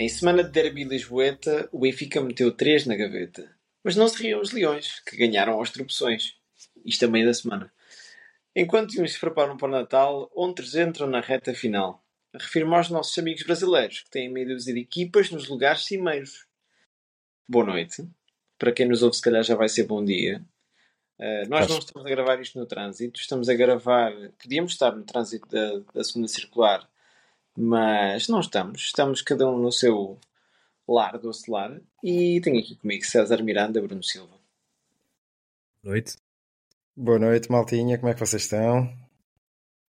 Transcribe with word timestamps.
Em 0.00 0.08
semana 0.08 0.44
de 0.44 0.50
derby 0.50 0.84
lisboeta, 0.84 1.68
o 1.72 1.80
Benfica 1.80 2.20
meteu 2.20 2.52
3 2.52 2.86
na 2.86 2.94
gaveta. 2.94 3.52
Mas 3.82 3.96
não 3.96 4.06
se 4.06 4.22
riam 4.22 4.40
os 4.40 4.52
leões, 4.52 5.00
que 5.00 5.16
ganharam 5.16 5.54
aos 5.54 5.70
tropeções. 5.70 6.36
Isto 6.86 7.06
a 7.06 7.08
meio 7.08 7.26
da 7.26 7.34
semana. 7.34 7.72
Enquanto 8.54 9.02
uns 9.02 9.14
se 9.14 9.18
preparam 9.18 9.56
para 9.56 9.66
o 9.66 9.70
Natal, 9.72 10.30
outros 10.32 10.76
entram 10.76 11.08
na 11.08 11.20
reta 11.20 11.52
final. 11.52 12.04
Refirmo 12.32 12.76
aos 12.76 12.88
nossos 12.90 13.18
amigos 13.18 13.42
brasileiros, 13.42 14.02
que 14.02 14.10
têm 14.10 14.32
meia 14.32 14.46
dúzia 14.46 14.72
de 14.72 14.78
equipas 14.78 15.32
nos 15.32 15.48
lugares 15.48 15.84
cimeiros. 15.84 16.46
Boa 17.48 17.66
noite. 17.66 18.08
Para 18.56 18.70
quem 18.70 18.86
nos 18.86 19.02
ouve, 19.02 19.16
se 19.16 19.22
calhar 19.22 19.42
já 19.42 19.56
vai 19.56 19.68
ser 19.68 19.82
bom 19.82 20.04
dia. 20.04 20.40
Uh, 21.18 21.48
nós 21.48 21.66
não 21.66 21.78
estamos 21.80 22.06
a 22.06 22.08
gravar 22.08 22.40
isto 22.40 22.56
no 22.56 22.66
trânsito, 22.66 23.18
estamos 23.18 23.48
a 23.48 23.54
gravar. 23.54 24.12
Podíamos 24.40 24.74
estar 24.74 24.94
no 24.94 25.02
trânsito 25.02 25.48
da, 25.48 25.80
da 25.92 26.04
segunda 26.04 26.28
circular, 26.28 26.88
mas 27.60 28.28
não 28.28 28.40
estamos. 28.40 28.82
Estamos 28.82 29.20
cada 29.22 29.48
um 29.48 29.58
no 29.58 29.72
seu 29.72 30.18
lar, 30.88 31.18
doce 31.18 31.50
lar. 31.50 31.80
E 32.04 32.40
tenho 32.40 32.60
aqui 32.60 32.76
comigo 32.76 33.04
César 33.04 33.42
Miranda, 33.42 33.82
Bruno 33.82 34.02
Silva. 34.02 34.38
Boa 35.82 35.94
noite. 35.94 36.16
Boa 36.96 37.18
noite, 37.18 37.50
maltinha. 37.50 37.98
Como 37.98 38.10
é 38.10 38.14
que 38.14 38.20
vocês 38.20 38.42
estão? 38.42 38.84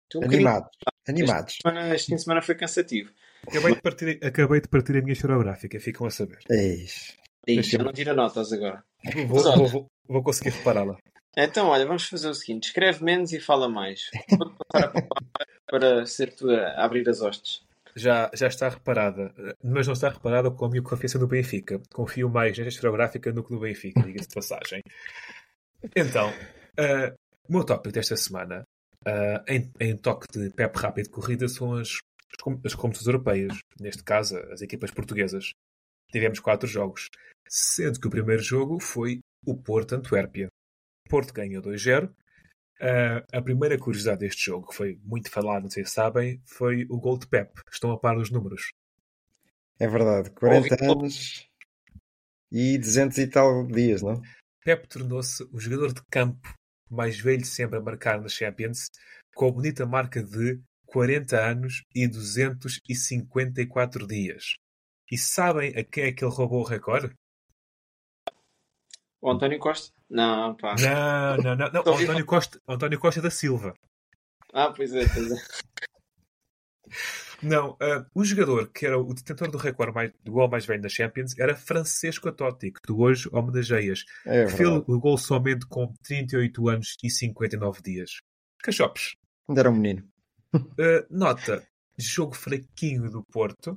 Estou 0.04 0.22
um 0.22 0.26
bocadinho- 0.26 0.48
Animados. 0.48 0.70
Animados. 1.08 1.54
Esta 1.56 1.70
semana- 1.70 1.96
Este 1.96 2.08
fim 2.08 2.16
de 2.16 2.22
semana 2.22 2.42
foi 2.42 2.56
cansativo. 2.56 3.12
Acabei 3.48 3.76
de 3.76 3.82
partir, 3.82 4.20
acabei 4.24 4.62
de 4.62 4.68
partir 4.68 4.98
a 4.98 5.02
minha 5.02 5.14
historiográfica, 5.14 5.80
ficam 5.80 6.08
a 6.08 6.12
saber. 6.12 6.40
Eis. 6.50 7.16
Ih, 7.48 7.56
Deixa-me- 7.56 7.78
já 7.78 7.84
não 7.84 7.94
tira 7.94 8.14
notas 8.14 8.52
agora. 8.52 8.84
Vou- 9.28 9.68
vou- 9.68 9.88
vou 10.08 10.24
conseguir 10.24 10.50
repará-la. 10.50 10.98
Então, 11.38 11.68
olha, 11.68 11.86
vamos 11.86 12.06
fazer 12.08 12.30
o 12.30 12.34
seguinte: 12.34 12.66
escreve 12.66 13.04
menos 13.04 13.32
e 13.34 13.40
fala 13.40 13.68
mais. 13.68 14.10
Vou 14.38 14.54
passar 14.72 14.94
para 15.68 16.06
ser 16.06 16.34
tu 16.34 16.50
a 16.50 16.84
abrir 16.84 17.08
as 17.10 17.22
hostes. 17.22 17.64
Já, 17.96 18.30
já 18.34 18.48
está 18.48 18.68
reparada, 18.70 19.34
mas 19.64 19.88
não 19.88 19.94
está 19.94 20.10
reparada 20.10 20.52
com 20.52 20.66
a 20.66 20.70
minha 20.70 20.82
confiança 20.82 21.18
no 21.18 21.28
Benfica. 21.28 21.82
Confio 21.94 22.30
mais 22.30 22.58
nesta 22.58 22.70
historiográfica 22.70 23.32
do 23.32 23.44
que 23.44 23.54
no 23.54 23.60
Benfica, 23.60 24.02
diga-se 24.02 24.28
de 24.28 24.36
passagem. 24.36 24.82
Então, 25.96 26.30
ah, 26.78 27.14
o 27.48 27.54
meu 27.54 27.64
tópico 27.64 27.94
desta 27.94 28.18
semana, 28.18 28.64
ah, 29.06 29.44
em, 29.48 29.72
em 29.80 29.96
toque 29.96 30.28
de 30.32 30.50
Pep 30.50 30.76
rápido 30.78 31.10
corrida, 31.10 31.48
são 31.48 31.74
as, 31.74 31.88
as, 32.32 32.42
com- 32.42 32.60
as 32.66 32.76
competições 32.76 33.08
europeias. 33.08 33.58
Neste 33.80 34.04
caso, 34.04 34.38
as 34.52 34.62
equipas 34.62 34.92
portuguesas. 34.92 35.52
Tivemos 36.12 36.40
quatro 36.40 36.68
jogos, 36.68 37.10
sendo 37.48 38.00
que 38.00 38.08
o 38.08 38.12
primeiro 38.12 38.42
jogo 38.42 38.80
foi 38.80 39.20
o 39.46 39.56
Porto-Antuérpia. 39.56 40.50
Porto 41.10 41.34
ganhou 41.34 41.62
2-0. 41.62 42.14
Ah, 42.82 43.24
a 43.32 43.42
primeira 43.42 43.78
curiosidade 43.78 44.20
deste 44.20 44.46
jogo, 44.46 44.68
que 44.70 44.76
foi 44.76 45.00
muito 45.04 45.30
falado, 45.30 45.64
não 45.64 45.70
sei 45.70 45.86
se 45.86 45.92
sabem, 45.92 46.42
foi 46.46 46.86
o 46.90 47.00
gol 47.00 47.18
de 47.18 47.28
Pep. 47.28 47.52
Estão 47.72 47.92
a 47.92 48.00
par 48.00 48.16
dos 48.18 48.30
números. 48.30 48.72
É 49.80 49.88
verdade. 49.88 50.30
40 50.32 50.74
Ouvi- 50.86 50.92
anos 50.92 51.48
e 52.52 52.78
200 52.78 53.18
e 53.18 53.28
tal 53.28 53.66
dias, 53.68 54.02
não? 54.02 54.22
Pep 54.64 54.88
tornou-se 54.88 55.44
o 55.52 55.60
jogador 55.60 55.94
de 55.94 56.02
campo 56.12 56.54
mais 56.90 57.20
velho 57.20 57.42
de 57.42 57.48
sempre 57.48 57.78
a 57.78 57.82
marcar 57.82 58.22
na 58.22 58.28
Champions, 58.28 58.90
com 59.34 59.48
a 59.48 59.52
bonita 59.52 59.86
marca 59.86 60.24
de 60.24 60.60
40 60.86 61.40
anos 61.40 61.84
e 61.94 62.08
254 62.08 64.08
dias. 64.08 64.56
E 65.12 65.18
sabem 65.18 65.76
a 65.78 65.84
quem 65.84 66.06
é 66.06 66.12
que 66.12 66.24
ele 66.24 66.34
roubou 66.34 66.62
o 66.62 66.68
recorde? 66.68 67.14
O 69.26 69.32
António 69.32 69.58
Costa? 69.58 69.92
Não, 70.08 70.56
pá. 70.56 70.76
Não, 70.80 71.38
não, 71.38 71.56
não. 71.56 71.72
não. 71.72 71.82
O 71.82 71.98
António, 71.98 72.26
Costa, 72.28 72.62
António 72.68 73.00
Costa 73.00 73.24
da 73.24 73.32
Silva. 73.32 73.74
Ah, 74.54 74.72
pois 74.72 74.94
é, 74.94 75.04
pois 75.12 75.32
é. 75.32 75.36
Não, 77.42 77.76
ah, 77.82 78.06
o 78.14 78.24
jogador 78.24 78.72
que 78.72 78.86
era 78.86 79.00
o 79.00 79.14
detentor 79.16 79.50
do 79.50 79.58
recorde 79.58 79.96
mais, 79.96 80.12
do 80.24 80.32
gol 80.32 80.48
mais 80.48 80.68
velho 80.68 80.84
na 80.84 80.90
Champions 80.90 81.36
era 81.40 81.56
Francesco 81.56 82.32
Totti, 82.32 82.72
que 82.72 82.82
tu 82.84 83.02
hoje 83.02 83.28
homenageias. 83.32 84.06
É 84.28 84.46
que 84.46 84.52
fez 84.52 84.70
o 84.70 85.00
gol 85.00 85.18
somente 85.18 85.66
com 85.66 85.92
38 86.04 86.70
anos 86.70 86.96
e 87.04 87.10
59 87.10 87.82
dias. 87.82 88.20
Cachopes. 88.62 89.16
Ainda 89.50 89.62
era 89.62 89.72
um 89.72 89.76
menino. 89.76 90.08
Uh, 90.54 91.04
nota, 91.10 91.68
jogo 91.98 92.36
fraquinho 92.36 93.10
do 93.10 93.24
Porto, 93.24 93.76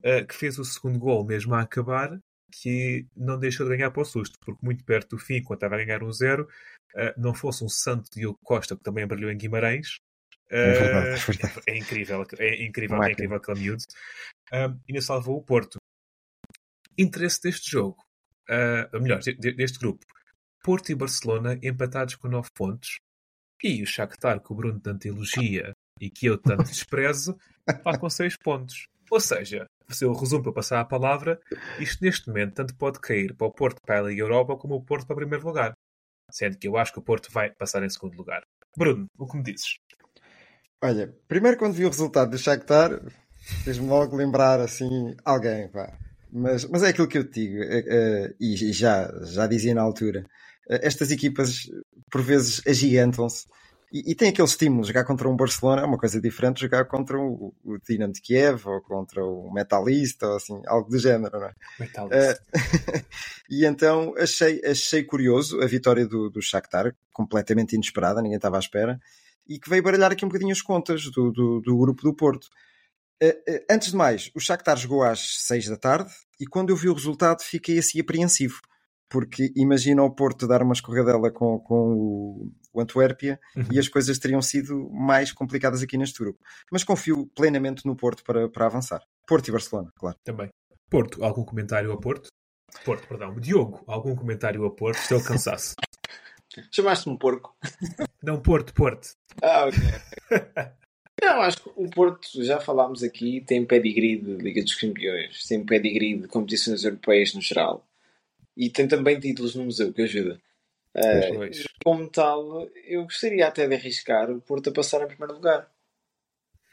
uh, 0.00 0.26
que 0.26 0.34
fez 0.34 0.58
o 0.58 0.64
segundo 0.64 0.98
gol 0.98 1.22
mesmo 1.22 1.54
a 1.54 1.60
acabar, 1.60 2.18
que 2.62 3.06
não 3.16 3.38
deixou 3.38 3.68
de 3.68 3.76
ganhar 3.76 3.90
para 3.90 4.02
o 4.02 4.04
susto, 4.04 4.38
porque 4.40 4.64
muito 4.64 4.84
perto 4.84 5.16
do 5.16 5.18
fim, 5.18 5.42
quando 5.42 5.58
estava 5.58 5.74
a 5.74 5.84
ganhar 5.84 6.02
um 6.02 6.12
zero, 6.12 6.48
uh, 6.94 7.20
não 7.20 7.34
fosse 7.34 7.62
um 7.64 7.68
santo 7.68 8.08
Diogo 8.10 8.38
Costa, 8.42 8.76
que 8.76 8.82
também 8.82 9.06
brilhou 9.06 9.30
em 9.30 9.36
Guimarães. 9.36 9.98
É 10.48 10.72
verdade, 10.72 11.08
uh, 11.08 11.12
é 11.12 11.16
verdade. 11.16 11.60
é 11.66 11.76
incrível, 11.76 12.26
é 12.38 12.64
incrível, 12.64 13.02
é 13.02 13.12
incrível 13.12 13.36
aquele 13.36 13.60
miúdo. 13.60 13.82
Um, 14.52 14.80
ainda 14.88 15.02
salvou 15.02 15.36
o 15.36 15.42
Porto. 15.42 15.76
Interesse 16.98 17.42
deste 17.42 17.70
jogo, 17.70 18.02
uh, 18.48 19.00
melhor, 19.00 19.18
de- 19.20 19.34
de- 19.34 19.52
deste 19.52 19.78
grupo. 19.78 20.04
Porto 20.62 20.90
e 20.90 20.94
Barcelona 20.94 21.58
empatados 21.62 22.14
com 22.16 22.28
9 22.28 22.48
pontos. 22.54 22.96
E 23.62 23.82
o 23.82 23.86
Shakhtar, 23.86 24.40
que 24.40 24.52
o 24.52 24.56
Bruno 24.56 24.80
tanto 24.80 25.06
elogia 25.06 25.72
e 26.00 26.10
que 26.10 26.26
eu 26.26 26.38
tanto 26.38 26.64
desprezo, 26.86 27.38
está 27.68 27.98
com 27.98 28.08
6 28.08 28.36
pontos. 28.38 28.86
Ou 29.10 29.20
seja, 29.20 29.66
se 29.90 30.04
eu 30.04 30.12
resumo 30.12 30.42
para 30.42 30.52
passar 30.52 30.80
a 30.80 30.84
palavra, 30.84 31.40
isto 31.80 32.04
neste 32.04 32.28
momento 32.28 32.54
tanto 32.54 32.74
pode 32.76 33.00
cair 33.00 33.34
para 33.34 33.46
o 33.46 33.52
Porto 33.52 33.80
para 33.84 33.98
a 33.98 34.02
Liga 34.02 34.22
Europa 34.22 34.56
como 34.56 34.74
o 34.74 34.84
Porto 34.84 35.06
para 35.06 35.14
o 35.14 35.18
primeiro 35.18 35.46
lugar. 35.46 35.72
Sendo 36.30 36.58
que 36.58 36.66
eu 36.66 36.76
acho 36.76 36.92
que 36.92 36.98
o 36.98 37.02
Porto 37.02 37.30
vai 37.30 37.50
passar 37.50 37.82
em 37.82 37.88
segundo 37.88 38.16
lugar. 38.16 38.42
Bruno, 38.76 39.06
o 39.16 39.26
que 39.26 39.36
me 39.36 39.42
dizes? 39.42 39.78
Olha, 40.82 41.14
primeiro 41.28 41.56
quando 41.56 41.74
vi 41.74 41.84
o 41.84 41.90
resultado 41.90 42.30
do 42.30 42.38
Shakhtar, 42.38 43.00
fez-me 43.64 43.86
logo 43.88 44.16
lembrar 44.16 44.60
assim 44.60 45.16
alguém, 45.24 45.68
pá. 45.68 45.96
Mas, 46.30 46.64
mas 46.66 46.82
é 46.82 46.88
aquilo 46.88 47.08
que 47.08 47.18
eu 47.18 47.24
te 47.24 47.46
digo, 47.46 47.62
é- 47.62 47.84
é, 47.88 48.34
e 48.40 48.56
já, 48.72 49.10
já 49.24 49.46
dizia 49.46 49.74
na 49.74 49.82
altura, 49.82 50.24
é, 50.68 50.86
estas 50.86 51.10
equipas 51.10 51.70
por 52.10 52.20
vezes 52.22 52.60
agigantam-se 52.66 53.46
e, 53.92 54.10
e 54.10 54.14
tem 54.14 54.30
aquele 54.30 54.48
estímulo, 54.48 54.84
jogar 54.84 55.04
contra 55.04 55.28
um 55.28 55.36
Barcelona 55.36 55.82
é 55.82 55.84
uma 55.84 55.98
coisa 55.98 56.20
diferente 56.20 56.56
de 56.56 56.62
jogar 56.62 56.86
contra 56.86 57.18
o, 57.18 57.54
o 57.64 57.78
Dinamo 57.78 58.12
de 58.12 58.20
Kiev 58.20 58.66
ou 58.66 58.80
contra 58.82 59.24
o 59.24 59.52
Metalista 59.52 60.26
ou 60.26 60.36
assim, 60.36 60.60
algo 60.66 60.90
do 60.90 60.98
género, 60.98 61.38
não 61.38 61.46
é? 61.46 61.54
Metal. 61.78 62.08
Eh, 62.10 62.38
e 63.48 63.64
então 63.64 64.12
achei, 64.18 64.60
achei 64.64 65.04
curioso 65.04 65.60
a 65.62 65.66
vitória 65.66 66.06
do, 66.06 66.28
do 66.28 66.42
Shakhtar, 66.42 66.94
completamente 67.12 67.74
inesperada, 67.74 68.20
ninguém 68.20 68.36
estava 68.36 68.56
à 68.56 68.60
espera, 68.60 69.00
e 69.48 69.58
que 69.58 69.70
veio 69.70 69.82
baralhar 69.82 70.10
aqui 70.10 70.24
um 70.24 70.28
bocadinho 70.28 70.52
as 70.52 70.62
contas 70.62 71.04
do, 71.04 71.30
do, 71.30 71.60
do 71.60 71.78
grupo 71.78 72.02
do 72.02 72.12
Porto. 72.12 72.48
Eh, 73.22 73.38
eh, 73.46 73.64
antes 73.70 73.92
de 73.92 73.96
mais, 73.96 74.30
o 74.34 74.40
Shakhtar 74.40 74.76
jogou 74.76 75.04
às 75.04 75.46
6 75.46 75.68
da 75.68 75.76
tarde 75.76 76.12
e 76.40 76.46
quando 76.46 76.70
eu 76.70 76.76
vi 76.76 76.88
o 76.88 76.94
resultado 76.94 77.42
fiquei 77.42 77.78
assim 77.78 78.00
apreensivo, 78.00 78.60
porque 79.08 79.52
imagina 79.56 80.02
o 80.02 80.10
Porto 80.10 80.46
dar 80.46 80.62
uma 80.62 80.72
escorregadela 80.72 81.30
com, 81.30 81.58
com 81.60 81.92
o, 81.92 82.52
o 82.72 82.80
Antuérpia 82.80 83.38
Uhum. 83.56 83.64
e 83.72 83.78
as 83.78 83.88
coisas 83.88 84.18
teriam 84.18 84.42
sido 84.42 84.90
mais 84.90 85.32
complicadas 85.32 85.82
aqui 85.82 85.96
neste 85.96 86.18
grupo. 86.18 86.38
Mas 86.70 86.84
confio 86.84 87.26
plenamente 87.34 87.86
no 87.86 87.96
Porto 87.96 88.22
para, 88.24 88.48
para 88.48 88.66
avançar. 88.66 89.02
Porto 89.26 89.48
e 89.48 89.52
Barcelona, 89.52 89.90
claro. 89.96 90.16
Também. 90.24 90.48
Porto, 90.90 91.24
algum 91.24 91.44
comentário 91.44 91.92
a 91.92 91.98
Porto? 91.98 92.28
Porto, 92.84 93.06
perdão. 93.08 93.38
Diogo, 93.40 93.82
algum 93.86 94.14
comentário 94.14 94.64
a 94.64 94.70
Porto? 94.70 94.98
Se 94.98 95.14
ele 95.14 95.22
cansasse. 95.22 95.74
Chamaste-me 96.70 97.18
porco. 97.18 97.54
Não, 98.22 98.40
Porto, 98.40 98.72
Porto. 98.72 99.10
Ah, 99.42 99.66
ok. 99.66 99.78
Não, 101.22 101.40
acho 101.42 101.62
que 101.62 101.70
o 101.74 101.90
Porto, 101.90 102.44
já 102.44 102.60
falámos 102.60 103.02
aqui, 103.02 103.42
tem 103.46 103.64
pedigree 103.64 104.20
de 104.20 104.36
Liga 104.36 104.62
dos 104.62 104.74
Campeões, 104.74 105.44
tem 105.46 105.64
pedigree 105.64 106.18
de 106.18 106.28
competições 106.28 106.84
europeias 106.84 107.34
no 107.34 107.40
geral 107.40 107.86
e 108.56 108.70
tem 108.70 108.88
também 108.88 109.20
títulos 109.20 109.54
no 109.54 109.64
museu, 109.64 109.92
que 109.92 110.02
ajuda. 110.02 110.40
Ah, 110.94 111.20
como 111.84 112.08
tal, 112.08 112.66
eu 112.86 113.02
gostaria 113.04 113.46
até 113.46 113.68
de 113.68 113.74
arriscar 113.74 114.30
o 114.30 114.40
Porto 114.40 114.70
a 114.70 114.72
passar 114.72 115.02
em 115.02 115.06
primeiro 115.06 115.34
lugar. 115.34 115.70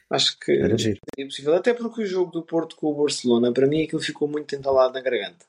Acho 0.09 0.39
que 0.39 0.51
Era 0.51 0.77
giro. 0.77 0.99
é 1.17 1.25
possível, 1.25 1.53
até 1.55 1.73
porque 1.73 2.03
o 2.03 2.05
jogo 2.05 2.31
do 2.31 2.43
Porto 2.43 2.75
com 2.75 2.87
o 2.87 2.95
Barcelona, 2.95 3.51
para 3.51 3.67
mim, 3.67 3.83
aquilo 3.83 4.01
ficou 4.01 4.27
muito 4.27 4.55
entalado 4.55 4.93
na 4.93 5.01
garganta. 5.01 5.45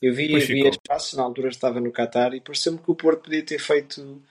Eu 0.00 0.14
vi, 0.14 0.30
Pois 0.30 0.46
vi 0.46 0.68
as 0.68 0.76
passos, 0.76 1.14
na 1.14 1.22
altura 1.22 1.48
estava 1.48 1.80
no 1.80 1.92
Qatar 1.92 2.34
e 2.34 2.40
pareceu-me 2.40 2.78
que 2.78 2.90
o 2.90 2.94
Porto 2.94 3.22
podia 3.24 3.44
ter 3.44 3.58
feito 3.58 4.22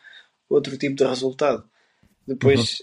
outro 0.50 0.78
tipo 0.78 0.96
de 0.96 1.04
resultado. 1.04 1.70
Depois, 2.28 2.82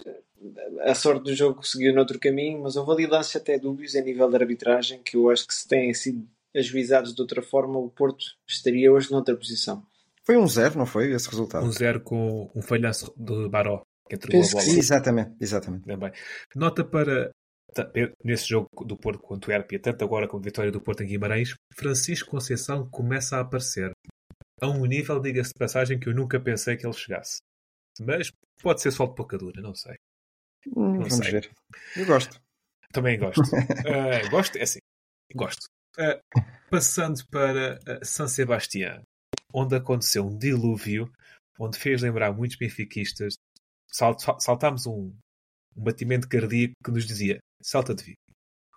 a 0.81 0.93
sorte 0.93 1.23
do 1.23 1.35
jogo 1.35 1.63
seguiu 1.63 1.93
noutro 1.93 2.19
caminho, 2.19 2.61
mas 2.61 2.75
houve 2.75 2.91
ali 2.91 3.07
lances 3.07 3.35
até 3.35 3.57
dúbios 3.57 3.95
a 3.95 4.01
nível 4.01 4.29
de 4.29 4.35
arbitragem 4.35 5.01
que 5.01 5.17
eu 5.17 5.29
acho 5.29 5.47
que 5.47 5.53
se 5.53 5.67
têm 5.67 5.93
sido 5.93 6.27
ajuizados 6.55 7.13
de 7.13 7.21
outra 7.21 7.41
forma, 7.41 7.77
o 7.79 7.89
Porto 7.89 8.23
estaria 8.47 8.91
hoje 8.91 9.11
noutra 9.11 9.35
posição. 9.35 9.85
Foi 10.25 10.37
um 10.37 10.47
zero, 10.47 10.77
não 10.77 10.85
foi 10.85 11.11
esse 11.11 11.29
resultado? 11.29 11.65
Um 11.65 11.71
zero 11.71 12.01
com 12.01 12.51
um 12.55 12.61
falhanço 12.61 13.13
de 13.17 13.49
Baró, 13.49 13.81
que 14.07 14.15
entregou 14.15 14.41
Penso 14.41 14.57
a 14.57 14.59
que 14.59 14.65
bola. 14.65 14.73
sim, 14.73 14.79
exatamente, 14.79 15.35
exatamente. 15.39 15.85
Também. 15.85 16.11
Nota 16.55 16.83
para 16.83 17.31
nesse 18.23 18.47
jogo 18.49 18.67
do 18.83 18.97
Porto 18.97 19.19
com 19.21 19.33
o 19.33 19.37
Antuérpia, 19.37 19.79
tanto 19.79 20.03
agora 20.03 20.27
como 20.27 20.41
a 20.41 20.45
vitória 20.45 20.71
do 20.71 20.81
Porto 20.81 21.03
em 21.03 21.07
Guimarães, 21.07 21.53
Francisco 21.75 22.31
Conceição 22.31 22.89
começa 22.89 23.37
a 23.37 23.41
aparecer 23.41 23.91
a 24.59 24.67
um 24.67 24.85
nível, 24.85 25.19
diga-se 25.21 25.49
de 25.53 25.59
passagem, 25.59 25.99
que 25.99 26.09
eu 26.09 26.13
nunca 26.15 26.39
pensei 26.39 26.75
que 26.75 26.85
ele 26.85 26.93
chegasse. 26.93 27.37
Mas 28.01 28.31
pode 28.61 28.81
ser 28.81 28.91
só 28.91 29.05
de 29.05 29.13
pouca 29.15 29.37
dura, 29.37 29.61
não 29.61 29.73
sei. 29.75 29.95
Hum, 30.75 30.93
Não 30.97 31.03
vamos 31.05 31.15
sei. 31.17 31.31
ver. 31.31 31.49
Eu 31.95 32.05
gosto. 32.05 32.41
Também 32.91 33.17
gosto. 33.19 33.41
Ah, 33.87 34.27
gosto, 34.29 34.57
é 34.57 34.63
assim, 34.63 34.79
gosto. 35.35 35.67
Ah, 35.99 36.19
passando 36.69 37.25
para 37.29 37.77
ah, 37.85 37.99
San 38.05 38.27
Sebastián, 38.27 39.01
onde 39.53 39.75
aconteceu 39.75 40.25
um 40.25 40.37
dilúvio, 40.37 41.11
onde 41.59 41.77
fez 41.77 42.01
lembrar 42.01 42.31
muitos 42.33 42.57
benfiquistas. 42.57 43.35
Sal- 43.91 44.17
sal- 44.19 44.39
saltámos 44.39 44.85
um, 44.85 45.13
um 45.75 45.83
batimento 45.83 46.27
cardíaco 46.29 46.73
que 46.83 46.91
nos 46.91 47.05
dizia 47.05 47.39
Celta 47.61 47.93
de 47.93 48.03
Vigo. 48.03 48.17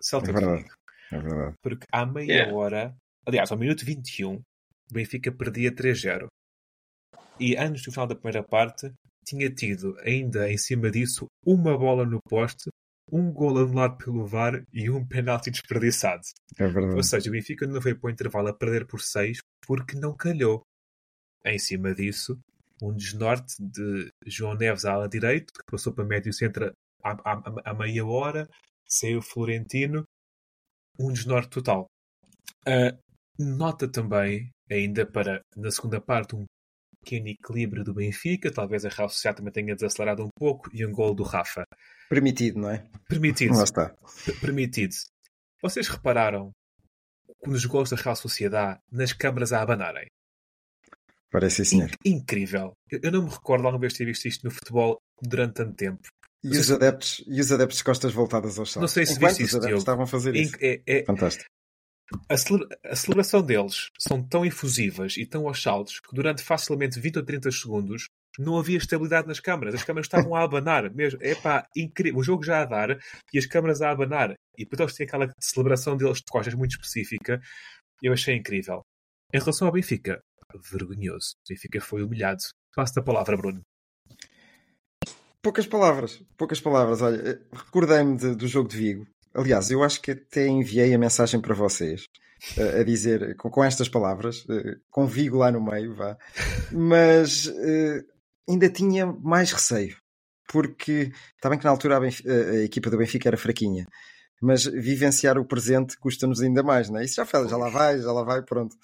Celta 0.01 0.31
É 0.31 0.33
de 0.33 0.39
verdade. 0.39 0.63
Vigo. 0.63 0.75
É 1.11 1.19
verdade. 1.19 1.55
Porque 1.61 1.85
à 1.91 2.05
meia 2.05 2.33
Yeah. 2.33 2.53
hora, 2.53 2.95
aliás, 3.25 3.51
ao 3.51 3.57
minuto 3.57 3.85
21, 3.85 4.35
o 4.35 4.41
Benfica 4.91 5.31
perdia 5.31 5.71
3-0. 5.73 6.27
E 7.39 7.55
antes 7.55 7.83
do 7.83 7.91
final 7.91 8.07
da 8.07 8.15
primeira 8.15 8.43
parte, 8.43 8.91
tinha 9.25 9.49
tido 9.49 9.97
ainda 10.01 10.51
em 10.51 10.57
cima 10.57 10.91
disso 10.91 11.27
uma 11.45 11.77
bola 11.77 12.05
no 12.05 12.19
poste, 12.27 12.69
um 13.15 13.31
gol 13.31 13.59
anulado 13.59 13.97
pelo 13.97 14.25
VAR 14.25 14.63
e 14.73 14.89
um 14.89 15.05
penalti 15.07 15.51
desperdiçado. 15.51 16.23
É 16.57 16.65
verdade. 16.67 16.95
Ou 16.95 17.03
seja, 17.03 17.29
o 17.29 17.31
Benfica 17.31 17.67
não 17.67 17.79
foi 17.81 17.93
para 17.93 18.07
o 18.07 18.11
intervalo 18.11 18.47
a 18.47 18.53
perder 18.53 18.87
por 18.87 18.99
6 19.01 19.37
porque 19.67 19.95
não 19.97 20.15
calhou. 20.15 20.63
Em 21.45 21.59
cima 21.59 21.93
disso, 21.93 22.39
um 22.81 22.91
desnorte 22.93 23.53
de 23.59 24.09
João 24.25 24.55
Neves 24.55 24.83
à 24.85 24.93
ala 24.93 25.07
direito, 25.07 25.53
que 25.53 25.71
passou 25.71 25.93
para 25.93 26.03
médio 26.05 26.33
centro 26.33 26.73
à, 27.03 27.11
à- 27.11 27.71
à 27.71 27.73
meia 27.73 28.03
hora, 28.05 28.49
saiu 28.87 29.21
Florentino, 29.21 30.03
um 30.99 31.11
desnorte 31.13 31.49
total. 31.49 31.85
Ah, 32.65 32.97
nota 33.37 33.87
também, 33.87 34.49
ainda 34.71 35.05
para 35.05 35.41
na 35.55 35.69
segunda 35.69 35.99
parte, 36.01 36.35
um 36.35 36.45
pequeno 37.03 37.27
equilíbrio 37.27 37.83
do 37.83 37.93
Benfica, 37.93 38.51
talvez 38.51 38.85
a 38.85 38.89
Real 38.89 39.09
Sociedade 39.09 39.37
também 39.37 39.51
tenha 39.53 39.75
desacelerado 39.75 40.23
um 40.23 40.29
pouco, 40.35 40.69
e 40.73 40.85
um 40.85 40.91
gol 40.91 41.13
do 41.13 41.23
Rafa. 41.23 41.63
Permitido, 42.09 42.59
não 42.59 42.69
é? 42.69 42.85
Permitido. 43.07 43.55
Lá 43.55 43.63
está. 43.63 43.93
Permitido. 44.39 44.93
Vocês 45.61 45.87
repararam 45.87 46.51
nos 47.45 47.65
gols 47.65 47.89
da 47.89 47.97
Real 47.97 48.15
Sociedade 48.15 48.79
nas 48.91 49.13
câmaras 49.13 49.51
a 49.53 49.61
abanarem? 49.61 50.07
Parece 51.31 51.65
sim, 51.65 51.77
senhor. 51.77 51.91
In- 52.05 52.17
incrível. 52.17 52.73
Eu, 52.91 53.11
não 53.11 53.23
me 53.23 53.29
recordo 53.29 53.65
alguma 53.65 53.79
vez 53.81 53.93
ter 53.93 54.05
visto 54.05 54.27
isto 54.27 54.43
no 54.45 54.51
futebol 54.51 54.99
durante 55.21 55.55
tanto 55.55 55.75
tempo. 55.75 56.01
E 56.43 56.49
os 56.57 56.69
adeptos, 56.69 57.23
e 57.25 57.39
os 57.39 57.51
adeptos 57.51 57.77
de 57.77 57.83
costas 57.85 58.13
voltadas 58.13 58.59
aos 58.59 58.71
saltos. 58.71 58.81
Não 58.81 58.87
sei 58.93 59.05
se 59.05 59.13
Enquanto 59.13 59.29
viste 59.37 59.43
isso, 59.43 59.59
Diogo. 59.59 59.77
estavam 59.77 60.03
a 60.03 60.07
fazer 60.07 60.35
isso. 60.35 60.55
É- 60.59 60.81
é- 60.85 61.05
Fantástico. 61.05 61.49
A, 62.29 62.37
celebra- 62.37 62.77
a 62.85 62.95
celebração 62.95 63.41
deles 63.41 63.89
são 63.99 64.21
tão 64.21 64.45
efusivas 64.45 65.17
e 65.17 65.25
tão 65.25 65.47
aos 65.47 65.61
saltos 65.61 65.99
que 65.99 66.13
durante 66.15 66.41
facilmente 66.43 66.99
20 66.99 67.17
ou 67.17 67.23
30 67.25 67.51
segundos 67.51 68.05
não 68.39 68.57
havia 68.57 68.77
estabilidade 68.77 69.27
nas 69.27 69.39
câmaras. 69.39 69.75
As 69.75 69.83
câmaras 69.83 70.07
estavam 70.07 70.35
a 70.35 70.41
abanar 70.43 70.91
mesmo. 70.93 71.19
É 71.21 71.35
pá, 71.35 71.67
incrível. 71.75 72.19
O 72.19 72.23
jogo 72.23 72.43
já 72.43 72.61
a 72.61 72.65
dar 72.65 72.97
e 73.31 73.37
as 73.37 73.45
câmaras 73.45 73.81
a 73.81 73.91
abanar. 73.91 74.33
E 74.57 74.63
depois 74.63 74.79
eles 74.79 74.95
têm 74.95 75.05
aquela 75.05 75.31
celebração 75.39 75.95
deles 75.95 76.17
de 76.17 76.23
costas 76.29 76.53
muito 76.55 76.71
específica. 76.71 77.39
Eu 78.01 78.11
achei 78.13 78.35
incrível. 78.35 78.81
Em 79.33 79.39
relação 79.39 79.67
ao 79.67 79.73
Benfica, 79.73 80.19
vergonhoso. 80.71 81.33
O 81.45 81.49
Benfica 81.53 81.79
foi 81.81 82.03
humilhado. 82.03 82.41
Passo 82.75 82.99
a 82.99 83.03
palavra, 83.03 83.37
Bruno. 83.37 83.61
Poucas 85.41 85.67
palavras, 85.67 86.21
poucas 86.37 86.59
palavras. 86.61 87.01
Olha, 87.01 87.39
recordei-me 87.51 88.15
de- 88.17 88.35
do 88.35 88.47
jogo 88.47 88.69
de 88.69 88.77
Vigo. 88.77 89.07
Aliás, 89.33 89.71
eu 89.71 89.83
acho 89.83 90.01
que 90.01 90.11
até 90.11 90.47
enviei 90.47 90.93
a 90.93 90.97
mensagem 90.99 91.41
para 91.41 91.55
vocês 91.55 92.05
a 92.79 92.83
dizer 92.83 93.35
com, 93.37 93.49
com 93.49 93.63
estas 93.63 93.87
palavras, 93.87 94.45
eh, 94.49 94.75
com 94.91 95.05
Vigo 95.07 95.37
lá 95.37 95.51
no 95.51 95.63
meio, 95.63 95.95
vá. 95.95 96.17
Mas 96.71 97.47
eh, 97.47 98.01
ainda 98.49 98.69
tinha 98.69 99.05
mais 99.05 99.51
receio, 99.51 99.95
porque 100.51 101.11
está 101.35 101.49
bem 101.49 101.57
que 101.57 101.65
na 101.65 101.71
altura 101.71 101.97
a, 101.97 101.99
Benf- 102.01 102.25
a- 102.27 102.63
equipa 102.63 102.89
do 102.89 102.97
Benfica 102.97 103.29
era 103.29 103.37
fraquinha, 103.37 103.87
mas 104.41 104.65
vivenciar 104.65 105.37
o 105.37 105.45
presente 105.45 105.97
custa-nos 105.97 106.41
ainda 106.41 106.61
mais, 106.61 106.89
não 106.89 106.99
é? 106.99 107.05
Isso 107.05 107.15
já 107.15 107.25
faz, 107.25 107.49
já 107.49 107.57
lá 107.57 107.69
vai, 107.69 107.99
já 107.99 108.11
lá 108.11 108.23
vai, 108.23 108.41
pronto. 108.43 108.75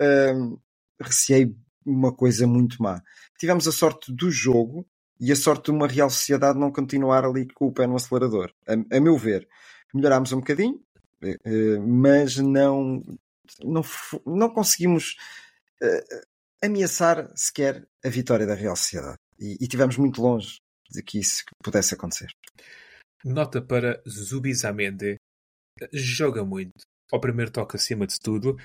Ahm, 0.00 0.56
receei 1.00 1.54
uma 1.86 2.12
coisa 2.14 2.46
muito 2.46 2.82
má. 2.82 3.00
Tivemos 3.38 3.68
a 3.68 3.72
sorte 3.72 4.12
do 4.12 4.30
jogo 4.30 4.86
e 5.20 5.30
a 5.30 5.36
sorte 5.36 5.66
de 5.66 5.70
uma 5.70 5.86
Real 5.86 6.10
Sociedade 6.10 6.58
não 6.58 6.72
continuar 6.72 7.24
ali 7.24 7.46
com 7.54 7.66
o 7.66 7.72
pé 7.72 7.86
no 7.86 7.96
acelerador. 7.96 8.50
A, 8.66 8.96
a 8.96 9.00
meu 9.00 9.16
ver, 9.16 9.46
melhorámos 9.94 10.32
um 10.32 10.40
bocadinho, 10.40 10.80
eh, 11.22 11.38
eh, 11.44 11.78
mas 11.78 12.36
não, 12.36 13.02
não, 13.62 13.82
não 14.26 14.50
conseguimos 14.50 15.16
eh, 15.82 16.04
ameaçar 16.62 17.30
sequer 17.36 17.86
a 18.04 18.08
vitória 18.08 18.46
da 18.46 18.54
Real 18.54 18.76
Sociedade. 18.76 19.18
E, 19.38 19.56
e 19.60 19.68
tivemos 19.68 19.96
muito 19.96 20.20
longe 20.20 20.58
de 20.90 21.02
que 21.02 21.18
isso 21.18 21.44
pudesse 21.62 21.94
acontecer. 21.94 22.28
Nota 23.24 23.62
para 23.62 24.02
Zubizamende. 24.08 25.16
Joga 25.92 26.44
muito. 26.44 26.72
Ao 27.12 27.20
primeiro 27.20 27.50
toque 27.50 27.76
acima 27.76 28.06
de 28.06 28.18
tudo. 28.18 28.56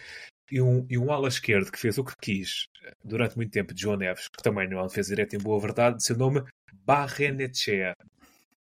E 0.52 0.62
um, 0.62 0.86
e 0.90 0.98
um 0.98 1.12
ala 1.12 1.28
esquerdo 1.28 1.72
que 1.72 1.80
fez 1.80 1.98
o 1.98 2.04
que 2.04 2.16
quis 2.20 2.66
durante 3.04 3.36
muito 3.36 3.52
tempo 3.52 3.74
de 3.74 3.82
João 3.82 3.98
Neves, 3.98 4.28
que 4.28 4.42
também 4.42 4.68
não 4.68 4.80
é 4.80 4.84
um 4.84 4.88
defesa 4.88 5.10
direito 5.10 5.36
em 5.36 5.40
boa 5.40 5.60
verdade, 5.60 5.98
de 5.98 6.04
seu 6.04 6.18
nome 6.18 6.44
Barrenechea. 6.86 7.94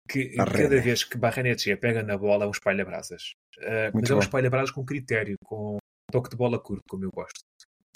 Que 0.09 0.35
cada 0.37 0.81
vez 0.81 1.05
que 1.05 1.19
Barrenechea 1.19 1.77
pega 1.77 2.03
na 2.03 2.17
bola 2.17 2.45
é 2.45 2.49
um 2.49 2.51
espalha-brasas. 2.51 3.35
Eh, 3.61 3.91
Muito 3.93 4.01
mas 4.03 4.11
é 4.11 4.15
um 4.15 4.17
bom. 4.19 4.23
espalha-brasas 4.23 4.71
com 4.71 4.85
critério, 4.85 5.37
com 5.45 5.77
toque 6.11 6.31
de 6.31 6.37
bola 6.37 6.59
curto, 6.59 6.83
como 6.89 7.05
eu 7.05 7.11
gosto. 7.11 7.41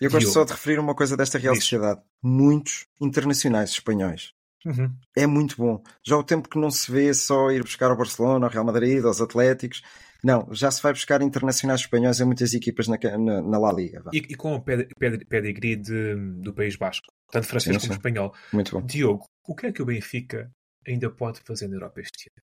Eu 0.01 0.11
gosto 0.11 0.21
Diogo. 0.21 0.35
só 0.35 0.45
de 0.45 0.53
referir 0.53 0.79
uma 0.79 0.95
coisa 0.95 1.17
desta 1.17 1.39
Real 1.39 1.55
Diz. 1.55 1.63
Sociedade. 1.65 2.01
Muitos 2.23 2.87
internacionais 3.01 3.71
espanhóis. 3.71 4.33
Uhum. 4.65 4.95
É 5.17 5.27
muito 5.27 5.57
bom. 5.57 5.83
Já 6.07 6.17
o 6.17 6.23
tempo 6.23 6.49
que 6.49 6.59
não 6.59 6.71
se 6.71 6.91
vê 6.91 7.13
só 7.15 7.51
ir 7.51 7.63
buscar 7.63 7.91
ao 7.91 7.97
Barcelona, 7.97 8.47
ao 8.47 8.53
Real 8.53 8.65
Madrid, 8.65 9.05
aos 9.05 9.21
Atléticos. 9.21 9.83
Não, 10.25 10.47
já 10.53 10.71
se 10.71 10.81
vai 10.81 10.93
buscar 10.93 11.21
internacionais 11.21 11.81
espanhóis 11.81 12.21
em 12.21 12.25
muitas 12.25 12.55
equipas 12.55 12.87
na, 12.87 12.97
na, 13.19 13.43
na 13.43 13.59
La 13.59 13.73
Liga. 13.73 14.03
E, 14.13 14.19
e 14.19 14.35
com 14.37 14.55
o 14.55 14.61
ped- 14.63 14.89
ped- 14.97 15.25
pedigree 15.27 15.75
do 15.77 16.55
País 16.55 16.77
Basco, 16.77 17.07
tanto 17.31 17.49
francês 17.49 17.75
Sim, 17.75 17.81
como 17.81 17.93
sim. 17.93 17.99
espanhol. 17.99 18.33
Muito 18.53 18.71
bom. 18.79 18.87
Diogo, 18.87 19.25
o 19.49 19.55
que 19.55 19.67
é 19.67 19.73
que 19.73 19.83
o 19.83 19.85
Benfica 19.87 20.49
ainda 20.87 21.11
pode 21.11 21.41
fazer 21.41 21.69
na 21.69 21.77
Europa 21.77 22.01
este 22.01 22.31
ano? 22.35 22.43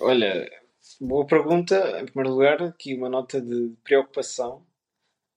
Olha, 0.00 0.50
boa 1.00 1.26
pergunta. 1.26 2.00
Em 2.00 2.06
primeiro 2.06 2.30
lugar, 2.34 2.62
aqui 2.62 2.94
uma 2.94 3.08
nota 3.08 3.40
de 3.40 3.72
preocupação 3.84 4.64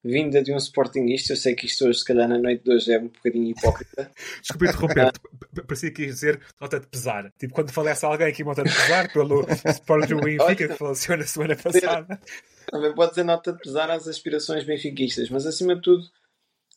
vinda 0.04 0.42
de 0.42 0.54
um 0.54 0.58
Sportingista. 0.58 1.34
Eu 1.34 1.38
sei 1.38 1.54
que 1.56 1.66
isto 1.66 1.86
hoje, 1.86 2.00
se 2.00 2.06
calhar 2.06 2.28
na 2.28 2.38
noite 2.38 2.64
de 2.64 2.72
hoje, 2.72 2.92
é 2.94 3.00
um 3.00 3.08
bocadinho 3.10 3.50
hipócrita. 3.50 4.12
Desculpa 4.42 4.66
interromper, 4.66 5.12
p- 5.54 5.62
parecia 5.64 5.92
que 5.92 6.04
ias 6.04 6.16
dizer 6.16 6.42
nota 6.60 6.80
de 6.80 6.88
pesar. 6.88 7.32
Tipo, 7.38 7.54
quando 7.54 7.72
falece 7.72 8.06
alguém 8.06 8.28
aqui 8.28 8.44
nota 8.44 8.64
de 8.64 8.70
pesar 8.74 9.12
pelo 9.12 9.46
Sport 9.68 10.08
do 10.10 10.22
Benfica 10.22 10.68
que 10.70 10.76
faleceu 10.76 11.18
na 11.18 11.26
semana 11.26 11.56
passada. 11.56 12.22
Também 12.68 12.94
pode 12.96 13.14
ser 13.14 13.24
nota 13.24 13.52
de 13.52 13.60
pesar 13.60 13.90
às 13.90 14.08
aspirações 14.08 14.64
benfiquistas, 14.64 15.30
mas 15.30 15.46
acima 15.46 15.76
de 15.76 15.82
tudo, 15.82 16.04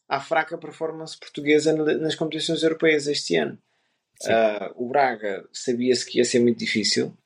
há 0.08 0.18
fraca 0.20 0.58
performance 0.58 1.16
portuguesa 1.18 1.72
na- 1.72 1.94
nas 1.94 2.14
competições 2.14 2.62
europeias 2.62 3.06
este 3.06 3.36
ano. 3.36 3.56
Ah, 4.30 4.72
o 4.76 4.88
Braga 4.88 5.48
sabia-se 5.52 6.04
que 6.06 6.18
ia 6.18 6.24
ser 6.24 6.40
muito 6.40 6.58
difícil 6.58 7.16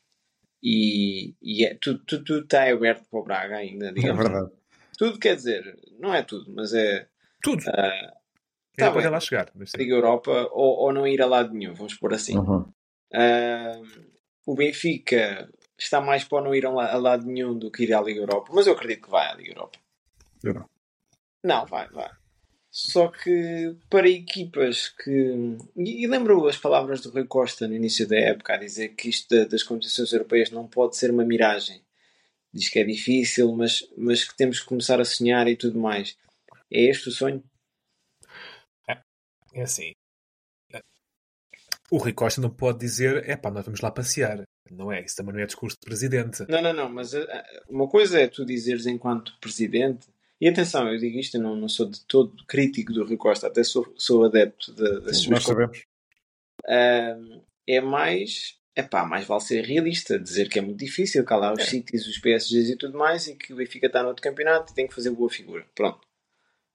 e, 0.63 1.35
e 1.43 1.65
é, 1.65 1.75
tudo, 1.75 2.03
tudo, 2.07 2.25
tudo 2.25 2.45
está 2.45 2.71
aberto 2.71 3.05
para 3.11 3.21
o 3.21 3.25
Braga 3.25 3.57
ainda, 3.57 3.89
É 3.89 3.93
digamos. 3.93 4.23
verdade. 4.23 4.51
Tudo 4.99 5.19
quer 5.19 5.37
dizer, 5.37 5.79
não 5.99 6.15
é 6.15 6.23
tudo, 6.23 6.53
mas 6.55 6.73
é 6.73 7.07
Tudo. 7.43 7.63
Ainda 7.69 8.13
tá 8.77 8.91
pode 8.91 9.03
bem. 9.05 9.11
lá 9.11 9.21
chegar. 9.21 9.53
Liga 9.77 9.95
Europa 9.95 10.31
ou, 10.53 10.79
ou 10.85 10.93
não 10.93 11.07
ir 11.07 11.21
a 11.21 11.27
lado 11.27 11.53
nenhum, 11.53 11.75
vamos 11.75 11.95
pôr 11.95 12.15
assim. 12.15 12.37
Uhum. 12.39 12.65
Ah, 13.13 13.81
o 14.47 14.55
Benfica 14.55 15.51
está 15.79 16.01
mais 16.01 16.25
para 16.25 16.43
não 16.43 16.55
ir 16.55 16.65
a 16.65 16.71
lado 16.71 17.27
nenhum 17.27 17.59
do 17.59 17.71
que 17.71 17.85
ir 17.85 17.93
à 17.95 18.01
Liga 18.01 18.21
Europa, 18.21 18.51
mas 18.55 18.67
eu 18.67 18.73
acredito 18.73 19.05
que 19.05 19.11
vai 19.11 19.27
à 19.31 19.35
Liga 19.35 19.51
Europa. 19.51 19.79
Eu 20.43 20.55
não. 20.55 20.71
Não, 21.45 21.67
vai, 21.67 21.87
vai. 21.91 22.11
Só 22.79 23.09
que 23.09 23.75
para 23.89 24.07
equipas 24.07 24.91
que. 24.91 25.35
E, 25.75 26.07
lembro 26.07 26.47
as 26.47 26.59
palavras 26.59 27.01
do 27.01 27.09
Rui 27.09 27.27
Costa 27.27 27.67
no 27.67 27.75
início 27.75 28.07
da 28.07 28.19
época 28.19 28.53
a 28.53 28.59
dizer 28.59 28.91
que 28.91 29.09
isto 29.09 29.35
da- 29.35 29.47
das 29.47 29.63
competições 29.63 30.13
europeias 30.13 30.51
não 30.51 30.69
pode 30.69 30.95
ser 30.95 31.11
uma 31.11 31.25
miragem. 31.25 31.81
Diz 32.53 32.69
que 32.69 32.79
é 32.79 32.85
difícil, 32.85 33.51
mas, 33.57 33.83
mas 33.97 34.25
que 34.25 34.37
temos 34.37 34.61
que 34.61 34.67
começar 34.67 35.01
a 35.01 35.07
sonhar 35.07 35.49
e 35.49 35.57
tudo 35.57 35.79
mais. 35.81 36.19
É 36.71 36.83
este 36.83 37.09
o 37.09 37.13
sonho? 37.13 37.43
É 39.55 39.63
assim. 39.63 39.93
O 41.91 41.97
Rui 41.97 42.13
Costa 42.13 42.43
não 42.43 42.51
pode 42.51 42.79
dizer, 42.79 43.27
é 43.27 43.39
pá, 43.39 43.51
nós 43.51 43.65
vamos 43.65 43.81
lá 43.81 43.91
passear. 43.91 44.43
Não 44.71 44.93
é, 44.93 45.03
isso 45.03 45.17
também 45.17 45.33
não 45.33 45.41
é 45.41 45.47
discurso 45.47 45.79
de 45.81 45.87
presidente. 45.87 46.45
Não, 46.47 46.61
não, 46.61 46.75
não, 46.75 46.91
mas 46.91 47.15
uh, 47.15 47.27
uma 47.71 47.89
coisa 47.89 48.21
é 48.21 48.29
tu 48.29 48.45
dizeres 48.45 48.85
enquanto 48.85 49.39
presidente, 49.41 50.09
e 50.41 50.49
atenção, 50.49 50.91
eu 50.93 50.99
digo 50.99 51.19
isto, 51.19 51.37
eu 51.37 51.43
não, 51.43 51.57
não 51.57 51.69
sou 51.69 51.87
de 51.87 52.01
todo 52.07 52.45
crítico 52.47 52.93
do 52.93 53.05
Rui 53.05 53.17
Costa, 53.17 53.47
até 53.47 53.65
sou, 53.65 53.93
sou 53.97 54.25
adepto 54.25 54.73
de, 54.75 55.01
das 55.01 55.19
suas 55.19 55.29
nós 55.31 55.45
sabemos. 55.45 55.79
Uh, 56.65 57.43
é 57.67 57.81
mais, 57.81 58.59
é 58.75 58.83
pá, 58.83 59.05
mais 59.05 59.27
vale 59.27 59.41
ser 59.41 59.65
realista, 59.65 60.19
dizer 60.19 60.49
que 60.49 60.59
é 60.59 60.63
muito 60.63 60.79
difícil, 60.79 61.25
calar 61.25 61.55
os 61.55 61.61
É. 61.61 61.65
sítios, 61.65 62.07
os 62.07 62.19
PSGs 62.19 62.73
e 62.73 62.77
tudo 62.77 62.99
mais, 62.99 63.27
e 63.27 63.35
que 63.35 63.53
o 63.53 63.57
Benfica 63.57 63.87
está 63.87 64.03
no 64.03 64.09
outro 64.09 64.23
campeonato 64.23 64.73
e 64.73 64.75
tem 64.75 64.87
que 64.87 64.95
fazer 64.95 65.11
boa 65.11 65.31
figura. 65.31 65.67
Pronto. 65.75 66.07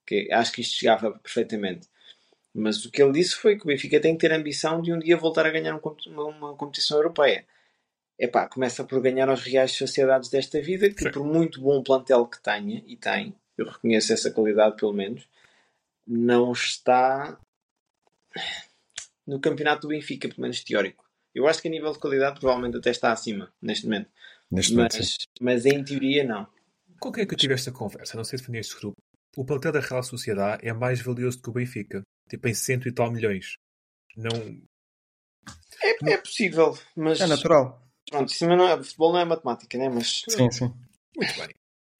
Ok, 0.03 0.31
Acho 0.31 0.51
que 0.51 0.61
isto 0.61 0.77
chegava 0.77 1.11
perfeitamente. 1.11 1.87
Mas 2.53 2.83
o 2.85 2.91
que 2.91 3.01
ele 3.01 3.13
disse 3.13 3.35
foi 3.35 3.55
que 3.55 3.63
o 3.63 3.67
Benfica 3.67 3.99
tem 3.99 4.13
que 4.13 4.19
ter 4.21 4.33
a 4.33 4.37
ambição 4.37 4.81
de 4.81 4.91
um 4.91 4.99
dia 4.99 5.15
voltar 5.15 5.45
a 5.45 5.51
ganhar 5.51 5.73
um 5.73 5.79
uma, 6.07 6.25
uma 6.25 6.55
competição 6.55 6.97
europeia. 6.97 7.45
Epá, 8.19 8.47
começa 8.47 8.83
por 8.83 9.01
ganhar 9.01 9.29
aos 9.29 9.41
reais 9.41 9.71
sociedades 9.71 10.29
desta 10.29 10.61
vida, 10.61 10.89
que 10.89 11.03
Sim. 11.03 11.11
por 11.11 11.23
muito 11.23 11.61
bom 11.61 11.81
plantel 11.81 12.25
que 12.27 12.41
tenha, 12.41 12.83
e 12.85 12.97
tem, 12.97 13.33
eu 13.61 13.67
reconheço 13.67 14.13
essa 14.13 14.31
qualidade 14.31 14.75
pelo 14.75 14.93
menos, 14.93 15.27
não 16.05 16.51
está 16.51 17.39
no 19.25 19.39
campeonato 19.39 19.83
do 19.83 19.87
Benfica, 19.89 20.27
pelo 20.27 20.41
menos 20.41 20.63
teórico. 20.63 21.05
Eu 21.33 21.47
acho 21.47 21.61
que 21.61 21.67
a 21.67 21.71
nível 21.71 21.91
de 21.93 21.99
qualidade 21.99 22.39
provavelmente 22.39 22.77
até 22.77 22.91
está 22.91 23.11
acima, 23.11 23.53
neste 23.61 23.85
momento. 23.85 24.09
Neste 24.49 24.73
momento, 24.73 24.93
sim. 24.93 24.99
Mas, 24.99 25.63
mas 25.63 25.65
em 25.65 25.83
teoria 25.83 26.23
não. 26.23 26.47
Com 26.99 27.11
quem 27.11 27.23
é 27.23 27.25
que 27.25 27.33
eu 27.33 27.37
tive 27.37 27.53
esta 27.53 27.71
conversa? 27.71 28.17
Não 28.17 28.23
sei 28.23 28.37
se 28.37 28.45
foi 28.45 28.51
neste 28.53 28.75
grupo. 28.75 28.97
O 29.37 29.45
plantel 29.45 29.71
da 29.71 29.79
Real 29.79 30.03
Sociedade 30.03 30.67
é 30.67 30.73
mais 30.73 31.01
valioso 31.01 31.41
que 31.41 31.49
o 31.49 31.53
Benfica. 31.53 32.03
Tipo 32.29 32.47
em 32.47 32.53
cento 32.53 32.87
e 32.87 32.91
tal 32.91 33.09
milhões. 33.09 33.55
Não. 34.15 34.29
É, 35.81 36.13
é 36.13 36.17
possível, 36.17 36.77
mas 36.95 37.19
É 37.21 37.27
natural. 37.27 37.81
pronto, 38.09 38.29
isso 38.29 38.45
não 38.45 38.67
é, 38.67 38.77
futebol 38.83 39.13
não 39.13 39.19
é 39.19 39.25
matemática, 39.25 39.77
né? 39.77 39.89
Mas 39.89 40.23
Sim, 40.29 40.51
sim. 40.51 40.73
Muito 41.15 41.35
bem. 41.35 41.49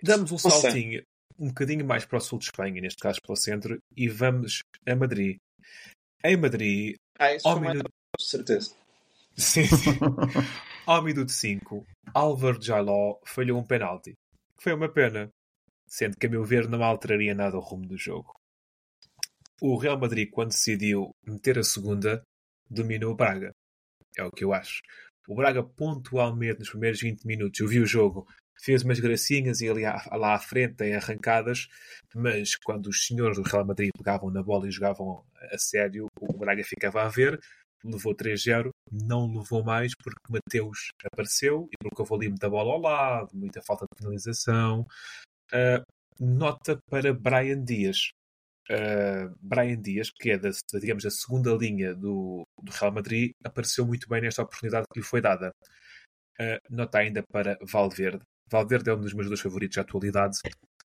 Damos 0.03 0.31
um 0.31 0.37
saltinho 0.37 1.03
um 1.41 1.47
bocadinho 1.47 1.83
mais 1.83 2.05
para 2.05 2.19
o 2.19 2.21
sul 2.21 2.37
de 2.37 2.45
Espanha, 2.45 2.79
neste 2.79 3.01
caso 3.01 3.19
para 3.19 3.33
o 3.33 3.35
centro, 3.35 3.81
e 3.97 4.07
vamos 4.07 4.61
a 4.87 4.95
Madrid. 4.95 5.37
Em 6.23 6.37
Madrid, 6.37 6.95
ah, 7.17 7.33
isso 7.33 7.47
ao 7.47 7.59
minuto, 7.59 7.91
de 8.19 8.23
certeza. 8.23 8.75
sim, 9.35 9.65
sim. 9.65 9.97
ao 10.85 11.01
minuto 11.01 11.31
5, 11.31 11.83
Álvaro 12.13 12.61
Jaló 12.61 13.19
falhou 13.25 13.59
um 13.59 13.65
penalti. 13.65 14.13
Que 14.55 14.63
foi 14.63 14.73
uma 14.73 14.87
pena, 14.87 15.31
sendo 15.87 16.15
que, 16.15 16.27
a 16.27 16.29
meu 16.29 16.43
ver, 16.43 16.69
não 16.69 16.83
alteraria 16.83 17.33
nada 17.33 17.57
o 17.57 17.61
rumo 17.61 17.87
do 17.87 17.97
jogo. 17.97 18.35
O 19.59 19.75
Real 19.77 19.99
Madrid, 19.99 20.29
quando 20.29 20.49
decidiu 20.49 21.09
meter 21.25 21.57
a 21.57 21.63
segunda, 21.63 22.21
dominou 22.69 23.13
o 23.13 23.15
Braga. 23.15 23.51
É 24.15 24.23
o 24.23 24.31
que 24.31 24.43
eu 24.43 24.53
acho. 24.53 24.81
O 25.27 25.35
Braga, 25.35 25.63
pontualmente, 25.63 26.59
nos 26.59 26.69
primeiros 26.69 27.01
20 27.01 27.25
minutos, 27.25 27.59
eu 27.59 27.67
vi 27.67 27.79
o 27.79 27.85
jogo, 27.85 28.27
fez 28.61 28.83
umas 28.83 28.99
gracinhas 28.99 29.61
e 29.61 29.69
ali 29.69 29.85
à- 29.85 30.03
lá 30.13 30.35
à 30.35 30.39
frente 30.39 30.83
em 30.83 30.95
arrancadas, 30.95 31.67
mas 32.15 32.55
quando 32.55 32.87
os 32.87 33.05
senhores 33.05 33.37
do 33.37 33.43
Real 33.43 33.65
Madrid 33.65 33.89
pegavam 33.97 34.29
na 34.29 34.43
bola 34.43 34.67
e 34.67 34.71
jogavam 34.71 35.23
a 35.51 35.57
sério, 35.57 36.07
o 36.19 36.37
Braga 36.37 36.63
ficava 36.63 37.03
a 37.03 37.07
ver, 37.09 37.39
levou 37.83 38.13
3-0, 38.15 38.69
não 38.91 39.27
levou 39.33 39.63
mais 39.63 39.93
porque 40.03 40.19
Mateus 40.29 40.89
apareceu 41.11 41.67
e 41.71 41.87
houve 41.97 42.13
ali 42.15 42.29
muita 42.29 42.49
bola 42.49 42.71
ao 42.73 42.79
lado, 42.81 43.29
muita 43.33 43.61
falta 43.61 43.85
de 43.85 43.97
penalização. 43.99 44.85
Ah, 45.53 45.83
nota 46.19 46.79
para 46.89 47.13
Brian 47.13 47.63
Dias. 47.63 48.11
Uh, 48.69 49.35
Brian 49.41 49.81
Dias, 49.81 50.11
que 50.11 50.31
é 50.31 50.37
da, 50.37 50.49
digamos, 50.79 51.03
da 51.03 51.11
segunda 51.11 51.51
linha 51.55 51.93
do, 51.95 52.43
do 52.63 52.71
Real 52.71 52.91
Madrid, 52.93 53.31
apareceu 53.43 53.85
muito 53.85 54.07
bem 54.09 54.21
nesta 54.21 54.43
oportunidade 54.43 54.85
que 54.93 54.99
lhe 54.99 55.05
foi 55.05 55.21
dada. 55.21 55.51
Uh, 56.39 56.59
nota 56.69 56.99
ainda 56.99 57.23
para 57.31 57.57
Valverde. 57.63 58.21
Valverde 58.51 58.89
é 58.89 58.93
um 58.93 58.99
dos 58.99 59.13
meus 59.13 59.27
dois 59.27 59.39
favoritos 59.39 59.75
da 59.75 59.81
atualidade. 59.81 60.37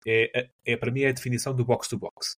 É, 0.06 0.48
é, 0.66 0.76
para 0.76 0.90
mim 0.90 1.02
é 1.02 1.08
a 1.08 1.12
definição 1.12 1.54
do 1.54 1.64
box-to-box. 1.64 2.36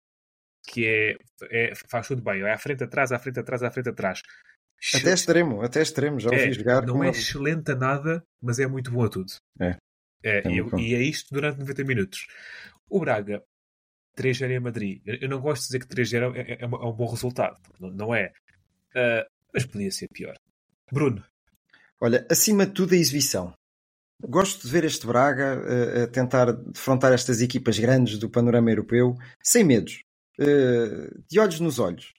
Que 0.67 0.85
é, 0.85 1.17
é, 1.51 1.73
faz 1.87 2.07
tudo 2.07 2.21
bem. 2.21 2.41
É 2.41 2.51
à 2.53 2.57
frente, 2.57 2.83
atrás, 2.83 3.11
à 3.11 3.19
frente, 3.19 3.39
atrás, 3.39 3.63
à 3.63 3.71
frente, 3.71 3.89
atrás. 3.89 4.21
Até 4.93 5.13
extremo, 5.13 5.61
até 5.61 5.81
extremo. 5.81 6.19
Já 6.19 6.29
ouvi 6.29 6.41
É, 6.43 6.51
jogar. 6.51 6.85
não 6.85 6.95
é 7.03 7.07
uma- 7.07 7.09
excelente 7.11 7.71
a 7.71 7.75
nada, 7.75 8.23
mas 8.41 8.59
é 8.59 8.67
muito 8.67 8.91
bom 8.91 9.03
a 9.05 9.09
tudo. 9.09 9.31
É. 9.59 9.77
É, 10.23 10.39
É 10.39 10.51
e, 10.51 10.81
e 10.81 10.95
é 10.95 11.01
isto 11.01 11.33
durante 11.33 11.59
90 11.59 11.83
minutos. 11.83 12.25
O 12.89 12.99
Braga, 12.99 13.43
3-0 14.17 14.51
em 14.51 14.59
Madrid. 14.59 15.01
Eu, 15.05 15.29
não 15.29 15.39
gosto 15.39 15.61
de 15.61 15.67
dizer 15.67 15.79
que 15.79 15.87
3-0 15.87 16.35
é, 16.35 16.41
é, 16.53 16.57
é 16.63 16.67
um 16.67 16.75
é 16.75 16.85
um 16.89 16.93
bom 16.93 17.07
resultado. 17.09 17.59
Não, 17.79 17.89
não 17.91 18.15
é. 18.15 18.31
Ah, 18.95 19.25
mas 19.53 19.65
podia 19.65 19.91
ser 19.91 20.07
pior. 20.09 20.35
Bruno, 20.91 21.23
Olha, 22.01 22.27
acima 22.29 22.65
de 22.65 22.73
tudo 22.73 22.93
a 22.93 22.97
exibição. 22.97 23.53
Gosto 24.21 24.65
de 24.65 24.71
ver 24.71 24.85
este 24.85 25.05
Braga 25.05 25.61
eh, 25.67 26.03
a 26.03 26.07
tentar 26.07 26.51
defrontar 26.51 27.11
estas 27.13 27.41
equipas 27.41 27.77
grandes 27.77 28.17
do 28.17 28.29
panorama 28.29 28.71
europeu 28.71 29.15
sem 29.43 29.63
medos, 29.63 30.03
eh, 30.39 31.09
de 31.29 31.39
olhos 31.39 31.59
nos 31.59 31.79
olhos. 31.79 32.13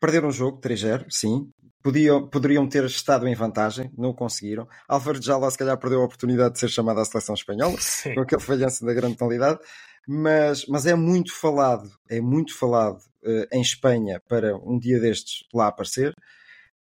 Perderam 0.00 0.28
o 0.28 0.32
jogo 0.32 0.60
3-0, 0.60 1.06
sim. 1.10 1.50
Podiam, 1.82 2.28
poderiam 2.28 2.68
ter 2.68 2.84
estado 2.84 3.26
em 3.26 3.34
vantagem, 3.34 3.90
não 3.96 4.10
o 4.10 4.14
conseguiram. 4.14 4.68
Álvaro 4.86 5.20
Jalá 5.20 5.50
se 5.50 5.58
calhar 5.58 5.78
perdeu 5.78 6.02
a 6.02 6.04
oportunidade 6.04 6.54
de 6.54 6.60
ser 6.60 6.68
chamado 6.68 7.00
à 7.00 7.04
seleção 7.04 7.34
espanhola, 7.34 7.76
sim. 7.80 8.14
com 8.14 8.20
aquele 8.20 8.40
falhanço 8.40 8.84
da 8.84 8.92
grande 8.92 9.16
tonalidade, 9.16 9.58
mas, 10.06 10.66
mas 10.66 10.86
é 10.86 10.94
muito 10.94 11.34
falado, 11.34 11.90
é 12.08 12.20
muito 12.20 12.56
falado 12.56 12.98
eh, 13.24 13.48
em 13.52 13.60
Espanha 13.60 14.20
para 14.28 14.56
um 14.56 14.78
dia 14.78 15.00
destes 15.00 15.44
lá 15.52 15.68
aparecer. 15.68 16.14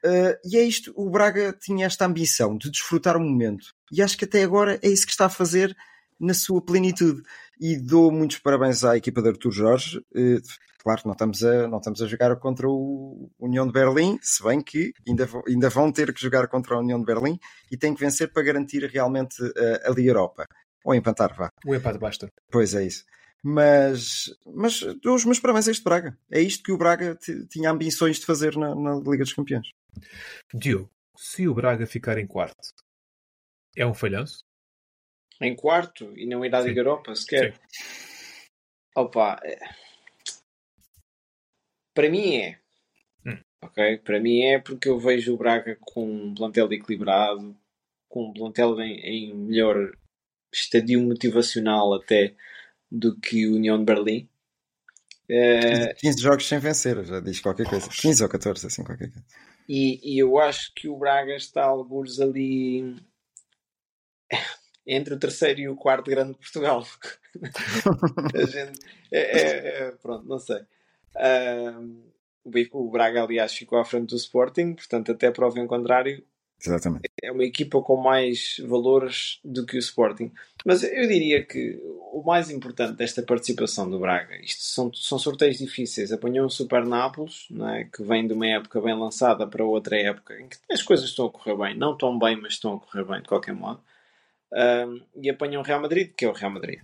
Uh, 0.04 0.36
e 0.44 0.56
é 0.56 0.62
isto, 0.62 0.92
o 0.96 1.10
Braga 1.10 1.52
tinha 1.52 1.86
esta 1.86 2.06
ambição 2.06 2.56
de 2.56 2.70
desfrutar 2.70 3.16
o 3.16 3.20
momento. 3.20 3.66
E 3.90 4.02
acho 4.02 4.16
que 4.16 4.24
até 4.24 4.42
agora 4.42 4.78
é 4.82 4.88
isso 4.88 5.06
que 5.06 5.12
está 5.12 5.26
a 5.26 5.30
fazer 5.30 5.76
na 6.20 6.34
sua 6.34 6.62
plenitude. 6.64 7.22
E 7.60 7.76
dou 7.76 8.12
muitos 8.12 8.38
parabéns 8.38 8.84
à 8.84 8.96
equipa 8.96 9.22
de 9.22 9.28
Artur 9.28 9.50
Jorge. 9.52 9.98
Uh, 10.14 10.40
claro 10.78 11.00
que 11.00 11.06
não 11.06 11.12
estamos, 11.12 11.42
a, 11.42 11.66
não 11.66 11.78
estamos 11.78 12.00
a 12.02 12.06
jogar 12.06 12.36
contra 12.36 12.68
o 12.68 13.30
União 13.38 13.66
de 13.66 13.72
Berlim, 13.72 14.18
se 14.22 14.42
bem 14.42 14.60
que 14.60 14.92
ainda, 15.08 15.26
vão- 15.26 15.42
ainda 15.48 15.68
vão 15.68 15.90
ter 15.90 16.12
que 16.12 16.20
jogar 16.20 16.46
contra 16.48 16.76
a 16.76 16.80
União 16.80 16.98
de 16.98 17.04
Berlim 17.04 17.38
e 17.70 17.76
têm 17.76 17.94
que 17.94 18.00
vencer 18.00 18.32
para 18.32 18.42
garantir 18.42 18.84
realmente 18.84 19.42
uh, 19.42 19.52
a 19.84 19.90
Liga 19.90 20.10
Europa. 20.10 20.46
Ou 20.84 20.94
empatar, 20.94 21.34
vá. 21.34 21.48
O 21.66 21.74
empate 21.74 21.98
basta. 21.98 22.28
Pois 22.48 22.72
é 22.74 22.86
isso. 22.86 23.04
Mas, 23.42 24.32
mas 24.54 24.80
dou 25.02 25.14
os 25.14 25.24
meus 25.24 25.38
parabéns 25.40 25.68
a 25.68 25.70
este 25.70 25.82
Braga. 25.82 26.16
É 26.30 26.40
isto 26.40 26.62
que 26.62 26.72
o 26.72 26.78
Braga 26.78 27.16
tinha 27.50 27.70
ambições 27.70 28.18
de 28.18 28.26
fazer 28.26 28.56
na, 28.56 28.74
na 28.74 28.94
Liga 28.96 29.24
dos 29.24 29.32
Campeões. 29.32 29.68
Diogo, 30.54 30.90
se 31.16 31.48
o 31.48 31.54
Braga 31.54 31.86
ficar 31.86 32.18
em 32.18 32.26
quarto, 32.26 32.68
é 33.76 33.86
um 33.86 33.94
falhanço? 33.94 34.44
Em 35.40 35.54
quarto 35.54 36.12
e 36.16 36.26
não 36.26 36.44
ir 36.44 36.54
à 36.54 36.62
Sim. 36.62 36.68
Liga 36.68 36.80
Europa 36.80 37.14
sequer. 37.14 37.54
Sim. 37.54 37.60
Opa, 38.96 39.38
é- 39.44 39.58
para 41.94 42.08
mim 42.10 42.36
é. 42.36 42.60
Hum. 43.26 43.38
Ok? 43.62 43.98
Para 43.98 44.20
mim 44.20 44.40
é 44.42 44.58
porque 44.58 44.88
eu 44.88 44.98
vejo 44.98 45.34
o 45.34 45.36
Braga 45.36 45.76
com 45.80 46.06
um 46.06 46.34
plantel 46.34 46.72
equilibrado, 46.72 47.56
com 48.08 48.30
um 48.30 48.32
plantel 48.32 48.80
em, 48.80 48.98
em 49.00 49.34
melhor 49.34 49.96
estadio 50.52 51.02
motivacional 51.02 51.92
até 51.94 52.34
do 52.90 53.18
que 53.18 53.46
o 53.46 53.56
União 53.56 53.78
de 53.78 53.84
Berlim. 53.84 54.28
Eh, 55.28 55.92
15 55.94 56.22
jogos 56.22 56.46
sem 56.46 56.58
vencer, 56.58 57.04
já 57.04 57.20
diz 57.20 57.40
qualquer 57.40 57.68
coisa. 57.68 57.88
15 57.90 58.22
ou 58.22 58.28
14, 58.28 58.66
assim, 58.66 58.84
qualquer 58.84 59.10
coisa. 59.10 59.26
E, 59.68 60.00
e 60.14 60.18
eu 60.18 60.38
acho 60.38 60.72
que 60.74 60.88
o 60.88 60.96
Braga 60.96 61.34
está 61.34 61.64
alguns 61.64 62.20
ali 62.20 62.96
entre 64.86 65.14
o 65.14 65.18
terceiro 65.18 65.60
e 65.60 65.68
o 65.68 65.76
quarto 65.76 66.10
grande 66.10 66.32
de 66.32 66.38
Portugal. 66.38 66.86
A 68.34 68.44
gente, 68.46 68.80
é, 69.12 69.18
é- 69.20 69.78
é- 69.88 69.90
pronto, 69.92 70.26
não 70.26 70.38
sei. 70.38 70.60
O 72.72 72.90
Braga, 72.90 73.22
aliás, 73.22 73.52
ficou 73.52 73.78
à 73.78 73.84
frente 73.84 74.10
do 74.10 74.16
Sporting, 74.16 74.74
portanto, 74.74 75.10
até 75.12 75.30
prova 75.30 75.58
em 75.58 75.66
contrário, 75.66 76.24
Exatamente. 76.64 77.10
é 77.22 77.30
uma 77.30 77.44
equipa 77.44 77.80
com 77.82 77.96
mais 77.96 78.56
valores 78.66 79.38
do 79.44 79.66
que 79.66 79.76
o 79.76 79.78
Sporting. 79.78 80.32
Mas 80.64 80.82
eu 80.82 81.06
diria 81.06 81.44
que 81.44 81.78
o 82.12 82.22
mais 82.24 82.50
importante 82.50 82.94
desta 82.94 83.22
participação 83.22 83.88
do 83.88 83.98
Braga, 83.98 84.36
isto 84.42 84.62
são, 84.62 84.92
são 84.94 85.18
sorteios 85.18 85.58
difíceis. 85.58 86.12
Apanhou 86.12 86.46
um 86.46 86.50
Super 86.50 86.84
Nápoles, 86.84 87.46
é? 87.74 87.84
que 87.84 88.02
vem 88.02 88.26
de 88.26 88.32
uma 88.32 88.46
época 88.46 88.80
bem 88.80 88.98
lançada 88.98 89.46
para 89.46 89.64
outra 89.64 89.96
época, 89.96 90.38
em 90.40 90.48
que 90.48 90.56
as 90.70 90.82
coisas 90.82 91.06
estão 91.06 91.26
a 91.26 91.30
correr 91.30 91.56
bem. 91.56 91.76
Não 91.76 91.96
tão 91.96 92.18
bem, 92.18 92.36
mas 92.36 92.54
estão 92.54 92.74
a 92.74 92.80
correr 92.80 93.04
bem 93.04 93.20
de 93.20 93.28
qualquer 93.28 93.54
modo. 93.54 93.80
Ahm, 94.52 95.00
e 95.22 95.28
apanham 95.28 95.60
o 95.60 95.64
Real 95.64 95.80
Madrid, 95.80 96.12
que 96.16 96.24
é 96.24 96.28
o 96.28 96.32
Real 96.32 96.50
Madrid. 96.50 96.80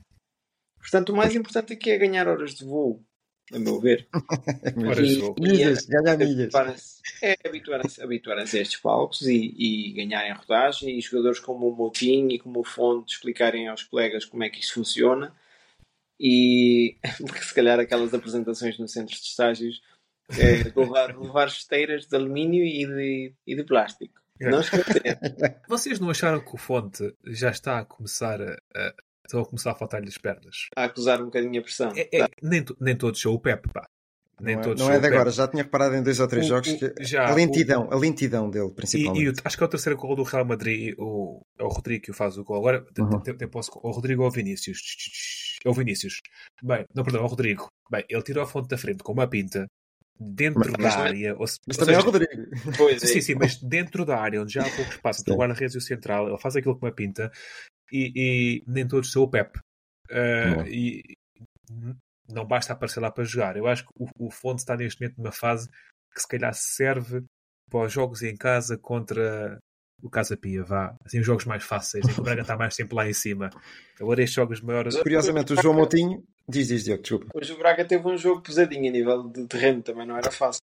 Portanto, 0.79 1.13
o 1.13 1.17
mais 1.17 1.35
importante 1.35 1.73
aqui 1.73 1.91
é 1.91 1.99
ganhar 1.99 2.27
horas 2.29 2.55
de 2.55 2.65
voo, 2.65 3.03
a 3.53 3.59
meu 3.59 3.81
ver. 3.81 4.09
Voo. 5.21 5.35
Milhas, 5.41 5.87
ganhar 5.87 6.17
milhas. 6.17 6.55
Habituarem-se- 6.55 7.03
É 7.23 7.37
habituarem-se 8.05 8.59
a 8.59 8.63
estes 8.63 8.81
palcos 8.81 9.23
e, 9.23 9.55
e 9.57 9.93
ganharem 9.93 10.33
rodagem 10.35 10.99
e 10.99 11.01
jogadores 11.01 11.39
como 11.41 11.69
o 11.69 11.77
Moutinho 11.77 12.31
e 12.31 12.39
como 12.39 12.61
o 12.61 12.65
Fonte 12.65 13.15
explicarem 13.15 13.69
aos 13.69 13.83
colegas 13.83 14.25
como 14.25 14.45
é 14.45 14.49
que 14.51 14.61
isto 14.61 14.75
funciona 14.75 15.35
e 16.21 16.97
porque 17.27 17.43
se 17.43 17.55
calhar 17.55 17.79
aquelas 17.81 18.13
apresentações 18.15 18.79
no 18.79 18.89
centro 18.89 19.15
de 19.15 19.21
estágios 19.23 19.81
É, 20.31 20.63
levar, 20.79 21.15
levar 21.19 21.49
esteiras 21.49 22.07
de 22.07 22.17
alumínio 22.17 22.65
e 22.65 22.87
de, 22.87 23.35
e 23.47 23.55
de 23.57 23.65
plástico. 23.65 24.21
Não 24.41 24.61
esquecer. 24.61 25.19
Vocês 25.69 26.01
não 26.01 26.11
acharam 26.11 26.41
que 26.41 26.55
o 26.55 26.59
Fonte 26.59 27.15
já 27.27 27.51
está 27.51 27.79
a 27.79 27.85
começar 27.85 28.41
a, 28.41 28.57
a, 28.75 28.95
estão 29.33 29.41
a 29.43 29.47
começar 29.47 29.73
a 29.73 29.75
faltar-lhe 29.75 30.09
as 30.09 30.19
pernas? 30.19 30.69
A 30.77 30.85
acusar 30.85 31.21
um 31.21 31.27
bocadinho 31.27 31.61
a 31.61 31.63
pressão. 31.63 31.93
É, 31.97 32.09
é, 32.13 32.29
nem, 32.43 32.63
to- 32.63 32.77
nem 32.81 32.97
todos 32.97 33.21
são 33.21 33.33
o 33.33 33.41
Pepe, 33.41 33.69
pá. 33.73 33.87
Nem 34.41 34.57
Não 34.57 34.63
é, 34.63 34.75
não 34.75 34.91
é 34.91 34.97
o 34.97 35.01
de 35.01 35.07
agora, 35.07 35.31
já 35.31 35.47
tinha 35.47 35.63
reparado 35.63 35.95
em 35.95 36.03
dois 36.03 36.19
ou 36.19 36.27
três 36.27 36.47
O- 36.47 36.49
jogos 36.49 36.69
o- 36.73 36.79
que 36.79 36.95
já, 37.05 37.29
a 37.29 37.33
o- 37.33 37.35
lentidão, 37.37 37.89
a 37.93 37.97
lentidão 37.97 38.51
dele, 38.51 38.67
E, 38.69 38.75
principalmente. 38.75 39.23
e 39.25 39.29
o- 39.29 39.35
acho 39.45 39.57
que 39.57 39.63
é 39.63 39.67
o 39.67 39.69
terceiro 39.69 39.97
gol 39.99 40.17
do 40.17 40.23
Real 40.25 40.45
Madrid, 40.45 40.95
o, 40.99 41.41
é 41.59 41.63
o 41.63 41.69
Rodrigo 41.69 42.05
que 42.07 42.13
faz 42.13 42.37
o 42.39 42.43
gol. 42.45 42.57
Agora, 42.57 42.85
Uhum. 42.99 43.21
tem- 43.21 43.37
tem- 43.37 43.49
posso- 43.49 43.71
o 43.81 43.91
Rodrigo 43.93 44.23
ou 44.23 44.29
o 44.29 44.33
Vinícius? 44.33 44.81
É 45.65 45.69
o 45.69 45.73
Vinícius. 45.73 46.21
Bem, 46.63 46.85
não, 46.93 47.05
perdão, 47.05 47.23
é 47.23 47.25
o 47.25 47.29
Rodrigo. 47.29 47.69
Bem, 47.89 48.05
ele 48.09 48.23
tirou 48.23 48.43
a 48.43 48.47
fonte 48.47 48.69
da 48.69 48.77
frente 48.77 49.05
com 49.05 49.13
uma 49.13 49.29
pinta 49.29 49.67
dentro 50.19 50.59
Mas- 50.61 50.73
da 50.73 50.79
mas- 50.79 50.97
área. 50.97 51.33
Ou, 51.35 51.41
Mas 51.41 51.59
ou 51.69 51.75
também 51.77 51.95
é 51.95 51.99
o 51.99 52.03
Rodrigo. 52.03 52.43
Pois 52.77 53.03
é. 53.03 53.07
Sim, 53.07 53.21
sim, 53.21 53.35
mas 53.37 53.57
dentro 53.63 54.05
da 54.05 54.19
área 54.19 54.43
onde 54.43 54.53
já 54.55 54.63
há 54.63 54.71
pouco 54.71 54.91
espaço 54.91 55.21
entre 55.21 55.35
o 55.35 55.37
guarda-redes 55.37 55.75
e 55.75 55.79
o 55.79 55.81
central, 55.81 56.29
ele 56.29 56.39
faz 56.39 56.57
aquilo 56.57 56.77
com 56.77 56.87
uma 56.87 56.93
pinta 56.93 57.31
e, 57.93 58.13
e 58.17 58.63
nem 58.67 58.89
todos 58.89 59.13
são 59.13 59.23
o 59.23 59.29
Pep. 59.29 59.59
Uh, 60.11 60.57
Não. 60.57 60.67
e 60.67 61.03
não 62.29 62.47
basta 62.47 62.73
aparecer 62.73 63.01
lá 63.01 63.11
para 63.11 63.25
jogar. 63.25 63.57
Eu 63.57 63.67
acho 63.67 63.85
que 63.85 63.91
o, 63.97 64.27
o 64.27 64.31
Fonte 64.31 64.61
está 64.61 64.77
neste 64.77 65.01
momento 65.01 65.19
numa 65.19 65.33
fase 65.33 65.69
que 66.15 66.21
se 66.21 66.29
calhar 66.29 66.53
serve 66.55 67.25
para 67.71 67.87
os 67.87 67.93
jogos 67.93 68.23
em 68.23 68.37
casa 68.37 68.77
contra 68.77 69.59
o 70.03 70.11
Casa 70.11 70.37
Pia, 70.37 70.65
vá. 70.65 70.95
Assim, 71.05 71.21
os 71.21 71.27
jogos 71.27 71.45
mais 71.45 71.63
fáceis, 71.63 72.05
em 72.05 72.13
que 72.13 72.21
o 72.21 72.25
Braga 72.25 72.43
está 72.43 72.57
mais 72.57 72.75
sempre 72.75 72.97
lá 72.97 73.09
em 73.09 73.13
cima. 73.13 73.51
Agora 74.01 74.21
estes 74.21 74.35
jogos 74.35 74.61
maiores. 74.61 74.97
Curiosamente, 74.97 75.53
o 75.53 75.63
João 75.63 75.75
Moutinho. 75.75 76.23
Diz, 76.49 76.69
diz, 76.69 76.83
Diogo, 76.85 77.03
desculpa. 77.03 77.27
Hoje 77.35 77.53
o 77.53 77.59
Braga 77.59 77.85
teve 77.85 78.07
um 78.07 78.17
jogo 78.17 78.43
pesadinho 78.43 78.89
a 78.89 78.93
nível 78.93 79.29
de 79.29 79.47
terreno, 79.47 79.81
também 79.81 80.05
não 80.05 80.17
era 80.17 80.31
fácil. 80.31 80.61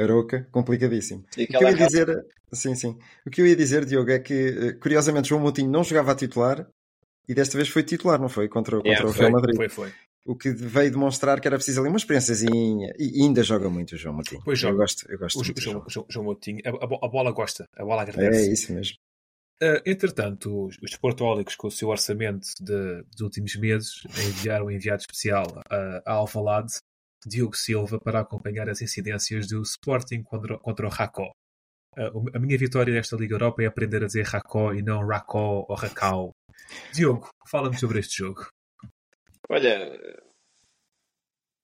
Aroca, 0.00 0.46
complicadíssimo. 0.50 1.20
O 1.20 1.46
que 1.46 1.56
eu 1.56 1.68
ia 1.68 1.74
dizer, 1.74 2.24
sim, 2.52 2.74
sim. 2.74 2.98
O 3.26 3.30
que 3.30 3.40
eu 3.40 3.46
ia 3.46 3.56
dizer, 3.56 3.84
Diogo, 3.84 4.10
é 4.10 4.18
que 4.18 4.32
eh, 4.34 4.72
curiosamente 4.74 5.28
João 5.28 5.40
Moutinho 5.40 5.70
não 5.70 5.84
jogava 5.84 6.12
a 6.12 6.14
titular 6.14 6.66
e 7.28 7.34
desta 7.34 7.56
vez 7.56 7.68
foi 7.68 7.82
titular, 7.82 8.20
não 8.20 8.28
foi? 8.28 8.48
Contra, 8.48 8.76
contra 8.76 8.90
Yeah, 8.90 9.08
o 9.08 9.12
Real 9.12 9.30
Madrid. 9.32 9.56
foi, 9.56 9.68
foi. 9.68 9.92
O 10.26 10.36
que 10.36 10.50
veio 10.50 10.90
demonstrar 10.90 11.40
que 11.40 11.48
era 11.48 11.56
preciso 11.56 11.80
ali 11.80 11.88
uma 11.88 11.96
experiênciazinha. 11.96 12.92
E 12.98 13.22
ainda 13.22 13.42
joga 13.42 13.70
muito 13.70 13.94
o 13.94 13.96
João 13.96 14.14
Moutinho. 14.16 14.42
Pois 14.44 14.58
eu 14.62 14.68
joga. 14.68 14.78
gosto, 14.78 15.10
eu 15.10 15.18
gosto 15.18 15.40
O, 15.40 15.44
muito 15.44 15.60
João, 15.60 15.84
João. 15.88 16.06
João, 16.10 16.24
Moutinho, 16.24 16.60
a, 16.64 16.68
a 16.68 16.86
bo- 16.86 17.00
a 17.02 17.08
bola 17.08 17.30
gosta, 17.32 17.64
a 17.76 17.84
bola 17.84 18.02
agradece. 18.02 18.48
É 18.48 18.52
isso 18.52 18.72
mesmo. 18.72 18.96
Uh, 19.62 19.80
entretanto, 19.84 20.66
os, 20.66 20.76
os 20.82 20.90
desportólicos, 20.90 21.54
com 21.54 21.68
o 21.68 21.70
seu 21.70 21.88
orçamento 21.88 22.46
de- 22.60 23.02
dos 23.12 23.20
últimos 23.20 23.54
meses, 23.56 24.02
enviaram 24.28 24.66
um 24.66 24.70
enviado 24.70 25.00
especial 25.00 25.46
uh, 25.46 26.00
a 26.06 26.12
Alvalade, 26.12 26.72
Diogo 27.26 27.56
Silva, 27.56 27.98
para 28.00 28.20
acompanhar 28.20 28.68
as 28.68 28.80
incidências 28.80 29.48
do 29.48 29.62
Sporting 29.62 30.22
contra, 30.22 30.58
contra 30.58 30.86
o 30.86 30.90
Racó. 30.90 31.30
Uh, 31.96 32.18
o- 32.18 32.36
a 32.36 32.38
minha 32.38 32.56
vitória 32.56 32.94
nesta 32.94 33.16
Liga 33.16 33.34
Europa 33.34 33.62
é 33.62 33.66
aprender 33.66 34.02
a 34.02 34.06
dizer 34.06 34.24
Racó 34.24 34.72
e 34.72 34.82
não 34.82 35.06
Racó 35.06 35.66
ou 35.68 35.74
Racau. 35.74 36.32
Diogo, 36.92 37.28
fala-me 37.48 37.78
sobre 37.78 37.98
este 38.00 38.18
jogo. 38.18 38.48
Olha, 39.48 39.98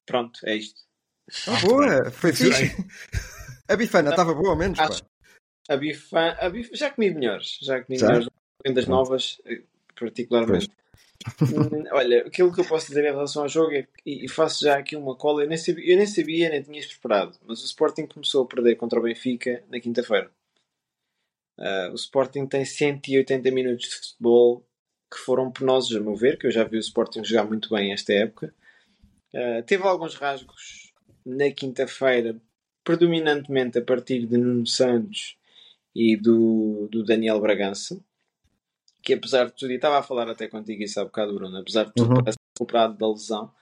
pronto, 0.07 0.41
é 0.45 0.57
isto. 0.57 0.81
Ah, 1.49 1.61
boa, 1.61 2.11
foi 2.11 2.33
fixe. 2.33 2.77
A 3.69 3.77
bifana 3.77 4.11
estava 4.11 4.35
boa, 4.35 4.51
ao 4.51 4.57
menos. 4.57 4.79
Acho-. 4.79 5.05
A 5.69 5.77
bifan, 5.77 6.37
a 6.39 6.49
bif... 6.49 6.71
já 6.75 6.91
comi 6.91 7.11
melhores, 7.11 7.59
já 7.63 7.83
comi 7.83 7.99
Já? 7.99 8.07
melhores, 8.07 8.29
vendas 8.65 8.87
novas, 8.87 9.41
eh, 9.45 9.63
particularmente. 9.99 10.71
Hum, 11.43 11.85
Olha, 11.93 12.27
aquilo 12.27 12.53
que 12.53 12.61
eu 12.61 12.65
posso 12.65 12.89
dizer 12.89 13.05
em 13.05 13.13
relação 13.13 13.43
ao 13.43 13.49
jogo 13.49 13.73
é 13.73 13.87
e 14.05 14.29
faço 14.29 14.65
já 14.65 14.79
aqui 14.79 14.97
uma 14.97 15.17
cola, 15.17 15.43
eu 15.43 15.49
nem 15.49 15.59
sabia, 15.59 15.93
eu 15.93 15.97
nem, 15.97 16.07
sabia 16.07 16.49
nem 16.49 16.63
tinha 16.63 16.81
preparado, 16.87 17.39
mas 17.47 17.63
o 17.63 17.67
Sporting 17.67 18.07
começou 18.07 18.45
a 18.45 18.49
perder 18.49 18.77
contra 18.77 18.99
o 18.99 19.03
Benfica 19.03 19.63
na 19.71 19.81
quinta-feira. 19.81 20.31
Ah, 21.59 21.89
o 21.91 21.95
Sporting 21.95 22.47
tem 22.47 22.65
180 22.65 23.51
minutos 23.51 23.89
de 23.89 23.97
futebol 23.97 24.67
que 25.11 25.19
foram 25.19 25.51
penosos, 25.51 25.97
a 25.97 26.01
meu 26.01 26.15
ver, 26.17 26.39
que 26.39 26.47
eu 26.47 26.51
já 26.51 26.65
vi 26.65 26.77
o 26.77 26.81
Sporting 26.81 27.25
jogar 27.25 27.45
muito 27.45 27.71
bem 27.71 27.93
esta 27.93 28.13
época. 28.13 28.55
Ah, 29.35 29.63
teve 29.63 29.83
alguns 29.85 30.15
rasgos 30.15 30.93
na 31.25 31.51
quinta-feira, 31.51 32.41
predominantemente 32.85 33.79
a 33.79 33.83
partir 33.83 34.27
de 34.27 34.37
Nuno 34.37 34.67
Santos 34.67 35.37
e 35.95 36.17
do, 36.17 36.89
do 36.91 37.05
Daniel 37.05 37.41
Bragança, 37.41 38.01
que 39.07 39.15
apesar 39.15 39.47
de 39.47 39.53
tudo, 39.53 39.71
e 39.71 39.77
estava 39.77 39.99
a 39.99 40.03
falar 40.03 40.29
até 40.29 40.49
contigo 40.49 40.83
isso 40.83 40.99
há 40.99 41.05
bocado, 41.05 41.33
Bruno, 41.33 41.57
apesar 41.59 41.85
de 41.85 41.93
tudo, 41.95 42.11
Uhum. 42.11 42.25
parece 42.25 42.39
recuperado 42.59 42.99
da 42.99 43.09
lesão. 43.09 43.53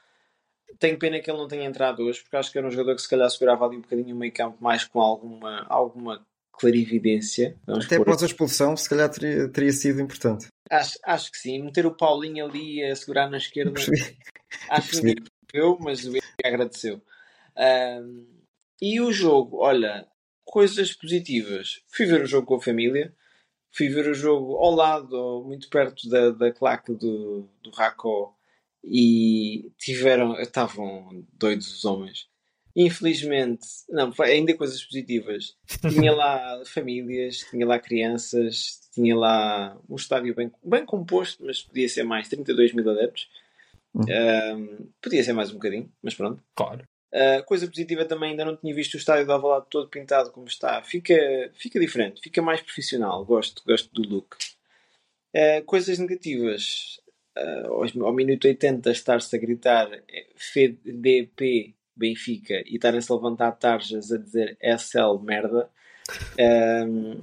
Tenho 0.79 0.99
pena 0.99 1.21
que 1.21 1.31
ele 1.31 1.37
não 1.37 1.47
tenha 1.47 1.67
entrado 1.67 2.03
hoje, 2.03 2.23
porque 2.23 2.35
acho 2.35 2.51
que 2.51 2.57
era 2.57 2.67
um 2.67 2.71
jogador 2.71 2.97
que 2.97 3.03
se 3.03 3.09
calhar 3.11 3.29
segurava 3.31 3.67
ali 3.67 3.77
um 3.77 3.83
bocadinho 3.83 4.17
o 4.17 4.19
meio 4.19 4.33
campo 4.33 4.57
mais 4.59 4.85
com 4.85 5.01
alguma, 5.01 5.67
alguma 5.69 6.27
clarividência. 6.51 7.59
Até 7.69 7.97
após 7.97 8.23
a 8.23 8.27
expulsão, 8.27 8.75
se 8.75 8.89
calhar 8.89 9.11
teria, 9.11 9.47
teria 9.49 9.73
sido 9.73 10.01
importante. 10.01 10.47
Acho, 10.71 10.99
acho 11.05 11.31
que 11.31 11.37
sim. 11.37 11.63
Meter 11.63 11.85
o 11.85 11.95
Paulinho 11.95 12.47
ali 12.47 12.83
a 12.83 12.97
segurar 12.97 13.29
na 13.29 13.37
esquerda. 13.37 13.73
Percebi. 13.73 14.17
Acho 14.71 14.91
que 14.91 14.97
ninguém 14.97 15.25
percebeu, 15.53 15.79
mas 15.79 16.07
o 16.07 16.13
agradeceu. 16.43 17.03
Ahm, 17.55 18.25
e 18.81 18.99
o 18.99 19.13
jogo, 19.13 19.59
olha, 19.59 20.09
coisas 20.43 20.95
positivas. 20.95 21.83
Fui 21.89 22.07
ver 22.07 22.23
o 22.23 22.27
jogo 22.27 22.47
com 22.47 22.55
a 22.55 22.63
família. 22.63 23.15
Fui 23.77 23.89
ver 23.89 24.09
o 24.09 24.15
jogo 24.15 24.57
ao 24.57 24.75
lado, 24.75 25.43
muito 25.45 25.69
perto 25.69 26.09
da, 26.09 26.31
da 26.31 26.53
claque 26.53 26.93
do, 26.93 27.49
do 27.63 27.71
Racó. 27.71 28.35
E 28.87 29.73
tiveram, 29.79 30.39
estavam 30.39 31.25
doidos 31.33 31.75
os 31.75 31.85
homens. 31.85 32.29
Infelizmente, 32.77 33.67
não, 33.89 34.13
ainda 34.21 34.55
coisas 34.55 34.83
positivas. 34.83 35.57
Tinha 35.89 36.13
lá 36.13 36.63
famílias, 36.67 37.39
tinha 37.51 37.67
lá 37.67 37.79
crianças, 37.79 38.81
tinha 38.93 39.17
lá 39.17 39.79
um 39.89 39.97
estádio 39.97 40.35
bem, 40.35 40.53
bem 40.63 40.85
composto, 40.85 41.45
mas 41.45 41.63
podia 41.63 41.89
ser 41.89 42.03
mais 42.03 42.29
32 42.29 42.75
mil 42.75 42.89
adeptos. 42.91 43.29
Uhum. 43.95 44.05
Um, 44.57 44.89
podia 45.01 45.23
ser 45.23 45.33
mais 45.33 45.51
um 45.51 45.55
bocadinho, 45.55 45.91
mas 46.03 46.15
pronto. 46.15 46.43
Claro. 46.55 46.87
Uh, 47.15 47.45
coisa 47.45 47.69
positiva 47.69 48.05
também, 48.05 48.31
ainda 48.31 48.45
não 48.45 48.57
tinha 48.57 48.75
visto 48.75 48.95
o 48.95 48.97
estádio 48.97 49.25
de 49.25 49.31
Alvalade 49.31 49.67
todo 49.71 49.89
pintado 49.89 50.33
como 50.33 50.49
está. 50.49 50.83
Fica, 50.83 51.15
fica 51.55 51.79
diferente, 51.79 52.21
fica 52.21 52.43
mais 52.43 52.61
profissional. 52.61 53.25
Gosto, 53.25 53.63
gosto 53.65 53.89
do 53.95 54.03
look. 54.09 54.37
Uh, 55.33 55.65
coisas 55.65 55.97
negativas. 55.99 56.99
Uh, 57.39 58.05
ao, 58.05 58.13
minuto 58.13 58.47
80 58.47 58.91
estar-se 58.91 59.35
a 59.35 59.39
gritar 59.39 59.93
eh, 59.93 60.27
FDP 60.37 61.75
Benfica 61.97 62.63
e 62.65 62.77
estarem-se 62.77 63.11
a 63.11 63.15
levantar 63.15 63.53
tarjas 63.53 64.11
a 64.11 64.19
dizer 64.19 64.57
SL 64.61 65.19
merda. 65.23 65.71
Um, 66.39 67.23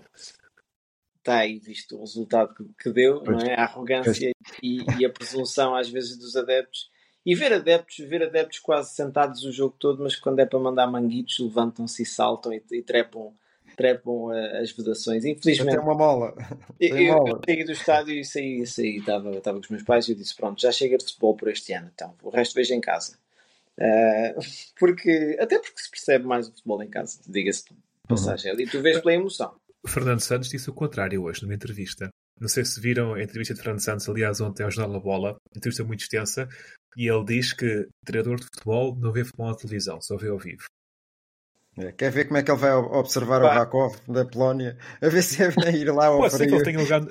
está 1.17 1.39
aí 1.39 1.60
visto 1.60 1.97
o 1.97 1.99
resultado 1.99 2.54
que, 2.56 2.63
que 2.82 2.89
deu, 2.89 3.21
não 3.23 3.39
é? 3.39 3.56
A 3.56 3.63
arrogância 3.63 4.32
e, 4.62 4.84
e 4.99 5.06
a 5.06 5.10
presunção 5.10 5.75
às 5.75 5.89
vezes 5.89 6.17
dos 6.17 6.36
adeptos. 6.36 6.89
E 7.25 7.36
ver 7.36 7.53
adeptos, 7.53 7.97
ver 7.99 8.23
adeptos 8.23 8.60
quase 8.60 8.93
sentados 8.95 9.43
o 9.43 9.51
jogo 9.51 9.75
todo, 9.77 10.01
mas 10.01 10.15
quando 10.15 10.39
é 10.39 10.45
para 10.45 10.60
mandar 10.60 10.88
manguitos 10.88 11.38
levantam-se 11.39 12.01
e 12.01 12.05
saltam 12.05 12.51
e, 12.51 12.63
e 12.71 12.81
trepam, 12.81 13.31
trepam 13.77 14.34
eh, 14.34 14.60
as 14.62 14.71
vedações. 14.71 15.23
Infelizmente, 15.23 15.75
Até 15.75 15.79
uma 15.79 15.93
mola. 15.95 16.34
eu, 16.79 16.95
Tem 16.95 17.07
eu 17.07 17.13
mola. 17.13 17.41
saí 17.45 17.63
do 17.63 17.71
estádio 17.71 18.13
e 18.15 18.25
saí, 18.25 18.65
saí 18.65 18.97
estava, 18.97 19.29
estava 19.31 19.57
com 19.57 19.63
os 19.63 19.69
meus 19.69 19.84
pais 19.84 20.07
e 20.07 20.13
eu 20.13 20.15
disse: 20.17 20.36
Pronto, 20.36 20.60
já 20.60 20.71
chega 20.71 20.97
de 20.97 21.05
futebol 21.05 21.36
por 21.36 21.49
este 21.49 21.73
ano, 21.73 21.91
então 21.93 22.15
o 22.23 22.29
resto 22.29 22.55
vejo 22.55 22.73
em 22.73 22.81
casa. 22.81 23.17
Ah, 23.79 24.34
porque, 24.79 25.38
até 25.39 25.60
porque 25.60 25.79
se 25.79 25.89
percebe 25.91 26.25
mais 26.25 26.47
o 26.47 26.51
futebol 26.51 26.81
em 26.84 26.89
casa, 26.89 27.19
diga-se 27.27 27.65
passagem. 28.07 28.51
Ali 28.51 28.65
tu 28.67 28.81
vês 28.81 28.99
pela 28.99 29.13
emoção. 29.13 29.55
O 29.84 29.88
Fernando 29.88 30.19
Santos 30.19 30.49
disse 30.49 30.69
o 30.69 30.73
contrário 30.73 31.23
hoje, 31.23 31.41
numa 31.43 31.55
entrevista. 31.55 32.10
Não 32.39 32.47
sei 32.47 32.65
se 32.65 32.79
viram 32.79 33.13
a 33.13 33.23
entrevista 33.23 33.53
de 33.53 33.62
Fernando 33.62 33.81
Santos, 33.81 34.10
aliás, 34.10 34.41
ontem 34.41 34.63
ao 34.63 34.71
Jornal 34.71 34.93
da 34.93 35.03
Bola, 35.03 35.36
entrevista 35.55 35.84
muito 35.84 36.01
extensa, 36.01 36.49
e 36.97 37.08
ele 37.08 37.23
diz 37.25 37.54
que 37.54 37.88
treinador 38.06 38.38
de 38.38 38.45
futebol 38.45 38.95
não 38.95 39.12
vê 39.12 39.23
futebol 39.23 39.49
na 39.49 39.56
televisão, 39.56 40.01
só 40.01 40.17
vê 40.17 40.30
ao 40.30 40.38
vivo. 40.38 40.63
É, 41.77 41.91
Quer 41.93 42.12
ver 42.12 42.25
como 42.25 42.38
é 42.38 42.43
que 42.43 42.51
ele 42.51 42.60
vai 42.60 42.73
observar 42.73 43.41
o. 43.41 43.47
Rakov 43.47 43.95
da 44.08 44.25
Polónia? 44.25 44.77
A 45.01 45.08
ver 45.08 45.21
se 45.21 45.41
é 45.41 45.47
ir 45.71 45.89
lá 45.89 46.08
ao 46.08 46.17
Pode 46.17 46.36
ser 46.36 46.47
que 46.47 46.54
ele 46.54 46.63
tenha 46.63 46.80
lugar. 46.80 47.01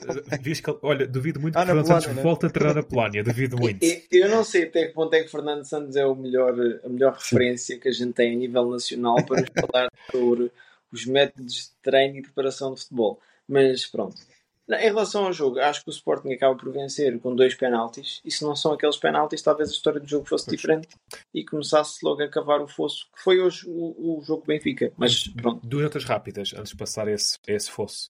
Diz 0.42 0.60
que, 0.60 0.78
olha, 0.82 1.06
duvido 1.06 1.40
muito 1.40 1.56
Ah, 1.56 1.64
que 1.64 1.72
na 1.72 1.82
Fernando 1.82 2.02
Santos 2.02 2.16
né? 2.16 2.22
volte 2.22 2.46
a 2.46 2.50
treinar 2.50 2.74
na 2.74 2.82
Polónia, 2.82 3.24
duvido 3.24 3.56
muito. 3.56 3.82
Eu 4.12 4.28
não 4.28 4.44
sei 4.44 4.64
até 4.64 4.86
que 4.86 4.92
ponto 4.92 5.14
é 5.14 5.22
que 5.22 5.30
Fernando 5.30 5.64
Santos 5.64 5.96
é 5.96 6.04
o 6.04 6.14
melhor, 6.14 6.54
a 6.84 6.88
melhor 6.90 7.14
referência 7.14 7.78
que 7.78 7.88
a 7.88 7.92
gente 7.92 8.12
tem 8.12 8.34
a 8.34 8.38
nível 8.38 8.68
nacional 8.70 9.16
para 9.24 9.40
nos 9.40 9.50
falar 9.66 9.88
sobre 10.10 10.52
os 10.92 11.06
métodos 11.06 11.54
de 11.54 11.70
treino 11.82 12.18
e 12.18 12.22
preparação 12.22 12.74
de 12.74 12.82
futebol. 12.82 13.18
Mas 13.48 13.86
pronto. 13.86 14.16
Em 14.70 14.84
relação 14.84 15.26
ao 15.26 15.32
jogo, 15.32 15.58
acho 15.58 15.82
que 15.82 15.90
o 15.90 15.92
Sporting 15.92 16.32
acaba 16.32 16.56
por 16.56 16.72
vencer 16.72 17.18
com 17.20 17.34
dois 17.34 17.54
penaltis. 17.54 18.20
E 18.24 18.30
se 18.30 18.44
não 18.44 18.54
são 18.54 18.72
aqueles 18.72 18.96
penaltis, 18.96 19.42
talvez 19.42 19.70
a 19.70 19.72
história 19.72 20.00
do 20.00 20.06
jogo 20.06 20.28
fosse 20.28 20.48
diferente 20.48 20.88
e 21.34 21.44
começasse 21.44 22.04
logo 22.04 22.22
a 22.22 22.28
cavar 22.28 22.60
o 22.60 22.68
fosso, 22.68 23.06
que 23.14 23.22
foi 23.22 23.40
hoje 23.40 23.64
o, 23.66 24.18
o 24.18 24.22
jogo 24.22 24.44
Benfica. 24.46 24.92
Mas 24.96 25.28
pronto. 25.28 25.66
Duas 25.66 25.84
notas 25.84 26.04
rápidas 26.04 26.52
antes 26.54 26.70
de 26.70 26.76
passar 26.76 27.08
a 27.08 27.12
esse, 27.12 27.36
a 27.48 27.52
esse 27.52 27.70
fosso. 27.70 28.08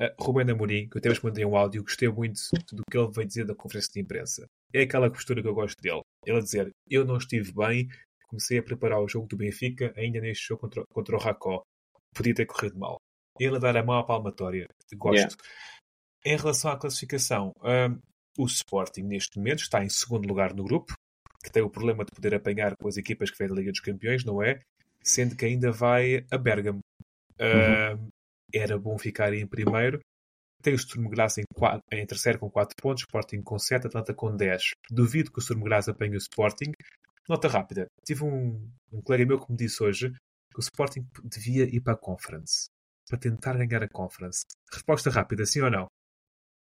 Uh, 0.00 0.22
Rubén 0.22 0.50
Amorim, 0.50 0.88
que 0.88 0.96
eu 0.96 1.00
até 1.00 1.08
vos 1.08 1.20
mandei 1.20 1.44
um 1.44 1.56
áudio, 1.56 1.82
gostei 1.82 2.08
muito 2.08 2.40
do 2.72 2.82
que 2.88 2.96
ele 2.96 3.10
veio 3.10 3.26
dizer 3.26 3.44
da 3.44 3.54
conferência 3.54 3.92
de 3.92 4.00
imprensa. 4.00 4.46
É 4.72 4.82
aquela 4.82 5.10
postura 5.10 5.42
que 5.42 5.48
eu 5.48 5.54
gosto 5.54 5.80
dele. 5.82 6.02
Ele 6.24 6.38
a 6.38 6.40
dizer: 6.40 6.70
Eu 6.88 7.04
não 7.04 7.16
estive 7.16 7.52
bem 7.52 7.88
Comecei 8.28 8.58
a 8.58 8.62
preparar 8.62 9.00
o 9.00 9.08
jogo 9.08 9.26
do 9.26 9.38
Benfica 9.38 9.92
ainda 9.96 10.20
neste 10.20 10.48
jogo 10.48 10.60
contra, 10.60 10.84
contra 10.92 11.16
o 11.16 11.18
Racó. 11.18 11.62
Podia 12.14 12.34
ter 12.34 12.44
corrido 12.44 12.78
mal. 12.78 13.00
Ele 13.40 13.56
a 13.56 13.58
dar 13.58 13.76
a 13.76 13.82
mão 13.82 13.96
à 13.96 14.04
palmatória. 14.04 14.66
Gosto. 14.94 15.16
Yeah. 15.16 15.36
Em 16.24 16.36
relação 16.36 16.70
à 16.70 16.76
classificação, 16.76 17.52
hum, 17.62 17.98
o 18.38 18.46
Sporting 18.46 19.02
neste 19.02 19.38
momento 19.38 19.60
está 19.60 19.84
em 19.84 19.88
segundo 19.88 20.26
lugar 20.26 20.54
no 20.54 20.64
grupo, 20.64 20.94
que 21.42 21.50
tem 21.50 21.62
o 21.62 21.70
problema 21.70 22.04
de 22.04 22.12
poder 22.12 22.34
apanhar 22.34 22.76
com 22.76 22.88
as 22.88 22.96
equipas 22.96 23.30
que 23.30 23.38
vêm 23.38 23.48
da 23.48 23.54
Liga 23.54 23.70
dos 23.70 23.80
Campeões, 23.80 24.24
não 24.24 24.42
é? 24.42 24.60
Sendo 25.02 25.36
que 25.36 25.44
ainda 25.44 25.70
vai 25.70 26.24
a 26.30 26.38
Bergamo. 26.38 26.80
Hum, 27.40 28.08
era 28.52 28.78
bom 28.78 28.98
ficar 28.98 29.32
em 29.32 29.46
primeiro. 29.46 30.00
Tem 30.62 30.74
o 30.74 30.78
Sturm 30.78 31.08
Graz 31.08 31.38
em, 31.38 31.44
em 31.92 32.06
terceiro 32.06 32.38
com 32.38 32.50
4 32.50 32.74
pontos, 32.80 33.02
Sporting 33.02 33.42
com 33.42 33.58
7, 33.58 33.86
Atlanta 33.86 34.12
com 34.12 34.34
10. 34.34 34.70
Duvido 34.90 35.30
que 35.30 35.38
o 35.38 35.42
Sturm 35.42 35.62
Graz 35.62 35.88
apanhe 35.88 36.16
o 36.16 36.18
Sporting. 36.18 36.72
Nota 37.28 37.46
rápida. 37.46 37.86
Tive 38.04 38.24
um, 38.24 38.68
um 38.92 39.00
colega 39.02 39.24
meu 39.24 39.38
que 39.38 39.50
me 39.50 39.56
disse 39.56 39.82
hoje 39.82 40.10
que 40.10 40.58
o 40.58 40.60
Sporting 40.60 41.06
devia 41.24 41.64
ir 41.64 41.80
para 41.80 41.92
a 41.92 41.96
Conference. 41.96 42.68
Para 43.08 43.18
tentar 43.18 43.56
ganhar 43.56 43.82
a 43.82 43.88
Conference. 43.88 44.42
Resposta 44.72 45.10
rápida, 45.10 45.46
sim 45.46 45.60
ou 45.60 45.70
não? 45.70 45.86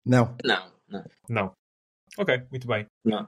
Não. 0.06 0.36
Não, 0.44 0.72
não, 0.88 1.04
Não. 1.30 1.52
Ok, 2.18 2.44
muito 2.52 2.68
bem. 2.68 2.86
não. 3.04 3.28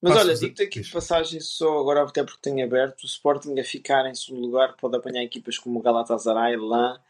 Mas 0.00 0.12
Passo- 0.14 0.26
olha, 0.28 0.36
digo-te 0.38 0.62
aqui 0.62 0.80
de 0.80 0.92
passagem 0.92 1.40
só 1.40 1.80
agora, 1.80 2.04
até 2.04 2.22
porque 2.22 2.38
tenho 2.40 2.64
aberto, 2.64 3.02
o 3.02 3.06
Sporting 3.06 3.58
a 3.58 3.64
ficar 3.64 4.06
em 4.08 4.14
segundo 4.14 4.42
lugar 4.46 4.76
pode 4.76 4.96
apanhar 4.96 5.24
equipas 5.24 5.58
como 5.58 5.82
Galatasaray, 5.82 6.56
Lan, 6.56 7.00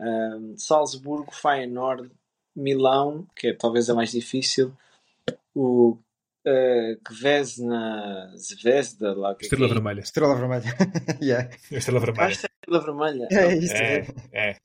ahm, 0.00 0.54
Salzburgo, 0.56 1.30
Feyenoord, 1.34 2.10
Milão, 2.56 3.26
que 3.36 3.48
é 3.48 3.52
talvez 3.52 3.90
a 3.90 3.94
mais 3.94 4.12
difícil, 4.12 4.72
o 5.54 5.98
uh, 6.46 7.00
Kvezna 7.04 8.32
Zvezda, 8.36 9.14
lá 9.14 9.34
que 9.34 9.44
Estrela 9.44 9.66
que 9.66 9.70
é. 9.72 9.74
Vermelha. 9.74 10.00
Estrela 10.00 10.34
Vermelha. 10.36 10.74
yeah. 11.22 11.50
Estrela 11.70 11.98
Ah, 12.00 12.04
Vermelha. 12.04 12.28
é 12.28 12.32
Estrela 12.32 12.80
Vermelha. 12.84 13.28
É 13.30 13.54
isso. 13.56 13.74
É, 13.74 14.06
é. 14.32 14.56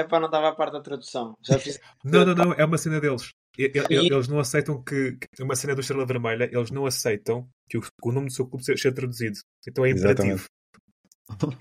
é 0.00 0.04
para 0.04 0.20
não 0.20 0.26
estava 0.26 0.48
a 0.48 0.54
parte 0.54 0.72
da 0.72 0.80
tradução. 0.80 1.34
Já 1.42 1.58
fiz. 1.58 1.78
Não, 2.04 2.24
não, 2.24 2.34
não, 2.34 2.52
é 2.52 2.64
uma 2.64 2.78
cena 2.78 3.00
deles. 3.00 3.30
E- 3.58 3.72
e- 3.74 3.94
E- 3.94 4.06
Eles 4.12 4.28
não 4.28 4.38
aceitam 4.38 4.82
que, 4.82 5.16
que 5.34 5.42
uma 5.42 5.56
cena 5.56 5.74
do 5.74 5.80
Estrela 5.80 6.04
Vermelha, 6.04 6.48
eles 6.52 6.70
não 6.70 6.84
aceitam 6.86 7.48
que 7.68 7.78
o, 7.78 7.80
que 7.80 7.88
o 8.02 8.12
nome 8.12 8.26
do 8.26 8.32
seu 8.32 8.46
clube 8.46 8.64
seja 8.64 8.82
seja 8.82 8.94
traduzido. 8.94 9.38
Então 9.66 9.84
é 9.84 9.90
imperativo. 9.90 10.44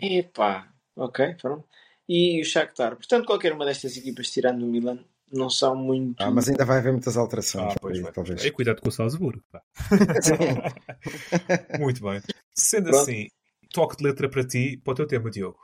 Epá, 0.01 0.67
ok, 0.95 1.35
pronto. 1.41 1.65
E 2.07 2.39
o 2.41 2.45
Shakhtar. 2.45 2.95
Portanto, 2.95 3.25
qualquer 3.25 3.53
uma 3.53 3.65
destas 3.65 3.97
equipas, 3.97 4.29
tirando 4.29 4.63
o 4.63 4.67
Milan, 4.67 4.99
não 5.31 5.49
são 5.49 5.75
muito. 5.75 6.21
Ah, 6.21 6.31
mas 6.31 6.47
ainda 6.47 6.65
vai 6.65 6.77
haver 6.77 6.91
muitas 6.91 7.17
alterações. 7.17 7.73
Ah, 7.73 7.75
pois 7.79 7.97
aí, 7.97 8.11
talvez. 8.11 8.43
E 8.43 8.51
cuidado 8.51 8.81
com 8.81 8.89
o 8.89 8.91
Salzburgo. 8.91 9.43
Muito 11.79 12.01
bem. 12.01 12.21
Sendo 12.53 12.89
Pronto. 12.89 13.01
assim, 13.01 13.27
toque 13.71 13.97
de 13.97 14.03
letra 14.03 14.29
para 14.29 14.45
ti, 14.45 14.79
para 14.83 14.93
o 14.93 14.95
teu 14.95 15.07
tema, 15.07 15.29
Diogo. 15.29 15.59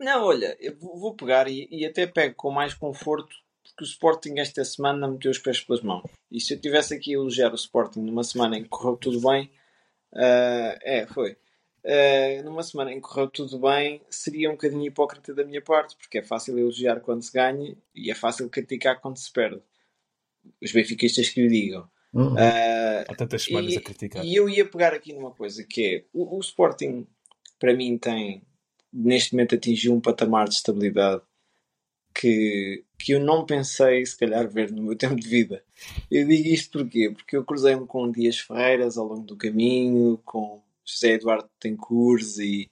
Não, 0.00 0.24
olha, 0.24 0.56
eu 0.60 0.76
vou 0.78 1.14
pegar 1.14 1.48
e, 1.48 1.68
e 1.70 1.84
até 1.84 2.06
pego 2.06 2.34
com 2.36 2.50
mais 2.50 2.72
conforto, 2.72 3.34
porque 3.62 3.82
o 3.82 3.84
Sporting 3.84 4.38
esta 4.38 4.64
semana 4.64 5.08
meteu 5.08 5.30
os 5.30 5.38
pés 5.38 5.60
pelas 5.60 5.82
mãos. 5.82 6.08
E 6.30 6.40
se 6.40 6.54
eu 6.54 6.60
tivesse 6.60 6.94
aqui 6.94 7.10
a 7.10 7.18
elogiar 7.18 7.52
o 7.52 7.56
Sporting 7.56 8.00
numa 8.00 8.22
semana 8.22 8.56
em 8.56 8.62
que 8.62 8.68
correu 8.68 8.96
tudo 8.96 9.20
bem, 9.20 9.50
ah, 10.14 10.78
é, 10.82 11.06
foi. 11.06 11.36
Ah, 11.88 12.42
numa 12.42 12.62
semana 12.62 12.92
em 12.92 12.96
que 12.96 13.08
correu 13.08 13.28
tudo 13.28 13.58
bem, 13.58 14.02
seria 14.10 14.50
um 14.50 14.52
bocadinho 14.52 14.84
hipócrita 14.84 15.34
da 15.34 15.42
minha 15.42 15.62
parte, 15.62 15.96
porque 15.96 16.18
é 16.18 16.22
fácil 16.22 16.58
elogiar 16.58 17.00
quando 17.00 17.22
se 17.22 17.32
ganha 17.32 17.74
e 17.94 18.10
é 18.10 18.14
fácil 18.14 18.48
criticar 18.50 19.00
quando 19.00 19.16
se 19.16 19.32
perde. 19.32 19.62
Os 20.62 20.70
benfiquistas 20.70 21.30
que 21.30 21.44
o 21.44 21.48
digam. 21.48 21.88
Hum. 22.12 22.34
Ah, 22.38 23.04
Há 23.08 23.14
tantas 23.14 23.44
semanas 23.44 23.72
e, 23.72 23.78
a 23.78 23.80
criticar. 23.80 24.24
e 24.24 24.34
eu 24.34 24.48
ia 24.48 24.68
pegar 24.68 24.92
aqui 24.92 25.14
numa 25.14 25.30
coisa 25.30 25.64
que 25.64 25.84
é 25.84 26.04
o, 26.12 26.36
o 26.36 26.40
Sporting 26.40 27.06
para 27.58 27.74
mim 27.74 27.98
tem 27.98 28.42
neste 28.92 29.34
momento 29.34 29.54
atingiu 29.54 29.92
um 29.94 30.00
patamar 30.00 30.48
de 30.48 30.54
estabilidade 30.54 31.22
que, 32.14 32.84
que 32.98 33.12
eu 33.12 33.20
não 33.20 33.44
pensei 33.44 34.04
se 34.04 34.16
calhar 34.16 34.48
ver 34.48 34.72
no 34.72 34.82
meu 34.82 34.96
tempo 34.96 35.16
de 35.16 35.28
vida. 35.28 35.62
Eu 36.10 36.26
digo 36.26 36.48
isto 36.48 36.78
porquê? 36.78 37.10
Porque 37.10 37.36
eu 37.36 37.44
cruzei-me 37.44 37.86
com 37.86 38.10
Dias 38.10 38.38
Ferreiras 38.38 38.98
ao 38.98 39.06
longo 39.06 39.24
do 39.24 39.36
caminho, 39.36 40.20
com 40.24 40.62
José 40.88 41.14
Eduardo 41.14 41.48
Tencours 41.60 42.38
e, 42.38 42.70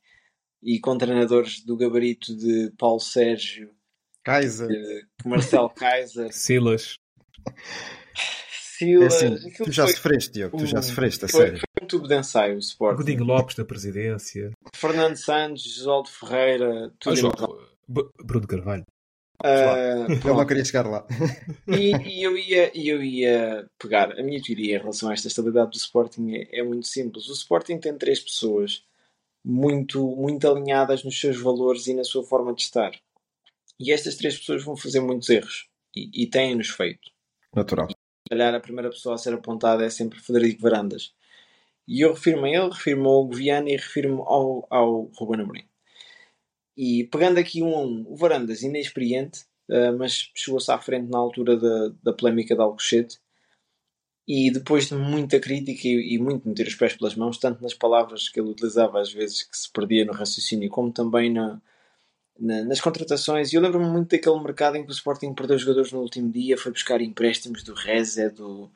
e 0.63 0.81
com 0.81 0.97
treinadores 0.97 1.63
do 1.65 1.77
gabarito 1.77 2.35
de 2.37 2.73
Paulo 2.79 3.01
Sérgio, 3.01 3.71
Kaiser. 4.25 4.69
de 4.69 5.05
Marcelo 5.25 5.69
Kaiser, 5.71 6.33
Silas. 6.35 6.97
É 7.47 7.53
Silas. 8.79 9.15
assim, 9.15 9.27
aquilo 9.35 9.65
tu 9.67 9.73
já 9.73 9.85
foi- 9.85 9.93
sofreste, 9.95 10.33
Diogo. 10.33 10.59
Tu 10.59 10.67
já 10.67 10.79
um- 10.79 10.83
sofreste, 10.83 11.25
a 11.25 11.29
foi, 11.29 11.41
sério. 11.47 11.59
foi 11.59 11.85
um 11.85 11.87
tubo 11.87 12.09
de 12.09 12.15
ensaio 12.19 12.57
o 12.57 12.59
Sporting. 12.59 12.97
Godinho 12.99 13.25
Lopes 13.25 13.57
na 13.57 13.65
presidência. 13.65 14.51
Fernando 14.75 15.17
Santos, 15.17 15.63
Josualdo 15.63 16.09
Ferreira, 16.11 16.93
tudo 16.99 17.29
Ah, 17.29 18.03
Bruno 18.25 18.47
Carvalho. 18.47 18.85
Ah, 19.43 20.07
Eu 20.25 20.35
não 20.35 20.47
queria 20.47 20.65
chegar 20.65 20.87
lá. 20.87 21.07
e, 21.69 21.93
e 22.09 22.23
eu 22.23 22.37
ia, 22.37 22.71
eu 22.75 23.03
ia 23.03 23.69
pegar 23.79 24.19
a 24.19 24.23
minha 24.23 24.43
teoria 24.43 24.77
em 24.77 24.79
relação 24.79 25.09
a 25.09 25.13
esta 25.13 25.29
estabilidade 25.29 25.71
do 25.71 25.77
Sporting 25.77 26.35
é, 26.35 26.61
é 26.61 26.63
muito 26.63 26.87
simples. 26.87 27.29
O 27.29 27.33
Sporting 27.33 27.79
tem 27.79 27.97
três 27.97 28.21
pessoas 28.21 28.85
muito, 29.45 30.05
muito 30.17 30.49
alinhadas 30.49 31.05
nos 31.05 31.19
seus 31.21 31.41
valores 31.41 31.87
e 31.87 31.95
na 31.95 32.05
sua 32.05 32.25
forma 32.25 32.55
de 32.55 32.63
estar. 32.63 32.93
E 33.79 33.93
estas 33.93 34.17
três 34.17 34.39
pessoas 34.39 34.65
vão 34.65 34.77
fazer 34.77 35.01
muitos 35.01 35.29
erros 35.29 35.69
e, 35.95 36.25
e 36.25 36.27
têm-nos 36.27 36.69
feito. 36.71 37.11
Natural. 37.55 37.89
Se 37.89 37.95
calhar 38.31 38.55
a 38.55 38.61
primeira 38.61 38.91
pessoa 38.91 39.15
a 39.15 39.19
ser 39.19 39.35
apontada 39.35 39.85
é 39.85 39.91
sempre 39.91 40.19
Frederico 40.19 40.63
Varandas. 40.63 41.15
E 41.87 42.01
eu 42.01 42.13
refiro-me 42.15 42.57
a 42.57 42.61
ele, 42.61 42.73
refiro-me 42.73 43.07
ao 43.07 43.29
Viana 43.29 43.71
e 43.71 43.77
refiro-me 43.77 44.21
ao, 44.21 44.67
ao 44.69 45.03
Ruben 45.17 45.43
Amorim. 45.43 45.65
E 46.77 47.05
pegando 47.05 47.39
aqui 47.39 47.63
um 47.63 47.75
a 47.75 47.81
um, 47.81 48.05
o 48.09 48.17
Varandas, 48.17 48.63
inexperiente, 48.63 49.45
eh, 49.71 49.91
mas 49.93 50.31
chegou-se 50.35 50.71
à 50.71 50.79
frente 50.79 51.11
na 51.11 51.19
altura 51.19 51.57
da, 51.57 51.89
da 52.03 52.13
polémica 52.13 52.55
de 52.55 52.61
Alcochete. 52.61 53.19
E 54.29 54.51
depois 54.51 54.89
de 54.89 54.95
muita 54.95 55.39
crítica 55.39 55.87
e, 55.87 56.15
e 56.15 56.19
muito 56.19 56.49
meter 56.49 56.67
os 56.67 56.75
pés 56.75 56.97
pelas 56.97 57.15
mãos, 57.15 57.39
tanto 57.39 57.63
nas 57.63 57.75
palavras 57.75 58.29
que 58.29 58.41
ele 58.41 58.51
utilizava 58.51 59.01
às 59.01 59.13
vezes 59.13 59.45
que 59.45 59.57
se 59.57 59.71
perdia 59.71 60.05
no 60.05 60.13
raciocínio, 60.13 60.69
como 60.69 60.93
também 60.93 61.33
na, 61.33 61.61
na- 62.39 62.65
nas 62.65 62.81
contratações. 62.81 63.53
E 63.53 63.57
eu 63.57 63.63
lembro-me 63.63 63.89
muito 63.89 64.11
daquele 64.11 64.41
mercado 64.41 64.77
em 64.77 64.85
que 64.85 64.91
o 64.91 64.95
Sporting 64.95 65.35
perdeu 65.35 65.59
jogadores 65.59 65.93
no 65.93 66.01
último 66.01 66.31
dia, 66.31 66.59
foi 66.59 66.73
buscar 66.73 67.01
empréstimos 67.01 67.63
do 67.63 67.75
Reze, 67.75 68.31
do. 68.31 68.71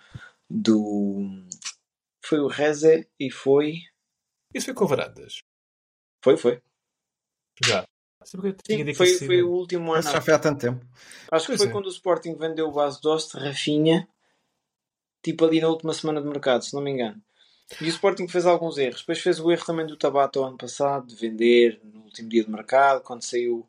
do 0.49 1.45
foi 2.25 2.41
o 2.41 2.47
Reze 2.49 3.09
e 3.19 3.31
foi. 3.31 3.81
Isso 4.55 4.67
foi 4.67 4.75
com 4.75 4.87
Varandas. 4.87 5.43
Foi, 6.23 6.37
foi. 6.37 6.63
Já. 7.65 7.85
Sempre 8.25 8.53
que 8.53 8.73
eu 8.73 8.77
tinha 8.79 8.87
Sim, 8.87 8.95
foi, 8.95 9.15
foi 9.15 9.43
o 9.43 9.51
último 9.51 9.93
Mas 9.93 10.07
ano. 10.07 10.15
já 10.15 10.21
foi 10.21 10.35
há 10.35 10.39
tanto 10.39 10.61
tempo. 10.61 10.85
Acho 11.31 11.47
que 11.47 11.53
Pois 11.53 11.61
foi 11.61 11.69
é. 11.69 11.73
quando 11.73 11.87
o 11.87 11.91
Sporting 11.91 12.35
vendeu 12.37 12.69
o 12.69 12.73
base 12.73 13.01
Dost, 13.01 13.35
Rafinha, 13.35 14.07
tipo 15.23 15.45
ali 15.45 15.61
na 15.61 15.69
última 15.69 15.93
semana 15.95 16.21
de 16.21 16.29
mercado, 16.29 16.65
se 16.65 16.75
não 16.75 16.83
me 16.83 16.91
engano. 16.91 17.21
E 17.81 17.85
o 17.85 17.89
Sporting 17.89 18.27
fez 18.29 18.47
alguns 18.47 18.79
erros. 18.79 19.01
Depois 19.01 19.21
fez 19.21 19.39
o 19.39 19.51
erro 19.51 19.65
também 19.65 19.87
do 19.87 19.97
Tabata 19.97 20.41
o 20.41 20.45
ano 20.45 20.57
passado, 20.59 21.07
de 21.07 21.15
vender 21.15 21.81
no 21.85 22.03
último 22.03 22.29
dia 22.29 22.45
de 22.45 22.51
mercado, 22.51 23.03
quando 23.03 23.23
saiu. 23.23 23.67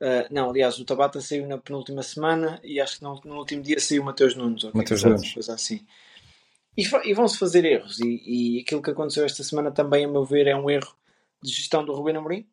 ah, 0.00 0.26
não, 0.30 0.50
aliás, 0.50 0.78
o 0.78 0.84
Tabata 0.84 1.20
saiu 1.20 1.46
na 1.46 1.56
penúltima 1.58 2.02
semana 2.02 2.60
e 2.62 2.78
acho 2.80 2.98
que 2.98 3.04
no, 3.04 3.18
no 3.24 3.36
último 3.38 3.62
dia 3.62 3.80
saiu 3.80 4.02
o 4.02 4.04
Mateus 4.04 4.36
Nunes. 4.36 4.64
Mateus 4.64 5.00
qualquer 5.00 5.16
Nunes. 5.16 5.32
Coisa 5.34 5.54
assim. 5.54 5.86
E, 6.76 6.82
e 7.04 7.14
vão-se 7.14 7.38
fazer 7.38 7.64
erros. 7.64 7.98
E, 8.00 8.58
e 8.58 8.60
aquilo 8.60 8.82
que 8.82 8.90
aconteceu 8.90 9.24
esta 9.24 9.42
semana 9.42 9.70
também, 9.70 10.04
a 10.04 10.08
meu 10.08 10.24
ver, 10.24 10.46
é 10.46 10.54
um 10.54 10.68
erro 10.70 10.94
de 11.42 11.50
gestão 11.50 11.82
do 11.84 11.94
Ruben 11.94 12.16
Amorim, 12.16 12.42
que 12.42 12.48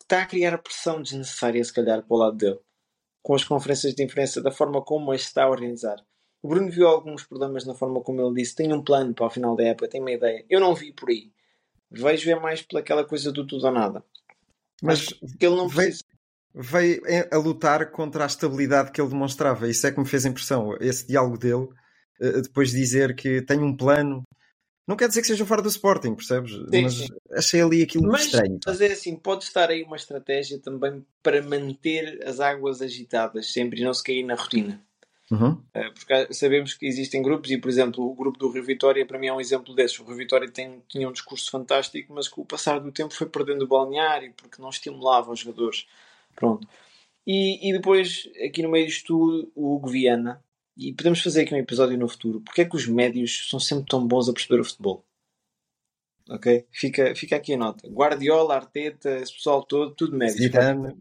está 0.00 0.22
a 0.22 0.26
criar 0.26 0.54
a 0.54 0.58
pressão 0.58 1.02
desnecessária, 1.02 1.62
se 1.64 1.72
calhar, 1.72 2.02
para 2.02 2.14
o 2.14 2.18
lado 2.18 2.36
dele 2.36 2.60
com 3.24 3.34
as 3.34 3.42
conferências 3.42 3.94
de 3.94 4.02
imprensa, 4.04 4.42
da 4.42 4.52
forma 4.52 4.84
como 4.84 5.14
este 5.14 5.28
está 5.28 5.44
a 5.44 5.50
organizar. 5.50 5.96
O 6.42 6.48
Bruno 6.48 6.70
viu 6.70 6.86
alguns 6.86 7.24
problemas 7.24 7.64
na 7.64 7.74
forma 7.74 8.02
como 8.02 8.20
ele 8.20 8.34
disse: 8.34 8.54
tem 8.54 8.70
um 8.72 8.84
plano 8.84 9.14
para 9.14 9.26
o 9.26 9.30
final 9.30 9.56
da 9.56 9.64
época, 9.64 9.88
tem 9.88 10.02
uma 10.02 10.12
ideia. 10.12 10.44
Eu 10.50 10.60
não 10.60 10.74
vi 10.74 10.92
por 10.92 11.08
aí. 11.08 11.32
Vejo 11.90 12.30
é 12.30 12.38
mais 12.38 12.60
pelaquela 12.60 13.02
coisa 13.02 13.32
do 13.32 13.46
tudo 13.46 13.66
ou 13.66 13.72
nada. 13.72 14.04
Mas 14.82 15.06
Que 15.38 15.46
ele 15.46 15.56
não 15.56 15.68
veio, 15.68 15.88
precisa. 15.88 16.04
veio 16.54 17.00
a 17.32 17.36
lutar 17.38 17.90
contra 17.90 18.24
a 18.24 18.26
estabilidade 18.26 18.92
que 18.92 19.00
ele 19.00 19.08
demonstrava. 19.08 19.66
Isso 19.68 19.86
é 19.86 19.92
que 19.92 19.98
me 20.00 20.06
fez 20.06 20.26
impressão. 20.26 20.76
Esse 20.78 21.06
diálogo 21.06 21.38
dele, 21.38 21.68
eh, 22.20 22.42
depois 22.42 22.70
de 22.72 22.76
dizer 22.78 23.14
que 23.16 23.40
tem 23.42 23.60
um 23.60 23.74
plano. 23.74 24.22
Não 24.86 24.96
quer 24.96 25.08
dizer 25.08 25.22
que 25.22 25.26
seja 25.26 25.46
fora 25.46 25.62
do 25.62 25.68
Sporting, 25.68 26.14
percebes? 26.14 26.52
Mas 26.70 26.94
sim. 26.94 27.06
achei 27.32 27.60
ali 27.62 27.82
aquilo 27.82 28.06
Mas, 28.06 28.26
estranho. 28.26 28.58
mas 28.66 28.80
é 28.80 28.92
assim, 28.92 29.16
pode 29.16 29.44
estar 29.44 29.70
aí 29.70 29.82
uma 29.82 29.96
estratégia 29.96 30.58
também 30.58 31.04
para 31.22 31.42
manter 31.42 32.20
as 32.26 32.38
águas 32.38 32.82
agitadas 32.82 33.52
sempre 33.52 33.80
e 33.80 33.84
não 33.84 33.94
se 33.94 34.04
cair 34.04 34.22
na 34.22 34.34
rotina. 34.34 34.80
Uhum. 35.30 35.58
Eh, 35.72 35.90
Porque 35.90 36.34
sabemos 36.34 36.74
que 36.74 36.86
existem 36.86 37.22
grupos 37.22 37.50
e, 37.50 37.56
por 37.56 37.70
exemplo, 37.70 38.04
o 38.04 38.14
grupo 38.14 38.38
do 38.38 38.50
Rio 38.50 38.62
Vitória 38.62 39.06
para 39.06 39.18
mim 39.18 39.28
é 39.28 39.32
um 39.32 39.40
exemplo 39.40 39.74
desses. 39.74 39.98
O 39.98 40.04
Rio 40.04 40.16
Vitória 40.16 40.50
tem, 40.50 40.82
tinha 40.86 41.08
um 41.08 41.12
discurso 41.12 41.50
fantástico, 41.50 42.12
mas 42.12 42.28
com 42.28 42.42
o 42.42 42.46
passar 42.46 42.78
do 42.78 42.92
tempo 42.92 43.14
foi 43.14 43.26
perdendo 43.26 43.62
o 43.62 43.68
balneário 43.68 44.34
porque 44.36 44.60
não 44.60 44.68
estimulava 44.68 45.32
os 45.32 45.40
jogadores. 45.40 45.86
Pronto. 46.36 46.68
E, 47.26 47.70
e 47.70 47.72
depois, 47.72 48.28
aqui 48.44 48.62
no 48.62 48.68
meio 48.68 48.86
disto 48.86 49.06
tudo, 49.06 49.50
o 49.54 49.74
Hugo 49.74 49.88
Viana. 49.88 50.43
E 50.76 50.92
podemos 50.92 51.22
fazer 51.22 51.42
aqui 51.42 51.54
um 51.54 51.58
episódio 51.58 51.96
no 51.98 52.08
futuro. 52.08 52.40
Porque 52.40 52.62
é 52.62 52.64
que 52.64 52.76
os 52.76 52.86
médios 52.86 53.48
são 53.48 53.60
sempre 53.60 53.86
tão 53.88 54.06
bons 54.06 54.28
a 54.28 54.32
perceber 54.32 54.60
o 54.60 54.64
futebol? 54.64 55.04
Ok? 56.28 56.66
Fica, 56.72 57.14
fica 57.14 57.36
aqui 57.36 57.52
a 57.52 57.56
nota. 57.58 57.86
Guardiola, 57.88 58.54
Arteta, 58.56 59.10
esse 59.18 59.34
pessoal 59.34 59.62
todo, 59.62 59.94
tudo 59.94 60.16
médico. 60.16 60.38
Zidane. 60.38 60.96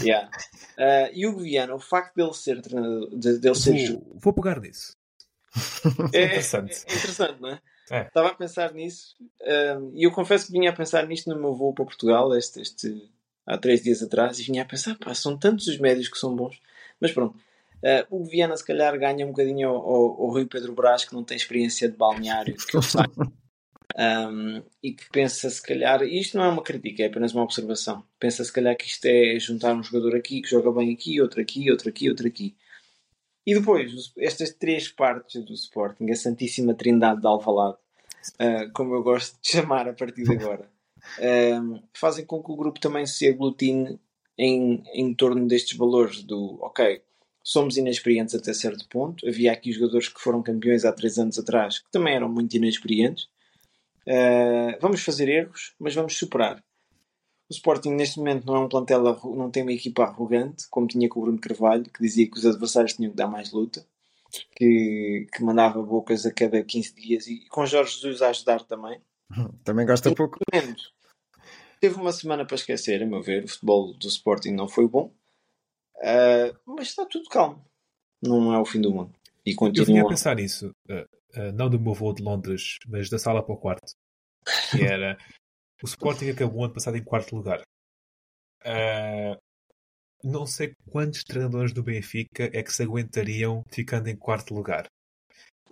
Yeah. 0.00 0.30
Uh, 0.78 1.10
e 1.12 1.26
o 1.26 1.36
Viana, 1.36 1.74
o 1.74 1.80
facto 1.80 2.14
dele 2.14 2.32
ser 2.34 2.60
treinador, 2.62 3.10
de- 3.18 3.38
dele 3.38 3.54
ser 3.56 3.92
Vou, 3.92 4.16
vou 4.20 4.32
pegar 4.32 4.60
nisso. 4.60 4.96
É, 6.12 6.18
é 6.20 6.24
Interessante. 6.26 6.82
interessante, 6.82 7.40
não 7.40 7.48
é? 7.50 7.60
É. 7.90 8.06
Estava 8.06 8.28
a 8.28 8.34
pensar 8.34 8.72
nisso 8.72 9.14
um, 9.78 9.92
e 9.94 10.04
eu 10.04 10.10
confesso 10.10 10.46
que 10.46 10.52
vinha 10.52 10.70
a 10.70 10.72
pensar 10.74 11.06
nisto 11.06 11.28
no 11.28 11.38
meu 11.38 11.54
voo 11.54 11.74
para 11.74 11.84
Portugal 11.84 12.34
este, 12.34 12.60
este- 12.62 13.10
há 13.46 13.58
três 13.58 13.82
dias 13.82 14.02
atrás 14.02 14.38
e 14.38 14.42
vinha 14.44 14.62
a 14.62 14.64
pensar, 14.64 14.96
pá, 14.98 15.12
são 15.14 15.36
tantos 15.38 15.66
os 15.68 15.78
médios 15.78 16.08
que 16.08 16.16
são 16.16 16.34
bons. 16.34 16.58
Mas 16.98 17.12
pronto, 17.12 17.38
uh, 17.84 18.06
o 18.10 18.24
Viana 18.24 18.56
se 18.56 18.64
calhar 18.64 18.98
ganha 18.98 19.24
um 19.24 19.30
bocadinho 19.30 19.68
ao, 19.68 19.76
ao, 19.76 20.22
ao 20.22 20.30
Rui 20.30 20.46
Pedro 20.46 20.74
Brás 20.74 21.04
que 21.04 21.14
não 21.14 21.22
tem 21.22 21.36
experiência 21.36 21.88
de 21.88 21.96
balneário, 21.96 22.56
que 22.56 22.76
eu 22.76 22.82
saiba. 22.82 23.30
Um, 23.96 24.60
e 24.82 24.92
que 24.92 25.08
pensa 25.10 25.48
se 25.48 25.62
calhar, 25.62 26.02
e 26.02 26.18
isto 26.18 26.36
não 26.36 26.44
é 26.44 26.48
uma 26.48 26.62
crítica, 26.62 27.04
é 27.04 27.06
apenas 27.06 27.32
uma 27.32 27.44
observação. 27.44 28.04
Pensa 28.18 28.42
se 28.44 28.52
calhar 28.52 28.76
que 28.76 28.86
isto 28.86 29.04
é 29.04 29.38
juntar 29.38 29.72
um 29.72 29.82
jogador 29.82 30.16
aqui 30.16 30.40
que 30.40 30.50
joga 30.50 30.72
bem 30.72 30.92
aqui, 30.92 31.20
outro 31.20 31.40
aqui, 31.40 31.70
outro 31.70 31.88
aqui, 31.88 32.08
outro 32.08 32.26
aqui. 32.26 32.56
E 33.46 33.54
depois, 33.54 34.12
estas 34.18 34.52
três 34.54 34.88
partes 34.88 35.44
do 35.44 35.52
Sporting, 35.52 36.10
a 36.10 36.16
Santíssima 36.16 36.74
Trindade 36.74 37.20
de 37.20 37.26
Alvalade, 37.26 37.76
ah, 38.38 38.68
como 38.72 38.94
eu 38.94 39.02
gosto 39.02 39.38
de 39.40 39.50
chamar 39.50 39.88
a 39.88 39.92
partir 39.92 40.24
de 40.24 40.32
agora, 40.32 40.68
fazem 41.92 42.24
com 42.24 42.42
que 42.42 42.50
o 42.50 42.56
grupo 42.56 42.80
também 42.80 43.06
se 43.06 43.28
aglutine 43.28 44.00
em, 44.36 44.82
em 44.92 45.14
torno 45.14 45.46
destes 45.46 45.76
valores 45.76 46.22
do, 46.22 46.58
ok, 46.60 47.02
somos 47.44 47.76
inexperientes 47.76 48.34
até 48.34 48.54
certo 48.54 48.88
ponto, 48.88 49.28
havia 49.28 49.52
aqui 49.52 49.70
jogadores 49.70 50.08
que 50.08 50.20
foram 50.20 50.42
campeões 50.42 50.84
há 50.84 50.92
três 50.92 51.18
anos 51.18 51.38
atrás 51.38 51.78
que 51.78 51.90
também 51.90 52.14
eram 52.14 52.28
muito 52.28 52.56
inexperientes, 52.56 53.28
Ah, 54.08 54.76
vamos 54.80 55.02
fazer 55.02 55.28
erros, 55.28 55.74
mas 55.78 55.94
vamos 55.94 56.16
superar. 56.16 56.62
O 57.48 57.52
Sporting 57.52 57.90
neste 57.90 58.18
momento 58.18 58.46
não 58.46 58.56
é 58.56 58.60
um 58.60 58.68
plantel, 58.68 59.02
não 59.02 59.50
tem 59.50 59.62
uma 59.62 59.72
equipa 59.72 60.04
arrogante, 60.04 60.66
como 60.70 60.86
tinha 60.86 61.08
com 61.08 61.20
o 61.20 61.22
Bruno 61.22 61.38
Carvalho, 61.38 61.84
que 61.84 62.02
dizia 62.02 62.28
que 62.28 62.38
os 62.38 62.46
adversários 62.46 62.94
tinham 62.94 63.10
que 63.10 63.16
dar 63.16 63.28
mais 63.28 63.52
luta, 63.52 63.86
que, 64.56 65.26
que 65.32 65.42
mandava 65.42 65.82
bocas 65.82 66.26
a 66.26 66.32
cada 66.32 66.62
15 66.62 66.94
dias 66.94 67.26
e 67.26 67.46
com 67.48 67.66
Jorge 67.66 67.94
Jesus 67.94 68.22
a 68.22 68.30
ajudar 68.30 68.62
também. 68.64 69.00
Também 69.64 69.86
gosta 69.86 70.14
pouco. 70.14 70.38
Pelo 70.50 70.64
menos, 70.64 70.94
Teve 71.84 71.96
uma 71.96 72.12
semana 72.12 72.46
para 72.46 72.54
esquecer, 72.54 73.02
a 73.02 73.06
meu 73.06 73.20
ver. 73.20 73.44
O 73.44 73.48
futebol 73.48 73.92
do 73.92 74.08
Sporting 74.08 74.52
não 74.52 74.66
foi 74.66 74.88
bom, 74.88 75.12
Ah, 76.02 76.52
mas 76.66 76.88
está 76.88 77.04
tudo 77.06 77.28
calmo. 77.28 77.64
Não 78.22 78.52
é 78.54 78.58
o 78.58 78.64
fim 78.64 78.80
do 78.80 78.90
mundo. 78.92 79.12
E 79.44 79.50
Eu 79.50 79.56
vinha 79.84 80.00
a 80.00 80.04
continua. 80.04 80.08
pensar 80.08 80.36
nisso, 80.36 80.70
uh, 80.88 81.38
uh, 81.38 81.52
não 81.52 81.68
do 81.68 81.78
meu 81.78 81.92
voo 81.92 82.14
de 82.14 82.22
Londres, 82.22 82.78
mas 82.88 83.10
da 83.10 83.18
sala 83.18 83.42
para 83.42 83.54
o 83.54 83.58
quarto. 83.58 83.92
Que 84.70 84.82
era 84.82 85.18
o 85.82 85.86
Sporting 85.86 86.30
acabou 86.30 86.60
o 86.60 86.64
ano 86.64 86.74
passado 86.74 86.96
em 86.96 87.04
quarto 87.04 87.36
lugar. 87.36 87.60
Uh, 88.64 89.36
não 90.22 90.46
sei 90.46 90.74
quantos 90.90 91.22
treinadores 91.22 91.72
do 91.72 91.82
Benfica 91.82 92.50
é 92.52 92.62
que 92.62 92.72
se 92.72 92.82
aguentariam 92.82 93.62
ficando 93.70 94.08
em 94.08 94.16
quarto 94.16 94.54
lugar. 94.54 94.86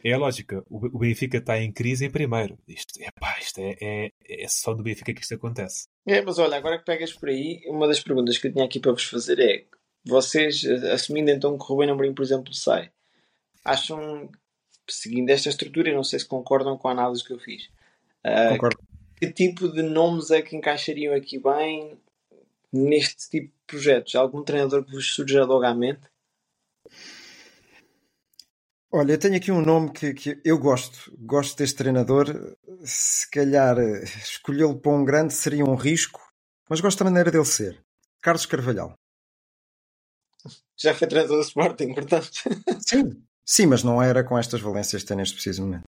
É 0.05 0.13
a 0.13 0.19
lógica, 0.19 0.63
o 0.69 0.97
o 0.97 0.99
Benfica 0.99 1.39
está 1.39 1.59
em 1.59 1.73
crise 1.73 2.05
em 2.05 2.11
primeiro. 2.11 2.59
Isto, 2.69 3.01
epá, 3.01 3.39
isto 3.39 3.61
é, 3.61 3.77
é, 3.81 4.11
é 4.29 4.49
só 4.49 4.75
do 4.75 4.83
Benfica 4.83 5.15
que 5.15 5.21
isto 5.23 5.35
acontece. 5.35 5.85
É, 6.07 6.21
mas 6.21 6.39
olha, 6.39 6.57
agora 6.57 6.79
que 6.79 6.85
pegas 6.85 7.13
por 7.13 7.29
aí, 7.29 7.63
uma 7.67 7.87
das 7.87 8.01
perguntas 8.01 8.37
que 8.37 8.49
eu 8.49 8.53
tinha 8.53 8.65
aqui 8.65 8.81
para 8.81 8.93
vos 8.93 9.05
fazer 9.05 9.39
é: 9.39 9.65
vocês, 10.05 10.65
eh, 10.65 10.93
assumindo 10.93 11.31
então 11.31 11.57
que 11.57 11.65
o 11.65 11.67
Rubén 11.67 11.91
Amorim, 11.91 12.15
por 12.15 12.23
exemplo, 12.23 12.53
sai, 12.53 12.91
acham, 13.65 14.31
seguindo 14.89 15.31
esta 15.31 15.49
estrutura, 15.49 15.91
e 15.91 15.95
não 15.95 16.05
sei 16.05 16.19
se 16.19 16.27
concordam 16.27 16.77
com 16.77 16.89
a 16.89 16.93
análise 16.93 17.25
que 17.25 17.33
eu 17.33 17.39
fiz, 17.39 17.69
ah, 18.25 18.51
Concordo. 18.51 18.79
que 19.17 19.33
tipo 19.33 19.69
de 19.69 19.83
nomes 19.83 20.31
é 20.31 20.43
que 20.43 20.57
encaixariam 20.57 21.15
aqui 21.15 21.39
bem 21.39 21.99
neste 22.73 23.29
tipo 23.29 23.49
de 23.49 23.63
projetos? 23.67 24.15
Algum 24.15 24.43
treinador 24.43 24.85
que 24.85 24.93
vos 24.93 25.15
surja 25.15 25.45
logo 25.45 25.65
à 25.65 25.75
mente? 25.75 26.03
Olha, 28.95 29.13
eu 29.13 29.19
tenho 29.19 29.37
aqui 29.37 29.51
um 29.51 29.63
nome 29.63 29.91
que, 29.91 30.13
que 30.13 30.41
eu 30.45 30.59
gosto. 30.59 31.11
Gosto 31.19 31.57
deste 31.57 31.77
treinador. 31.77 32.55
Se 32.85 33.29
calhar 33.31 33.79
eh, 33.79 34.05
escolhê-lo 34.05 34.79
para 34.79 34.93
um 34.93 35.03
grande 35.03 35.33
seria 35.33 35.65
um 35.65 35.75
risco, 35.75 36.21
mas 36.69 36.79
gosto 36.81 36.99
da 36.99 37.07
maneira 37.07 37.31
dele 37.31 37.45
ser. 37.47 37.83
Carlos 38.21 38.45
Carvalhal. 38.45 38.95
Já 40.83 40.95
foi 40.95 41.07
treinador 41.09 41.37
do 41.39 41.43
Sporting, 41.43 41.95
portanto. 41.95 42.31
Sim. 42.87 43.23
Sim, 43.45 43.67
mas 43.67 43.83
não 43.83 44.03
era 44.03 44.23
com 44.25 44.39
estas 44.39 44.61
valências 44.61 45.03
que 45.03 45.09
tem 45.09 45.17
neste 45.17 45.35
preciso 45.35 45.63
momento. 45.63 45.83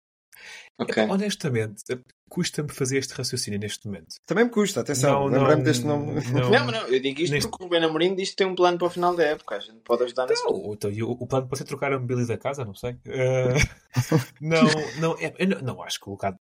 ok. 0.79 1.03
Epá, 1.03 1.13
honestamente, 1.13 1.83
custa-me 2.29 2.69
fazer 2.71 2.97
este 2.97 3.13
raciocínio 3.13 3.59
neste 3.59 3.85
momento. 3.85 4.15
Também 4.25 4.45
me 4.45 4.49
custa, 4.49 4.81
atenção. 4.81 5.29
Não, 5.29 5.37
Lembrei-me 5.39 5.63
deste 5.63 5.85
nome. 5.85 6.13
não. 6.31 6.49
Não, 6.49 6.65
mas 6.65 6.71
não, 6.75 6.87
eu 6.87 6.99
digo 6.99 7.21
isto 7.21 7.31
Neste- 7.33 7.49
porque 7.49 7.63
o 7.63 7.67
Rubén 7.67 7.83
Amorim 7.85 8.15
diz 8.15 8.31
que 8.31 8.35
tem 8.37 8.47
um 8.47 8.55
plano 8.55 8.77
para 8.77 8.87
o 8.87 8.89
final 8.89 9.15
da 9.15 9.23
época. 9.23 9.55
A 9.55 9.59
gente 9.59 9.79
pode 9.83 10.03
ajudar 10.03 10.25
nesse 10.27 10.43
Não, 10.43 10.73
então, 10.73 10.89
o, 10.91 11.11
o 11.11 11.27
plano 11.27 11.47
pode 11.47 11.59
ser 11.59 11.65
trocar 11.65 11.93
a 11.93 11.99
mobília 11.99 12.25
da 12.25 12.37
casa, 12.37 12.65
não 12.65 12.73
sei. 12.73 12.97
Eh, 13.05 13.53
não, 14.41 14.63
não, 14.99 15.17
é, 15.19 15.33
eu 15.37 15.47
não, 15.47 15.61
não 15.61 15.83
acho 15.83 15.99
que 15.99 16.07
o 16.09 16.11
lugar. 16.11 16.35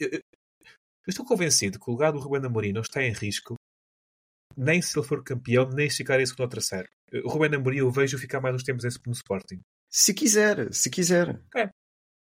Eu, 0.00 0.08
eu- 0.12 0.20
eu 1.06 1.10
estou 1.12 1.24
convencido 1.24 1.78
que 1.78 1.88
o 1.88 1.92
lugar 1.92 2.10
do 2.12 2.18
Ruben 2.18 2.44
Amorim 2.44 2.72
não 2.72 2.80
está 2.80 3.00
em 3.00 3.12
risco, 3.12 3.54
nem 4.56 4.80
se 4.82 4.98
ele 4.98 5.06
for 5.06 5.22
campeão, 5.22 5.68
nem 5.70 5.88
se 5.90 5.98
ficar 5.98 6.20
em 6.20 6.26
segundo 6.26 6.42
ou 6.44 6.48
terceiro. 6.48 6.88
O 7.24 7.28
Ruben 7.28 7.54
Amorim 7.54 7.78
eu 7.78 7.90
vejo 7.90 8.18
ficar 8.18 8.40
mais 8.40 8.54
uns 8.54 8.62
tempos 8.64 8.84
em- 8.84 8.98
no 9.06 9.12
Sporting. 9.12 9.60
Se 9.90 10.12
quiser, 10.14 10.72
se 10.72 10.90
quiser. 10.90 11.40
É. 11.56 11.68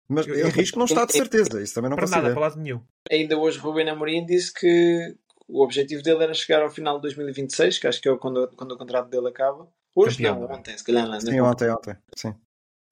Mas 0.08 0.26
Eu- 0.26 0.34
em 0.34 0.38
eu- 0.40 0.48
risco 0.50 0.78
não 0.78 0.86
está 0.86 1.04
de 1.04 1.12
certeza. 1.12 1.62
Isso 1.62 1.74
também 1.74 1.88
não 1.90 1.96
para 1.96 2.04
considero. 2.06 2.22
nada, 2.28 2.34
para 2.34 2.48
lado 2.48 2.60
nenhum. 2.60 2.82
Ainda 3.10 3.36
hoje 3.38 3.58
Rubén 3.58 3.88
Amorim 3.88 4.24
disse 4.26 4.52
que 4.52 5.16
o 5.48 5.62
objetivo 5.62 6.02
dele 6.02 6.22
era 6.24 6.34
chegar 6.34 6.62
ao 6.62 6.70
final 6.70 6.96
de 6.96 7.02
2026, 7.02 7.78
que 7.78 7.86
acho 7.86 8.00
que 8.00 8.08
é 8.08 8.16
quando, 8.16 8.48
quando 8.56 8.72
o 8.72 8.78
contrato 8.78 9.08
dele 9.08 9.28
acaba. 9.28 9.68
Hoje 9.94 10.16
Campeão, 10.16 10.40
não, 10.40 10.50
é? 10.50 10.56
ontem, 10.56 10.78
se 10.78 10.84
calhar 10.84 11.08
não. 11.08 11.20
Sim, 11.20 11.36
não. 11.36 11.46
ontem, 11.46 11.70
ontem. 11.70 11.96
Sim. 12.16 12.34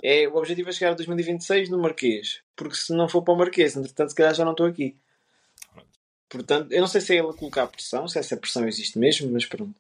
É, 0.03 0.29
o 0.29 0.37
objetivo 0.37 0.69
é 0.69 0.73
chegar 0.73 0.93
a 0.93 0.95
2026 0.95 1.69
no 1.71 1.79
Marquês. 1.81 2.41
Porque 2.57 2.77
se 2.77 2.93
não 2.95 3.09
for 3.09 3.23
para 3.23 3.35
o 3.35 3.37
Marquês, 3.37 3.77
entretanto, 3.77 4.11
se 4.11 4.14
calhar 4.14 4.35
já 4.35 4.45
não 4.45 4.53
estou 4.53 4.67
aqui. 4.67 4.97
Portanto, 6.29 6.73
eu 6.73 6.81
não 6.81 6.88
sei 6.88 7.01
se 7.01 7.14
é 7.14 7.19
ele 7.19 7.29
a 7.31 7.33
colocar 7.33 7.67
pressão, 7.67 8.07
se 8.07 8.19
essa 8.19 8.37
pressão 8.37 8.67
existe 8.69 8.99
mesmo, 8.99 9.31
mas 9.31 9.47
pronto. 9.47 9.75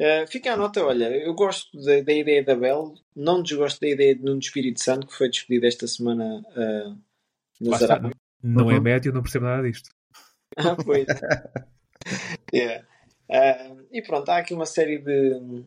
Uh, 0.00 0.26
fica 0.28 0.52
a 0.52 0.56
nota, 0.56 0.84
olha, 0.84 1.06
eu 1.06 1.34
gosto 1.34 1.76
da, 1.82 2.00
da 2.02 2.12
ideia 2.12 2.44
da 2.44 2.54
Bel, 2.54 2.94
não 3.16 3.42
desgosto 3.42 3.80
da 3.80 3.88
ideia 3.88 4.14
de 4.14 4.22
Nuno 4.22 4.38
Espírito 4.38 4.80
Santo, 4.80 5.06
que 5.06 5.14
foi 5.14 5.28
despedido 5.28 5.66
esta 5.66 5.88
semana 5.88 6.44
uh, 6.56 6.96
nos 7.60 7.80
não, 7.80 8.12
não 8.42 8.70
é 8.70 8.74
Uhum. 8.74 8.82
médio, 8.82 9.12
não 9.12 9.22
percebo 9.22 9.46
nada 9.46 9.62
disto. 9.68 9.90
Ah, 10.56 10.74
pois. 10.74 11.06
Yeah. 12.52 12.84
Ah, 13.30 13.76
e 13.92 14.02
pronto, 14.02 14.28
há 14.30 14.38
aqui 14.38 14.54
uma 14.54 14.66
série 14.66 14.98
de, 14.98 15.64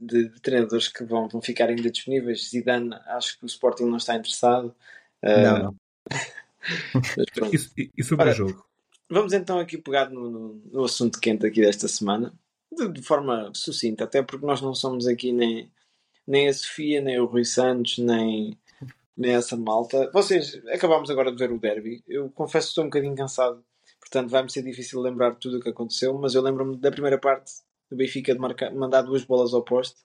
de, 0.00 0.28
de 0.30 0.40
treinadores 0.40 0.88
que 0.88 1.04
vão, 1.04 1.28
vão 1.28 1.40
ficar 1.40 1.68
ainda 1.68 1.90
disponíveis. 1.90 2.48
Zidane, 2.50 2.92
acho 3.06 3.38
que 3.38 3.44
o 3.44 3.46
Sporting 3.46 3.84
não 3.84 3.98
está 3.98 4.16
interessado. 4.16 4.74
Ah, 5.22 5.40
Não, 5.40 5.58
não. 5.58 5.76
E, 7.76 7.90
e- 7.98 8.04
sobre 8.04 8.30
o 8.30 8.32
jogo? 8.32 8.66
Vamos 9.12 9.34
então 9.34 9.58
aqui 9.58 9.76
pegar 9.76 10.08
no, 10.08 10.30
no, 10.30 10.62
no 10.72 10.84
assunto 10.84 11.20
quente 11.20 11.46
aqui 11.46 11.60
desta 11.60 11.86
semana, 11.86 12.32
de, 12.74 12.88
de 12.88 13.02
forma 13.02 13.52
sucinta, 13.54 14.04
até 14.04 14.22
porque 14.22 14.46
nós 14.46 14.62
não 14.62 14.74
somos 14.74 15.06
aqui 15.06 15.32
nem, 15.32 15.70
nem 16.26 16.48
a 16.48 16.54
Sofia, 16.54 16.98
nem 16.98 17.20
o 17.20 17.26
Rui 17.26 17.44
Santos, 17.44 17.98
nem, 17.98 18.58
nem 19.14 19.34
essa 19.34 19.54
malta. 19.54 20.10
Vocês, 20.14 20.58
acabámos 20.68 21.10
agora 21.10 21.30
de 21.30 21.36
ver 21.36 21.52
o 21.52 21.58
derby. 21.58 22.02
Eu 22.08 22.30
confesso 22.30 22.68
que 22.68 22.70
estou 22.70 22.84
um 22.84 22.86
bocadinho 22.86 23.14
cansado, 23.14 23.62
portanto 24.00 24.30
vai-me 24.30 24.50
ser 24.50 24.62
difícil 24.62 24.98
lembrar 25.02 25.34
tudo 25.34 25.58
o 25.58 25.60
que 25.60 25.68
aconteceu, 25.68 26.14
mas 26.14 26.34
eu 26.34 26.40
lembro-me 26.40 26.78
da 26.78 26.90
primeira 26.90 27.18
parte 27.18 27.52
do 27.90 27.96
Benfica 27.98 28.32
de 28.32 28.40
marcar, 28.40 28.72
mandar 28.72 29.02
duas 29.02 29.24
bolas 29.24 29.52
ao 29.52 29.62
poste. 29.62 30.00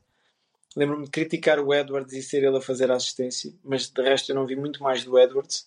Lembro-me 0.75 1.05
de 1.05 1.11
criticar 1.11 1.61
o 1.61 1.73
Edwards 1.73 2.11
e 2.11 2.21
ser 2.21 2.43
ele 2.43 2.57
a 2.57 2.61
fazer 2.61 2.91
a 2.91 2.97
assistência, 2.97 3.53
mas 3.63 3.87
de 3.87 4.01
resto 4.01 4.33
eu 4.33 4.35
não 4.35 4.45
vi 4.45 4.57
muito 4.57 4.83
mais 4.83 5.05
do 5.05 5.17
Edwards 5.17 5.65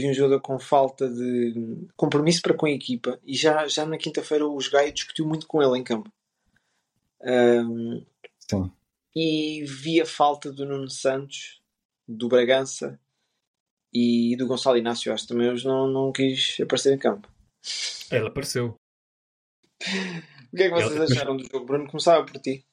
vi 0.00 0.08
um 0.08 0.14
jogador 0.14 0.40
com 0.40 0.58
falta 0.58 1.08
de 1.08 1.86
compromisso 1.96 2.40
para 2.42 2.54
com 2.56 2.66
a 2.66 2.70
equipa 2.70 3.20
e 3.24 3.34
já, 3.36 3.66
já 3.68 3.84
na 3.84 3.98
quinta-feira 3.98 4.46
o 4.46 4.58
Gaio 4.70 4.92
discutiu 4.92 5.26
muito 5.26 5.46
com 5.46 5.62
ele 5.62 5.78
em 5.78 5.84
campo. 5.84 6.10
Sim. 8.50 8.70
e 9.14 9.64
vi 9.64 10.00
a 10.00 10.06
falta 10.06 10.52
do 10.52 10.66
Nuno 10.66 10.90
Santos, 10.90 11.60
do 12.08 12.28
Bragança 12.28 12.98
e 13.92 14.34
do 14.36 14.46
Gonçalo 14.46 14.76
Inácio. 14.78 15.12
Acho 15.12 15.24
que 15.24 15.28
também 15.28 15.50
hoje 15.50 15.64
não, 15.66 15.86
não 15.86 16.12
quis 16.12 16.56
aparecer 16.60 16.94
em 16.94 16.98
campo. 16.98 17.28
Ele 18.10 18.26
apareceu. 18.26 18.74
O 20.52 20.56
que 20.56 20.62
é 20.64 20.68
que 20.68 20.74
vocês 20.74 20.92
Ele- 20.92 21.04
acharam 21.12 21.36
do 21.36 21.44
jogo? 21.44 21.64
Bruno, 21.66 21.86
começava 21.88 22.24
por 22.24 22.40
ti. 22.40 22.64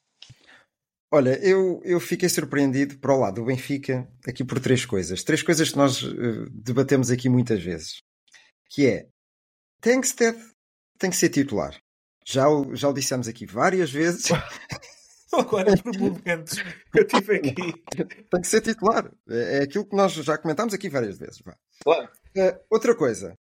Olha, 1.12 1.38
eu, 1.44 1.80
eu 1.84 1.98
fiquei 1.98 2.28
surpreendido 2.28 2.98
para 2.98 3.12
o 3.12 3.18
lado 3.18 3.36
do 3.36 3.44
Benfica 3.44 4.08
aqui 4.26 4.44
por 4.44 4.60
três 4.60 4.84
coisas. 4.84 5.24
Três 5.24 5.42
coisas 5.42 5.70
que 5.70 5.76
nós 5.76 6.02
eh, 6.04 6.46
debatemos 6.52 7.10
aqui 7.10 7.28
muitas 7.28 7.62
vezes. 7.62 8.02
Que 8.70 8.86
é, 8.86 9.08
Tankstead 9.80 10.38
tem 10.98 11.10
que 11.10 11.16
ser 11.16 11.30
titular. 11.30 11.76
Já 12.24 12.48
o, 12.48 12.76
já 12.76 12.88
o 12.88 12.92
dissemos 12.92 13.26
aqui 13.26 13.44
várias 13.44 13.90
vezes. 13.90 14.26
Agora, 15.32 15.76
por 15.76 15.96
momentos, 15.98 16.58
eu 16.94 17.06
tive 17.06 17.36
aqui. 17.36 17.54
tem 17.54 18.40
que 18.40 18.48
ser 18.48 18.60
titular. 18.60 19.10
É, 19.28 19.58
é 19.58 19.62
aquilo 19.62 19.88
que 19.88 19.96
nós 19.96 20.12
já 20.12 20.38
comentámos 20.38 20.74
aqui 20.74 20.88
várias 20.88 21.18
vezes. 21.18 21.42
Claro. 21.82 22.08
Eh, 22.36 22.60
outra 22.70 22.94
coisa. 22.94 23.34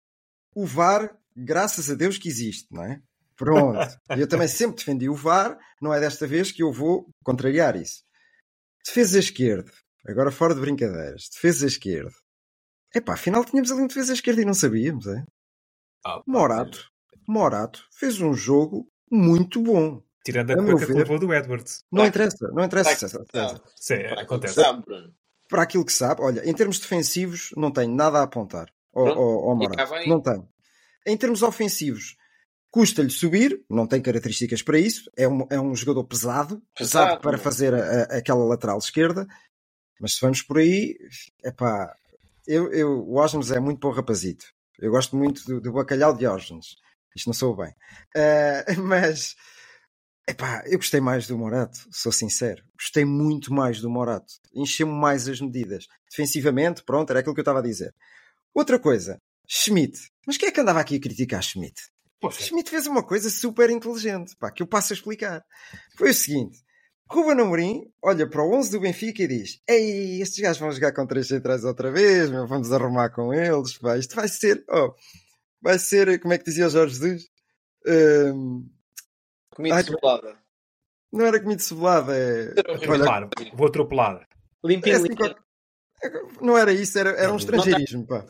O 0.55 0.65
VAR 0.65 1.17
Graças 1.39 1.87
a 1.87 1.93
Deus 1.93 2.17
que 2.17 2.27
existe, 2.27 2.65
não 2.71 2.83
é? 2.83 2.99
Pronto. 3.37 3.87
Eu 4.09 4.27
também 4.27 4.47
sempre 4.47 4.77
defendi 4.77 5.07
o 5.07 5.15
VAR, 5.15 5.57
não 5.81 5.93
é 5.93 5.99
desta 5.99 6.25
vez 6.25 6.51
que 6.51 6.63
eu 6.63 6.71
vou 6.71 7.07
contrariar 7.23 7.75
isso. 7.75 8.03
Defesa 8.85 9.19
esquerda. 9.19 9.71
Agora 10.07 10.31
fora 10.31 10.55
de 10.55 10.61
brincadeiras. 10.61 11.29
Defesa 11.33 11.67
esquerda. 11.67 12.11
Epá, 12.95 13.13
afinal 13.13 13.45
tínhamos 13.45 13.71
ali 13.71 13.81
um 13.81 13.87
defesa 13.87 14.13
esquerda 14.13 14.41
e 14.41 14.45
não 14.45 14.53
sabíamos, 14.53 15.05
é? 15.07 15.23
Ah, 16.05 16.21
Morato. 16.25 16.89
Morato 17.27 17.85
fez 17.91 18.19
um 18.21 18.33
jogo 18.33 18.89
muito 19.11 19.61
bom. 19.61 20.01
Tirando 20.23 20.51
a 20.51 20.53
A 20.53 20.57
cueca 20.57 20.85
que 20.85 20.93
levou 20.93 21.19
do 21.19 21.33
Edwards. 21.33 21.83
Não 21.91 22.05
interessa, 22.05 22.47
não 22.53 22.63
interessa. 22.63 23.07
Sabe. 23.07 23.25
Sim, 23.75 23.95
Vai 23.95 24.15
que 24.15 24.21
acontece. 24.21 24.55
sabe. 24.55 24.83
Para 25.49 25.61
aquilo 25.61 25.85
que 25.85 25.93
sabe, 25.93 26.21
olha, 26.21 26.41
em 26.49 26.53
termos 26.53 26.79
defensivos, 26.79 27.51
não 27.55 27.71
tenho 27.71 27.93
nada 27.93 28.19
a 28.19 28.23
apontar 28.23 28.69
ao, 28.93 29.03
Pronto, 29.05 29.19
ao, 29.19 29.49
ao 29.49 29.55
e 29.55 29.57
Morato. 29.59 30.09
Não 30.09 30.21
tenho. 30.21 30.49
Em 31.05 31.15
termos 31.17 31.41
ofensivos, 31.43 32.15
custa-lhe 32.71 33.09
subir, 33.09 33.63
não 33.69 33.87
tem 33.87 34.01
características 34.01 34.61
para 34.61 34.79
isso, 34.79 35.09
é 35.17 35.27
um, 35.27 35.47
é 35.49 35.59
um 35.59 35.75
jogador 35.75 36.03
pesado, 36.03 36.61
pesado, 36.77 37.05
Pesado, 37.07 37.21
para 37.21 37.35
é? 37.37 37.39
fazer 37.39 37.73
a- 37.73 37.79
a- 38.01 38.17
aquela 38.17 38.43
lateral 38.43 38.77
esquerda, 38.77 39.25
mas 39.99 40.13
se 40.15 40.21
vamos 40.21 40.41
por 40.41 40.57
aí, 40.59 40.95
epá, 41.43 41.95
eu, 42.45 42.71
eu, 42.71 42.89
o 43.07 43.15
Osnes 43.15 43.51
é 43.51 43.59
muito 43.59 43.79
bom 43.79 43.91
rapazito. 43.91 44.45
Eu 44.79 44.91
gosto 44.91 45.15
muito 45.15 45.43
do, 45.45 45.59
do 45.59 45.73
bacalhau 45.73 46.15
de 46.15 46.27
Osnes. 46.27 46.75
Isto 47.15 47.27
não 47.27 47.33
sou 47.33 47.55
bem. 47.57 47.73
Ah, 48.15 48.63
mas, 48.77 49.35
epá, 50.29 50.63
eu 50.67 50.77
gostei 50.77 50.99
mais 51.01 51.25
do 51.27 51.37
Morato, 51.37 51.79
sou 51.91 52.11
sincero. 52.11 52.63
Gostei 52.79 53.03
muito 53.03 53.51
mais 53.51 53.81
do 53.81 53.89
Morato. 53.89 54.33
Encheu-me 54.53 54.93
mais 54.93 55.27
as 55.27 55.41
medidas. 55.41 55.87
Defensivamente, 56.09 56.83
pronto, 56.83 57.09
era 57.09 57.19
aquilo 57.21 57.33
que 57.33 57.39
eu 57.39 57.43
estava 57.43 57.59
a 57.59 57.63
dizer. 57.63 57.93
Outra 58.53 58.77
coisa, 58.79 59.19
Schmidt. 59.47 59.99
Mas 60.27 60.37
quem 60.37 60.49
é 60.49 60.51
que 60.51 60.59
andava 60.61 60.79
aqui 60.79 60.95
a 60.97 61.01
criticar 61.01 61.41
Schmidt? 61.41 61.81
Poxa, 62.19 62.41
Schmidt 62.41 62.69
fez 62.69 62.87
uma 62.87 63.03
coisa 63.03 63.29
super 63.29 63.69
inteligente, 63.69 64.35
pá, 64.37 64.51
que 64.51 64.63
eu 64.63 64.67
passo 64.67 64.93
a 64.93 64.95
explicar. 64.95 65.43
Foi 65.97 66.09
o 66.09 66.13
seguinte: 66.13 66.57
Ruben 67.09 67.39
Amorim 67.39 67.91
olha 68.03 68.27
para 68.27 68.43
o 68.43 68.53
11 68.55 68.71
do 68.71 68.79
Benfica 68.79 69.23
e 69.23 69.27
diz: 69.27 69.61
Ei, 69.67 70.21
estes 70.21 70.39
gajos 70.39 70.59
vão 70.59 70.71
jogar 70.71 70.93
com 70.93 71.05
três 71.05 71.27
centrais 71.27 71.63
outra 71.63 71.91
vez, 71.91 72.29
meu, 72.29 72.47
vamos 72.47 72.71
arrumar 72.71 73.09
com 73.11 73.33
eles, 73.33 73.77
pá, 73.77 73.97
isto 73.97 74.15
vai 74.15 74.27
ser, 74.27 74.63
oh, 74.69 74.93
vai 75.61 75.77
ser, 75.77 76.19
como 76.19 76.33
é 76.33 76.37
que 76.37 76.45
dizia 76.45 76.67
o 76.67 76.69
Jorge 76.71 76.95
Jesus? 76.95 77.29
Hum, 77.87 78.67
Comida 79.57 79.75
Ai, 79.75 79.83
cebolada. 79.83 80.37
não 81.11 81.25
era 81.25 81.39
comida 81.41 81.59
cebolada, 81.61 82.15
é. 82.15 82.53
Claro, 82.53 83.29
vou 83.55 83.67
atropelar. 83.67 84.21
é 84.21 84.67
Limpinho, 84.67 84.95
assim, 84.97 85.07
limpinho. 85.07 85.35
não 86.39 86.55
era 86.55 86.71
isso, 86.71 86.97
era, 86.99 87.09
era 87.11 87.33
um 87.33 87.37
estrangeirismo, 87.37 88.05
pá. 88.05 88.23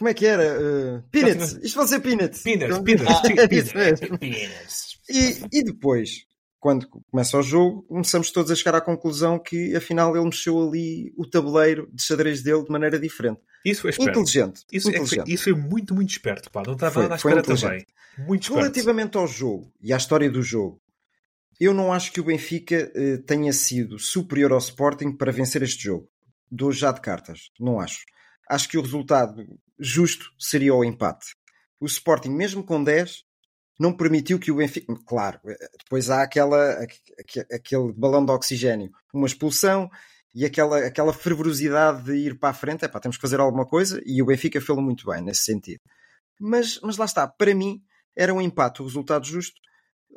Como 0.00 0.08
é 0.08 0.14
que 0.14 0.24
era? 0.24 0.58
Uh, 0.58 1.02
peanuts. 1.10 1.58
Isto 1.62 1.76
vai 1.76 1.86
ser 1.88 2.00
peanuts. 2.00 2.42
Peanuts, 2.42 2.64
Então- 2.70 2.82
peanuts, 2.82 3.20
É 3.38 3.54
isso 3.54 3.76
mesmo. 3.76 4.18
peanuts. 4.18 4.98
E, 5.10 5.58
e 5.58 5.62
depois, 5.62 6.24
quando 6.58 6.88
começa 7.10 7.36
o 7.36 7.42
jogo, 7.42 7.82
começamos 7.82 8.30
todos 8.30 8.50
a 8.50 8.54
chegar 8.54 8.74
à 8.76 8.80
conclusão 8.80 9.38
que 9.38 9.76
afinal 9.76 10.16
ele 10.16 10.24
mexeu 10.24 10.58
ali 10.66 11.12
o 11.18 11.26
tabuleiro 11.28 11.86
de 11.92 12.02
xadrez 12.02 12.42
dele 12.42 12.64
de 12.64 12.70
maneira 12.70 12.98
diferente. 12.98 13.40
Isso 13.62 13.82
foi 13.82 13.90
esperto. 13.90 14.10
Inteligente. 14.20 14.62
Isso, 14.72 14.88
é 14.88 14.92
que 14.92 14.96
foi, 14.98 15.06
inteligente. 15.06 15.34
isso 15.34 15.44
foi 15.44 15.52
muito, 15.52 15.94
muito 15.94 16.10
esperto. 16.10 16.50
Pá. 16.50 16.62
Não 16.66 16.72
estava 16.72 16.92
Foi- 16.94 17.02
nada 17.02 17.14
à 17.16 17.18
foi 17.18 17.30
espera 17.32 17.44
inteligente. 17.44 17.86
também. 18.16 18.26
Muito 18.26 18.42
esperto. 18.44 18.58
Relativamente 18.62 19.18
ao 19.18 19.26
jogo 19.26 19.70
e 19.82 19.92
à 19.92 19.98
história 19.98 20.30
do 20.30 20.42
jogo, 20.42 20.80
eu 21.60 21.74
não 21.74 21.92
acho 21.92 22.10
que 22.10 22.20
o 22.20 22.24
Benfica 22.24 22.90
eh, 22.94 23.18
tenha 23.26 23.52
sido 23.52 23.98
superior 23.98 24.50
ao 24.52 24.58
Sporting 24.58 25.12
para 25.12 25.30
vencer 25.30 25.62
este 25.62 25.84
jogo. 25.84 26.08
Dou 26.50 26.72
já 26.72 26.90
de 26.90 27.02
cartas. 27.02 27.50
Não 27.60 27.78
acho. 27.78 28.00
Acho 28.48 28.66
que 28.68 28.78
o 28.78 28.80
resultado 28.82 29.44
justo 29.80 30.26
seria 30.38 30.74
o 30.74 30.84
empate. 30.84 31.34
O 31.80 31.86
Sporting, 31.86 32.30
mesmo 32.30 32.62
com 32.62 32.82
10, 32.82 33.24
não 33.78 33.92
permitiu 33.96 34.38
que 34.38 34.50
o 34.52 34.56
Benfica. 34.56 34.94
Claro, 35.06 35.40
eh, 35.46 35.56
depois 35.78 36.10
há 36.10 36.22
aquela, 36.22 36.72
aque- 36.82 37.46
aquele 37.52 37.92
balão 37.92 38.24
de 38.24 38.30
oxigênio, 38.32 38.90
uma 39.14 39.26
expulsão 39.26 39.90
e 40.34 40.44
aquela, 40.44 40.78
aquela 40.86 41.12
fervorosidade 41.12 42.04
de 42.04 42.14
ir 42.14 42.38
para 42.38 42.50
a 42.50 42.54
frente. 42.54 42.84
Epá, 42.84 43.00
temos 43.00 43.16
que 43.16 43.22
fazer 43.22 43.40
alguma 43.40 43.66
coisa 43.66 44.00
e 44.04 44.22
o 44.22 44.26
Benfica 44.26 44.60
fez-lo 44.60 44.82
muito 44.82 45.06
bem 45.10 45.22
nesse 45.22 45.42
sentido. 45.44 45.80
Mas, 46.40 46.78
mas 46.82 46.96
lá 46.96 47.04
está, 47.06 47.26
para 47.28 47.54
mim 47.54 47.82
era 48.16 48.32
um 48.34 48.40
empate, 48.40 48.82
o 48.82 48.86
resultado 48.86 49.26
justo. 49.26 49.58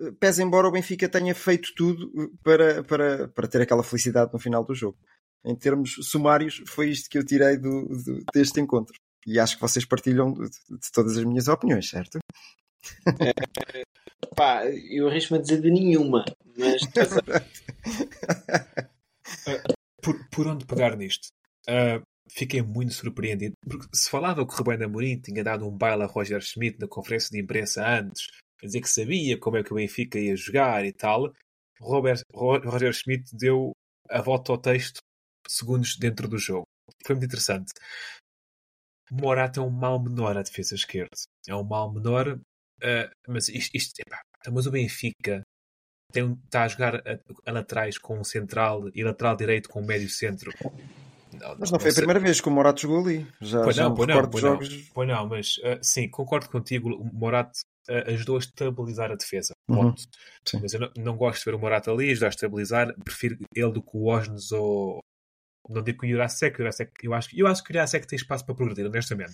eh, 0.02 0.12
Pese 0.20 0.44
embora 0.44 0.68
o 0.68 0.72
Benfica 0.72 1.08
tenha 1.10 1.34
feito 1.36 1.74
tudo 1.76 2.12
eh, 2.22 2.28
para, 2.44 2.84
para, 2.84 3.28
para 3.30 3.48
ter 3.48 3.62
aquela 3.62 3.84
felicidade 3.84 4.32
no 4.34 4.40
final 4.40 4.64
do 4.66 4.76
jogo. 4.76 4.98
Em 5.46 5.56
termos 5.56 5.96
sumários, 6.10 6.62
foi 6.68 6.90
isto 6.90 7.10
que 7.10 7.18
eu 7.18 7.26
tirei 7.26 7.58
do, 7.58 7.86
do- 7.88 8.24
deste 8.34 8.60
encontro. 8.62 8.94
E 9.26 9.40
acho 9.40 9.56
que 9.56 9.62
vocês 9.62 9.86
partilham 9.86 10.34
de, 10.34 10.50
de 10.50 10.92
todas 10.94 11.18
as 11.18 11.24
minhas 11.24 11.48
opiniões, 11.48 11.90
certo? 11.90 12.20
Pá, 14.36 14.66
eu 14.66 15.08
arrisco-me 15.08 15.40
a 15.40 15.42
dizer 15.42 15.62
de 15.62 15.72
nenhuma. 15.72 16.26
Mas 16.58 16.82
Por, 20.02 20.28
por 20.30 20.48
onde 20.48 20.66
pegar 20.66 20.96
nisto? 20.98 21.28
Ah, 21.68 22.02
fiquei 22.30 22.62
muito 22.62 22.94
surpreendido. 22.94 23.54
Porque 23.66 23.88
se 23.94 24.10
falava 24.10 24.46
que 24.46 24.54
o 24.54 24.58
Rubén 24.58 24.84
Amorim 24.84 25.20
tinha 25.20 25.44
dado 25.44 25.68
um 25.68 25.78
baile 25.78 26.04
a 26.04 26.08
Roger 26.08 26.42
Schmidt 26.42 26.80
na 26.80 26.88
conferência 26.88 27.30
de 27.32 27.40
imprensa 27.42 27.88
antes, 27.88 28.28
a 28.62 28.66
dizer 28.66 28.82
que 28.82 28.90
sabia 28.90 29.38
como 29.40 29.58
é 29.58 29.64
que 29.64 29.72
o 29.72 29.76
Benfica 29.76 30.20
ia 30.20 30.36
jogar 30.36 30.86
e 30.86 30.92
tal, 30.92 31.32
Robert, 31.80 32.22
Ro- 32.34 32.60
Roger 32.70 32.94
Schmidt 32.94 33.36
deu 33.36 33.72
a 34.10 34.22
volta 34.22 34.52
ao 34.52 34.58
texto 34.58 35.00
segundos 35.48 35.96
dentro 35.98 36.28
do 36.28 36.38
jogo. 36.38 36.64
Foi 37.06 37.16
muito 37.16 37.26
interessante. 37.28 37.72
Morata 39.12 39.60
é 39.60 39.64
um 39.64 39.70
mal 39.70 40.02
menor 40.02 40.38
à 40.38 40.42
defesa 40.42 40.76
esquerda. 40.76 41.16
É 41.48 41.56
um 41.56 41.64
mal 41.64 41.92
menor, 41.92 42.40
ah, 42.84 43.10
mas 43.28 43.50
isto, 43.50 43.76
isto 43.76 44.00
epá, 44.00 44.22
mas 44.52 44.66
o 44.66 44.72
Benfica 44.72 45.44
tem, 46.12 46.38
está 46.46 46.64
a 46.64 46.68
jogar 46.68 46.96
a, 46.96 47.20
a 47.46 47.52
laterais 47.52 47.98
com 47.98 48.20
um 48.20 48.24
central 48.24 48.90
e 48.94 49.04
lateral 49.04 49.36
direito 49.36 49.70
com 49.70 49.82
um 49.82 49.86
médio 49.86 50.10
centro. 50.10 50.52
Não, 51.40 51.56
Mas 51.60 51.72
não 51.72 51.80
foi 51.80 51.90
a 51.90 51.96
primeira 51.96 52.20
vez 52.20 52.40
que 52.40 52.48
o 52.48 52.52
Morato 52.52 52.82
jogou 52.82 53.00
ali. 53.00 53.28
Já, 53.42 53.64
Pois 53.64 53.76
já 53.76 53.84
não, 53.84 53.96
pois 53.96 54.08
não, 54.08 54.30
pois 54.30 54.44
não. 54.44 54.52
jogos. 54.52 54.90
Pois 54.94 55.08
não, 55.08 55.28
mas 55.28 55.56
ah, 55.64 55.80
sim, 55.82 56.08
concordo 56.08 56.50
contigo. 56.50 56.90
O 56.90 57.10
Morato 57.12 57.60
ah, 57.90 58.12
ajudou 58.12 58.36
a 58.36 58.40
estabilizar 58.40 59.12
a 59.12 59.16
defesa. 59.16 59.54
Uhum. 59.68 59.94
Mas 60.62 60.74
eu 60.74 60.80
não, 60.80 60.92
não 60.98 61.18
gosto 61.18 61.40
de 61.40 61.46
ver 61.46 61.56
o 61.56 61.60
Morato 61.60 61.90
ali, 61.90 62.12
ajudar 62.12 62.28
a 62.28 62.30
estabilizar. 62.30 62.94
Prefiro 63.04 63.38
ele 63.56 63.72
do 63.72 63.82
que 63.82 63.98
o 63.98 64.06
Osnes 64.06 64.52
ou. 64.52 65.00
Não 65.70 65.82
digo 65.82 66.00
que 66.00 66.08
o 66.08 66.10
Jurasek, 66.10 66.56
o 66.56 66.58
Jurasek 66.58 66.92
eu, 67.04 67.14
acho, 67.14 67.30
que- 67.30 67.40
eu 67.40 67.48
acho 67.48 67.64
que 67.64 67.72
o 67.72 67.74
Jurasek 67.74 68.06
tem 68.08 68.18
espaço 68.18 68.46
para 68.46 68.56
progredir, 68.56 68.86
honestamente. 68.86 69.34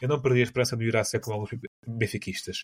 Eu 0.00 0.08
não 0.08 0.20
perdi 0.20 0.40
a 0.40 0.44
esperança 0.44 0.74
no 0.76 0.82
Jurasek 0.84 1.24
com 1.24 1.32
alguns 1.32 1.50
benfiquistas. 1.86 2.62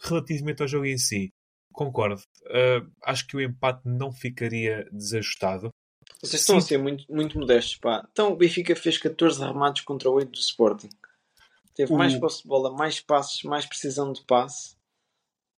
Relativamente 0.00 0.62
ao 0.62 0.68
jogo 0.68 0.86
em 0.86 0.98
si, 0.98 1.30
concordo. 1.72 2.22
Ah, 2.46 2.86
acho 3.10 3.26
que 3.26 3.36
o 3.36 3.40
empate 3.40 3.80
não 3.84 4.12
ficaria 4.12 4.88
desajustado. 4.92 5.70
vocês 6.22 6.40
estão 6.40 6.60
Sim. 6.60 6.64
a 6.64 6.68
ser 6.68 6.78
muito, 6.78 7.04
muito 7.12 7.38
modestos. 7.38 7.76
Pá. 7.76 8.06
Então 8.12 8.32
o 8.32 8.36
Benfica 8.36 8.76
fez 8.76 8.96
14 8.96 9.40
remates 9.40 9.82
contra 9.84 10.08
8 10.08 10.30
do 10.30 10.38
Sporting. 10.38 10.88
Teve 11.74 11.92
O- 11.92 11.96
mais 11.98 12.14
posse 12.18 12.42
de 12.42 12.48
bola, 12.48 12.70
mais 12.72 13.00
passes, 13.00 13.42
mais 13.42 13.66
precisão 13.66 14.12
de 14.12 14.24
passe, 14.24 14.76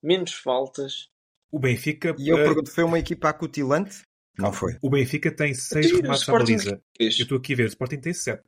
menos 0.03 0.33
faltas. 0.33 1.09
O 1.53 1.59
Benfica, 1.59 2.15
E 2.19 2.29
eu 2.31 2.37
ah, 2.39 2.45
pergunto, 2.45 2.71
foi 2.71 2.83
uma 2.83 2.99
equipa 2.99 3.29
acutilante? 3.29 4.03
Não 4.39 4.53
foi. 4.53 4.77
o 4.83 4.89
Benfica 4.91 5.35
tem 5.35 5.53
seis 5.55 5.87
E 5.91 5.95
o 5.95 6.01
remates 6.03 6.29
à 6.29 6.33
baliza. 6.33 6.83
Eu 6.99 7.09
estou 7.09 7.39
aqui 7.39 7.53
a 7.55 7.57
ver, 7.57 7.65
o 7.65 7.69
Sporting 7.69 8.01
tem 8.01 8.13
7. 8.15 8.43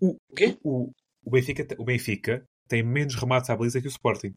O, 0.00 0.16
quê? 0.36 0.58
o, 0.64 0.90
o, 1.24 1.30
Benfica, 1.30 1.66
o 1.78 1.84
Benfica 1.84 2.44
tem 2.68 2.82
menos 2.82 3.14
remates 3.14 3.48
à 3.50 3.56
baliza 3.56 3.80
que 3.80 3.86
o 3.86 3.88
Sporting. 3.88 4.34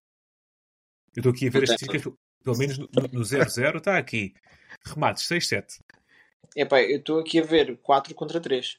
Eu 1.15 1.21
estou 1.21 1.31
aqui 1.31 1.47
a 1.47 1.49
ver 1.51 1.63
as 1.63 1.69
Não 1.69 1.75
estatísticas, 1.75 2.13
pelo 2.43 2.57
menos 2.57 2.77
no 2.77 2.87
no- 2.93 3.07
no 3.19 3.21
0-0 3.21 3.77
está 3.77 3.97
aqui. 3.97 4.33
Remates 4.85 5.23
6-7. 5.27 5.79
Epá, 6.55 6.81
eu 6.81 6.99
estou 6.99 7.19
aqui 7.19 7.39
a 7.39 7.43
ver 7.43 7.77
4 7.79 8.13
contra 8.15 8.39
3. 8.39 8.77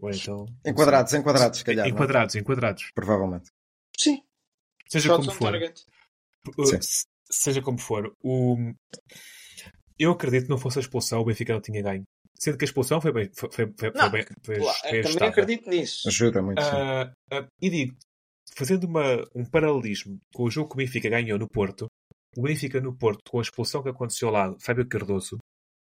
Ou 0.00 0.10
então, 0.10 0.46
Enquadrados, 0.66 1.12
enquadrados, 1.14 1.58
se 1.60 1.64
calhar. 1.64 1.84
não 1.86 1.92
é? 1.92 1.94
enquadrados, 1.94 2.34
enquadrados. 2.34 2.90
Provavelmente. 2.94 3.50
Sim, 3.98 4.22
Seja 4.88 5.08
shots 5.08 5.26
como 5.26 5.38
for. 5.38 5.50
target. 5.52 5.84
Uh, 6.48 6.78
Seja 7.30 7.60
como 7.62 7.78
for. 7.78 8.16
O... 8.22 8.56
Eu 9.98 10.12
acredito 10.12 10.44
que 10.44 10.50
não 10.50 10.58
fosse 10.58 10.78
a 10.78 10.82
expulsão, 10.82 11.20
o 11.20 11.24
Benfica 11.24 11.52
não 11.52 11.60
tinha 11.60 11.82
ganho. 11.82 12.04
Sendo 12.38 12.56
que 12.56 12.64
a 12.64 12.66
expulsão 12.66 13.00
foi 13.00 13.12
bem. 13.12 13.30
Foi, 13.34 13.50
foi, 13.50 13.74
foi, 13.76 13.90
Não, 13.90 14.10
bem, 14.10 14.24
foi, 14.44 14.58
Lá, 14.58 14.74
foi 14.74 15.00
também 15.02 15.28
acredito 15.28 15.68
nisso. 15.68 16.08
Ajuda 16.08 16.40
muito. 16.40 16.60
Ah, 16.60 17.12
ah, 17.32 17.46
e 17.60 17.68
digo, 17.68 17.96
fazendo 18.54 18.84
uma, 18.84 19.24
um 19.34 19.44
paralelismo 19.44 20.18
com 20.32 20.44
o 20.44 20.50
jogo 20.50 20.68
que 20.68 20.74
o 20.74 20.78
Benfica 20.78 21.08
ganhou 21.08 21.38
no 21.38 21.48
Porto, 21.48 21.86
o 22.36 22.42
Benfica 22.42 22.80
no 22.80 22.96
Porto, 22.96 23.20
com 23.28 23.38
a 23.38 23.42
expulsão 23.42 23.82
que 23.82 23.88
aconteceu 23.88 24.30
lá, 24.30 24.54
Fábio 24.60 24.86
Cardoso, 24.86 25.38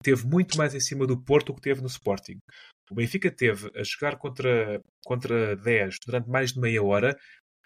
teve 0.03 0.26
muito 0.26 0.57
mais 0.57 0.74
em 0.74 0.80
cima 0.80 1.05
do 1.05 1.22
Porto 1.22 1.47
do 1.47 1.55
que 1.55 1.62
teve 1.62 1.82
no 1.82 1.88
Sporting. 1.88 2.39
O 2.89 2.95
Benfica 2.95 3.30
teve 3.30 3.70
a 3.76 3.84
jogar 3.84 4.18
contra, 4.18 4.82
contra 5.03 5.55
10 5.55 5.97
durante 6.05 6.28
mais 6.28 6.53
de 6.53 6.60
meia 6.60 6.84
hora 6.84 7.16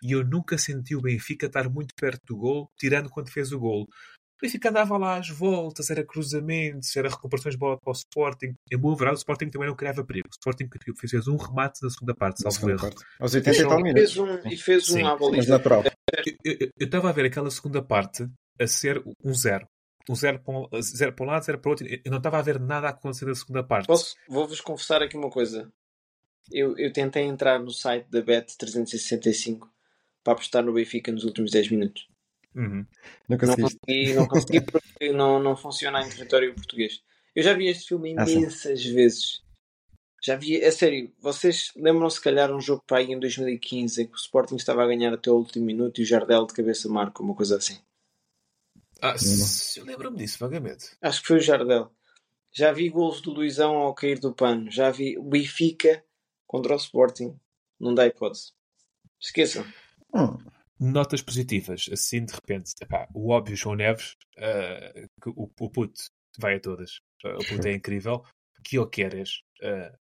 e 0.03 0.11
eu 0.11 0.25
nunca 0.25 0.57
senti 0.57 0.95
o 0.95 1.01
Benfica 1.01 1.45
estar 1.45 1.69
muito 1.69 1.93
perto 1.95 2.19
do 2.27 2.37
gol, 2.37 2.69
tirando 2.77 3.09
quando 3.09 3.31
fez 3.31 3.53
o 3.53 3.59
gol. 3.59 3.87
Benfica 4.43 4.69
andava 4.69 4.97
lá 4.97 5.17
às 5.17 5.29
voltas, 5.29 5.89
era 5.89 6.03
cruzamentos, 6.03 6.93
era 6.97 7.07
recuperações 7.09 7.55
de 7.55 7.59
bola 7.59 7.79
para 7.79 7.91
o 7.91 7.93
Sporting. 7.93 8.53
Em 8.69 8.77
boa 8.77 8.93
verdade, 8.95 9.15
o 9.15 9.19
Sporting 9.19 9.49
também 9.49 9.69
não 9.69 9.75
criava 9.75 10.03
perigo. 10.03 10.27
O 10.27 10.31
Sporting 10.31 10.69
fez 10.97 11.27
um 11.29 11.37
remate 11.37 11.81
na 11.81 11.89
segunda 11.89 12.13
parte, 12.13 12.41
salvo 12.41 12.55
segunda 12.55 12.73
erro. 12.73 12.81
parte. 12.81 13.05
Aos 13.19 13.33
80 13.33 13.57
e 13.57 13.63
tal 13.67 13.77
minutos. 13.81 14.13
fez 14.13 14.17
um, 14.17 14.47
e 14.49 14.57
fez 14.57 14.89
um 14.89 15.07
à 15.07 15.15
baliza. 15.15 15.61
Eu- 16.43 16.69
estava 16.77 17.09
a 17.09 17.11
ver 17.13 17.25
aquela 17.25 17.49
segunda 17.49 17.81
parte 17.81 18.27
a 18.59 18.67
ser 18.67 19.01
um 19.23 19.33
zero. 19.33 19.65
Um 20.09 20.15
zero 20.15 20.39
para 20.39 20.53
um, 20.53 20.81
zero 20.81 21.13
para 21.13 21.25
um 21.25 21.27
lado, 21.29 21.45
zero 21.45 21.59
para 21.59 21.69
o 21.69 21.71
outro. 21.71 21.87
Eu 21.87 22.11
não 22.11 22.17
estava 22.17 22.37
a 22.37 22.41
ver 22.41 22.59
nada 22.59 22.87
a 22.87 22.89
acontecer 22.89 23.25
na 23.25 23.35
segunda 23.35 23.63
parte. 23.63 23.87
Posso, 23.87 24.15
vou-vos 24.27 24.59
confessar 24.59 25.01
aqui 25.01 25.15
uma 25.15 25.29
coisa. 25.29 25.71
Eu, 26.51 26.77
eu 26.77 26.91
tentei 26.91 27.23
entrar 27.23 27.57
no 27.59 27.71
site 27.71 28.05
da 28.09 28.21
Bet365 28.21 29.59
para 30.21 30.33
apostar 30.33 30.63
no 30.63 30.73
Benfica 30.73 31.13
nos 31.13 31.23
últimos 31.23 31.51
10 31.51 31.69
minutos. 31.71 32.07
Uhum. 32.55 32.85
Não 33.27 33.37
Não 33.37 33.55
consegui, 33.55 34.13
não 34.13 34.27
consegui 34.27 34.61
porque 34.61 35.11
não, 35.11 35.39
não 35.41 35.55
funciona 35.57 36.01
em 36.05 36.09
território 36.09 36.53
português. 36.53 37.01
Eu 37.35 37.41
já 37.43 37.53
vi 37.53 37.67
este 37.67 37.87
filme 37.87 38.15
Ah, 38.17 38.23
imensas 38.29 38.83
vezes. 38.85 39.41
Já 40.21 40.35
vi, 40.37 40.55
é 40.61 40.71
sério, 40.71 41.11
vocês 41.19 41.71
lembram 41.75 42.09
se 42.09 42.21
calhar 42.21 42.49
um 42.51 42.61
jogo 42.61 42.81
para 42.87 42.99
aí 42.99 43.11
em 43.11 43.19
2015 43.19 44.03
em 44.03 44.07
que 44.07 44.13
o 44.13 44.15
Sporting 44.15 44.55
estava 44.55 44.83
a 44.83 44.87
ganhar 44.87 45.13
até 45.13 45.29
o 45.29 45.35
último 45.35 45.65
minuto 45.65 45.99
e 45.99 46.03
o 46.03 46.05
Jardel 46.05 46.45
de 46.45 46.53
cabeça 46.53 46.87
marca, 46.87 47.21
uma 47.21 47.35
coisa 47.35 47.57
assim. 47.57 47.77
Ah, 49.01 49.17
se- 49.17 49.79
eu 49.79 49.85
lembro-me 49.85 50.17
disso 50.17 50.37
vagamente. 50.39 50.95
Acho 51.01 51.21
que 51.21 51.27
foi 51.27 51.37
o 51.37 51.41
Jardel. 51.41 51.91
Já 52.53 52.71
vi 52.71 52.87
golos 52.87 53.19
do 53.19 53.31
Luizão 53.33 53.75
ao 53.75 53.93
cair 53.93 54.19
do 54.19 54.33
pano. 54.33 54.71
Já 54.71 54.91
vi 54.91 55.17
o 55.17 55.23
Benfica 55.23 56.05
contra 56.47 56.73
o 56.73 56.77
Sporting. 56.77 57.37
Não 57.79 57.93
dá 57.93 58.05
hipótese. 58.05 58.53
Esqueçam. 59.19 59.65
Hum, 60.13 60.37
Notas 60.83 61.21
positivas, 61.21 61.89
assim 61.93 62.25
de 62.25 62.33
repente. 62.33 62.73
Epá, 62.81 63.07
o 63.13 63.29
óbvio 63.29 63.55
João 63.55 63.75
Neves, 63.75 64.17
ah, 64.37 65.07
que 65.21 65.29
o, 65.29 65.49
o 65.57 65.69
puto 65.69 66.03
vai 66.37 66.55
a 66.55 66.59
todas. 66.59 66.99
Ah, 67.23 67.35
o 67.35 67.45
puto 67.47 67.65
é 67.67 67.73
incrível. 67.73 68.21
Guilherme 68.61 69.23
uh, 69.61 69.97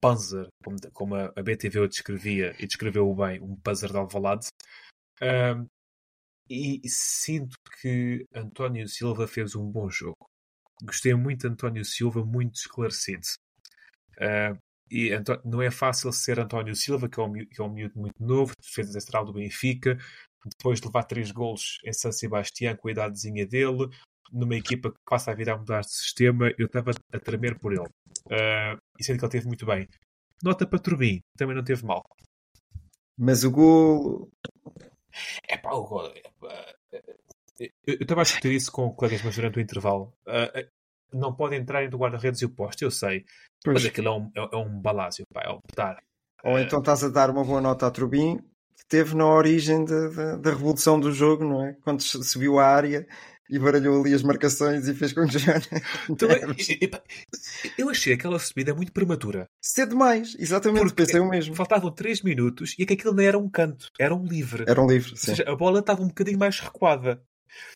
Panzer, 0.00 0.46
como, 0.64 0.76
como 0.92 1.14
a, 1.16 1.32
a 1.36 1.42
BTV 1.42 1.80
o 1.80 1.88
descrevia 1.88 2.54
e 2.60 2.66
descreveu 2.66 3.12
bem, 3.12 3.40
um 3.40 3.56
Panzer 3.56 3.90
de 3.90 3.96
Alvalade. 3.96 4.46
Ah, 5.20 5.64
e 6.48 6.80
sinto 6.88 7.56
que 7.80 8.24
António 8.32 8.88
Silva 8.88 9.26
fez 9.26 9.56
um 9.56 9.68
bom 9.68 9.90
jogo. 9.90 10.28
Gostei 10.84 11.14
muito 11.14 11.40
de 11.40 11.52
António 11.52 11.84
Silva, 11.84 12.24
muito 12.24 12.54
esclarecido. 12.54 13.26
Ah, 14.20 14.56
e 14.90 15.12
Antó- 15.12 15.40
não 15.44 15.62
é 15.62 15.70
fácil 15.70 16.12
ser 16.12 16.38
António 16.40 16.74
Silva, 16.74 17.08
que 17.08 17.20
é 17.20 17.22
um, 17.22 17.32
que 17.32 17.60
é 17.60 17.64
um 17.64 17.72
miúdo 17.72 17.98
muito 17.98 18.22
novo, 18.22 18.52
defesa 18.60 18.98
central 19.00 19.24
do 19.24 19.32
Benfica, 19.32 19.96
depois 20.44 20.80
de 20.80 20.86
levar 20.86 21.04
três 21.04 21.30
golos 21.30 21.78
em 21.84 21.92
San 21.92 22.12
Sebastián 22.12 22.76
com 22.76 22.88
a 22.88 22.90
idadezinha 22.92 23.46
dele, 23.46 23.88
numa 24.32 24.56
equipa 24.56 24.90
que 24.90 24.98
passa 25.08 25.30
a 25.30 25.34
vir 25.34 25.50
a 25.50 25.56
mudar 25.58 25.80
de 25.80 25.90
sistema, 25.92 26.52
eu 26.58 26.66
estava 26.66 26.92
a 27.12 27.18
tremer 27.18 27.58
por 27.58 27.72
ele. 27.72 27.88
Ah, 28.30 28.76
e 28.98 29.04
sendo 29.04 29.18
que 29.18 29.24
ele 29.24 29.32
teve 29.32 29.46
muito 29.46 29.66
bem. 29.66 29.88
Nota 30.42 30.66
para 30.66 30.78
Turbin, 30.78 31.20
também 31.36 31.54
não 31.54 31.64
teve 31.64 31.84
mal. 31.84 32.02
Mas 33.18 33.44
o 33.44 33.50
gol. 33.50 34.30
É 35.48 35.56
pá, 35.58 35.72
o 35.72 35.84
gol. 35.86 36.06
epá, 36.06 36.74
Eu 37.58 37.68
eu 37.86 37.94
estava 38.00 38.22
a 38.22 38.24
discutir 38.24 38.52
isso 38.52 38.72
com 38.72 38.90
colegas 38.94 39.22
meus 39.22 39.34
durante 39.36 39.58
o 39.58 39.60
intervalo. 39.60 40.12
Ah, 40.26 40.50
não 41.12 41.34
pode 41.34 41.56
entrar 41.56 41.84
entre 41.84 41.96
o 41.96 41.98
guarda-redes 41.98 42.40
e 42.40 42.44
o 42.44 42.50
poste, 42.50 42.84
eu 42.84 42.90
sei. 42.90 43.24
Pois. 43.64 43.74
Mas 43.74 43.86
aquilo 43.86 44.08
é 44.08 44.12
um, 44.12 44.30
é, 44.36 44.48
é 44.52 44.56
um 44.56 44.80
balásio, 44.80 45.24
pá, 45.32 45.42
é 45.44 45.50
um 45.50 45.60
petar. 45.60 46.02
Ou 46.42 46.58
então 46.58 46.78
estás 46.78 47.04
a 47.04 47.08
dar 47.08 47.30
uma 47.30 47.44
boa 47.44 47.60
nota 47.60 47.86
à 47.86 47.90
Trubin, 47.90 48.38
que 48.38 48.86
teve 48.88 49.14
na 49.14 49.26
origem 49.26 49.84
da, 49.84 50.08
da, 50.08 50.36
da 50.36 50.50
revolução 50.50 50.98
do 50.98 51.12
jogo, 51.12 51.44
não 51.44 51.64
é? 51.64 51.76
Quando 51.82 52.00
subiu 52.02 52.58
à 52.58 52.66
área 52.66 53.06
e 53.50 53.58
baralhou 53.58 54.00
ali 54.00 54.14
as 54.14 54.22
marcações 54.22 54.86
e 54.86 54.94
fez 54.94 55.12
com 55.12 55.26
que 55.26 55.38
já. 55.38 55.54
Então, 56.08 56.28
eu 57.76 57.90
achei 57.90 58.12
aquela 58.14 58.38
subida 58.38 58.74
muito 58.74 58.92
prematura. 58.92 59.48
Cedo 59.60 59.90
demais, 59.90 60.36
exatamente, 60.38 60.82
Porque 60.82 61.02
pensei 61.02 61.20
o 61.20 61.28
mesmo. 61.28 61.54
Faltavam 61.54 61.90
3 61.90 62.22
minutos 62.22 62.74
e 62.78 62.84
é 62.84 62.86
que 62.86 62.94
aquilo 62.94 63.12
não 63.12 63.22
era 63.22 63.38
um 63.38 63.50
canto, 63.50 63.88
era 63.98 64.14
um 64.14 64.24
livre. 64.24 64.64
Era 64.68 64.80
um 64.80 64.86
livro, 64.86 65.10
Ou 65.10 65.16
sim. 65.16 65.34
seja, 65.34 65.44
a 65.46 65.56
bola 65.56 65.80
estava 65.80 66.02
um 66.02 66.08
bocadinho 66.08 66.38
mais 66.38 66.60
recuada. 66.60 67.22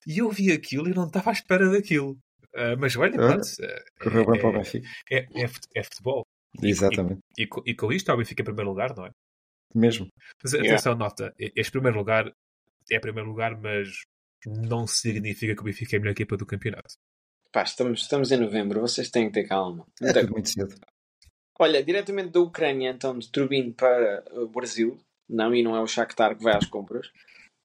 E 0.07 0.19
eu 0.19 0.31
vi 0.31 0.53
aquilo 0.53 0.89
e 0.89 0.95
não 0.95 1.07
estava 1.07 1.31
à 1.31 1.33
espera 1.33 1.69
daquilo. 1.69 2.17
Ah, 2.57 2.77
mas 2.79 2.97
olha, 2.97 3.13
Olha, 3.21 3.29
pronto, 3.35 3.47
é- 3.61 3.85
Correu 4.01 4.27
bem 4.27 4.37
é- 4.37 4.41
para 4.41 4.49
o 4.51 4.53
Benfica. 4.53 4.89
é, 5.11 5.27
é 5.43 5.49
fut- 5.49 5.69
é 5.75 5.83
futebol. 5.83 6.23
Exatamente, 6.63 7.21
E, 7.37 7.47
co- 7.47 7.63
e 7.67 7.75
com 7.75 7.93
isto, 7.93 8.13
o 8.13 8.17
Benfica 8.17 8.43
em 8.43 8.45
primeiro 8.45 8.71
lugar, 8.71 8.95
não 8.97 9.07
é? 9.07 9.11
mesmo. 9.75 10.07
Mas 10.43 10.53
Yeah. 10.53 10.73
atenção, 10.73 10.95
nota, 10.95 11.35
este 11.39 11.73
primeiro 11.73 11.99
lugar 11.99 12.33
é 12.91 12.99
primeiro 13.01 13.29
lugar, 13.29 13.61
mas 13.61 13.89
não 14.47 14.87
significa 14.87 15.53
que 15.55 15.61
o 15.61 15.65
Benfica 15.65 15.97
é 15.97 15.99
a 15.99 16.01
melhor 16.01 16.13
equipa 16.13 16.37
do 16.37 16.47
campeonato. 16.47 16.95
Pá, 17.51 17.63
estamos, 17.65 18.03
estamos 18.03 18.31
em 18.31 18.37
novembro. 18.37 18.81
Vocês 18.81 19.11
têm 19.11 19.27
que 19.27 19.33
ter 19.35 19.49
calma. 19.49 19.85
É 20.01 20.13
tudo 20.13 20.33
muito 20.33 20.49
cedo. 20.49 20.77
Olha, 21.59 21.83
diretamente 21.83 22.31
da 22.31 22.41
Ucrânia, 22.41 22.91
então, 22.91 23.19
de 23.19 23.31
Turbin 23.31 23.73
para 23.73 24.25
o 24.33 24.47
Brasil, 24.49 24.97
não, 25.29 25.53
e 25.55 25.63
não 25.63 25.75
é 25.75 25.81
o 25.81 25.87
Shakhtar 25.87 26.37
que 26.37 26.43
vai 26.45 26.55
às 26.57 26.67
compras, 26.67 27.11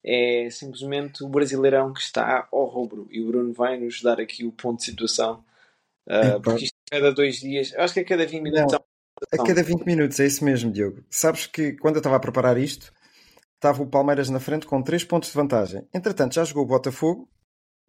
é 0.04 0.50
simplesmente 0.50 1.24
o 1.24 1.30
brasileirão 1.30 1.94
que 1.94 2.02
está 2.02 2.48
ao 2.52 2.66
rubro. 2.66 3.08
E 3.12 3.22
o 3.22 3.28
Bruno 3.28 3.54
vai 3.54 3.78
nos 3.78 4.02
dar 4.02 4.20
aqui 4.20 4.46
o 4.46 4.52
ponto 4.52 4.80
de 4.80 4.86
situação, 4.86 5.44
Epá. 6.08 6.40
porque 6.40 6.66
isto 6.66 6.76
é 6.92 7.00
cada 7.00 7.12
dois 7.12 7.40
dias, 7.40 7.74
acho 7.76 7.94
que 7.94 8.00
é 8.02 8.04
cada 8.04 8.26
20 8.26 8.42
minutos. 8.42 8.74
há 8.74 8.78
uma 8.78 9.44
A 9.44 9.46
cada 9.46 9.64
20 9.64 9.86
minutos, 9.86 10.20
é 10.20 10.26
isso 10.26 10.44
mesmo, 10.44 10.72
Diogo. 10.72 11.04
Sabes 11.10 11.48
que 11.48 11.74
quando 11.74 11.96
eu 11.96 12.00
estava 12.00 12.16
a 12.16 12.20
preparar 12.20 12.58
isto, 12.58 12.92
estava 13.56 13.84
o 13.84 13.88
Palmeiras 13.88 14.30
na 14.30 14.40
frente 14.40 14.66
com 14.66 14.82
3 14.82 15.04
pontos 15.04 15.30
de 15.30 15.36
vantagem. 15.36 15.88
Entretanto, 15.94 16.36
já 16.36 16.44
jogou 16.44 16.64
o 16.64 16.68
Botafogo, 16.68 17.30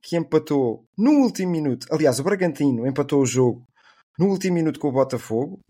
que 0.02 0.16
empatou 0.16 0.86
no 0.98 1.12
último 1.22 1.52
minuto. 1.52 1.86
Aliás, 1.90 2.18
o 2.18 2.24
Bragantino 2.24 2.86
empatou 2.86 3.20
o 3.20 3.26
jogo 3.26 3.66
no 4.18 4.28
último 4.28 4.54
minuto 4.54 4.80
com 4.80 4.88
o 4.88 4.92
Botafogo 4.92 5.60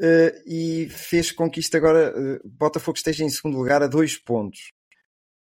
eh, 0.00 0.42
e 0.46 0.88
fez 0.90 1.30
com 1.30 1.50
que 1.50 1.60
isto 1.60 1.76
agora, 1.76 2.12
eh, 2.16 2.40
Botafogo 2.44 2.96
esteja 2.96 3.24
em 3.24 3.28
segundo 3.28 3.58
lugar 3.58 3.82
a 3.82 3.86
2 3.86 4.18
pontos. 4.18 4.72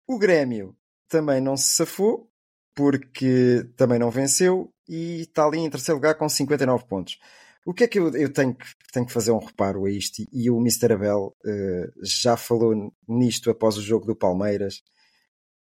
O 0.07 0.17
Grêmio 0.17 0.75
também 1.07 1.39
não 1.39 1.55
se 1.55 1.69
safou, 1.69 2.29
porque 2.75 3.69
também 3.77 3.99
não 3.99 4.09
venceu 4.09 4.73
e 4.87 5.21
está 5.21 5.45
ali 5.45 5.59
em 5.59 5.69
terceiro 5.69 5.97
lugar 5.97 6.15
com 6.15 6.27
59 6.27 6.85
pontos. 6.85 7.17
O 7.65 7.73
que 7.73 7.85
é 7.85 7.87
que 7.87 7.97
eu, 7.97 8.13
eu 8.15 8.31
tenho, 8.31 8.53
que, 8.53 8.65
tenho 8.91 9.05
que 9.05 9.13
fazer 9.13 9.31
um 9.31 9.39
reparo 9.39 9.85
a 9.85 9.89
isto? 9.91 10.23
E 10.33 10.49
o 10.49 10.59
Mr. 10.59 10.93
Abel 10.93 11.35
eh, 11.45 11.89
já 12.01 12.35
falou 12.35 12.93
nisto 13.07 13.49
após 13.49 13.77
o 13.77 13.81
jogo 13.81 14.05
do 14.05 14.15
Palmeiras. 14.15 14.81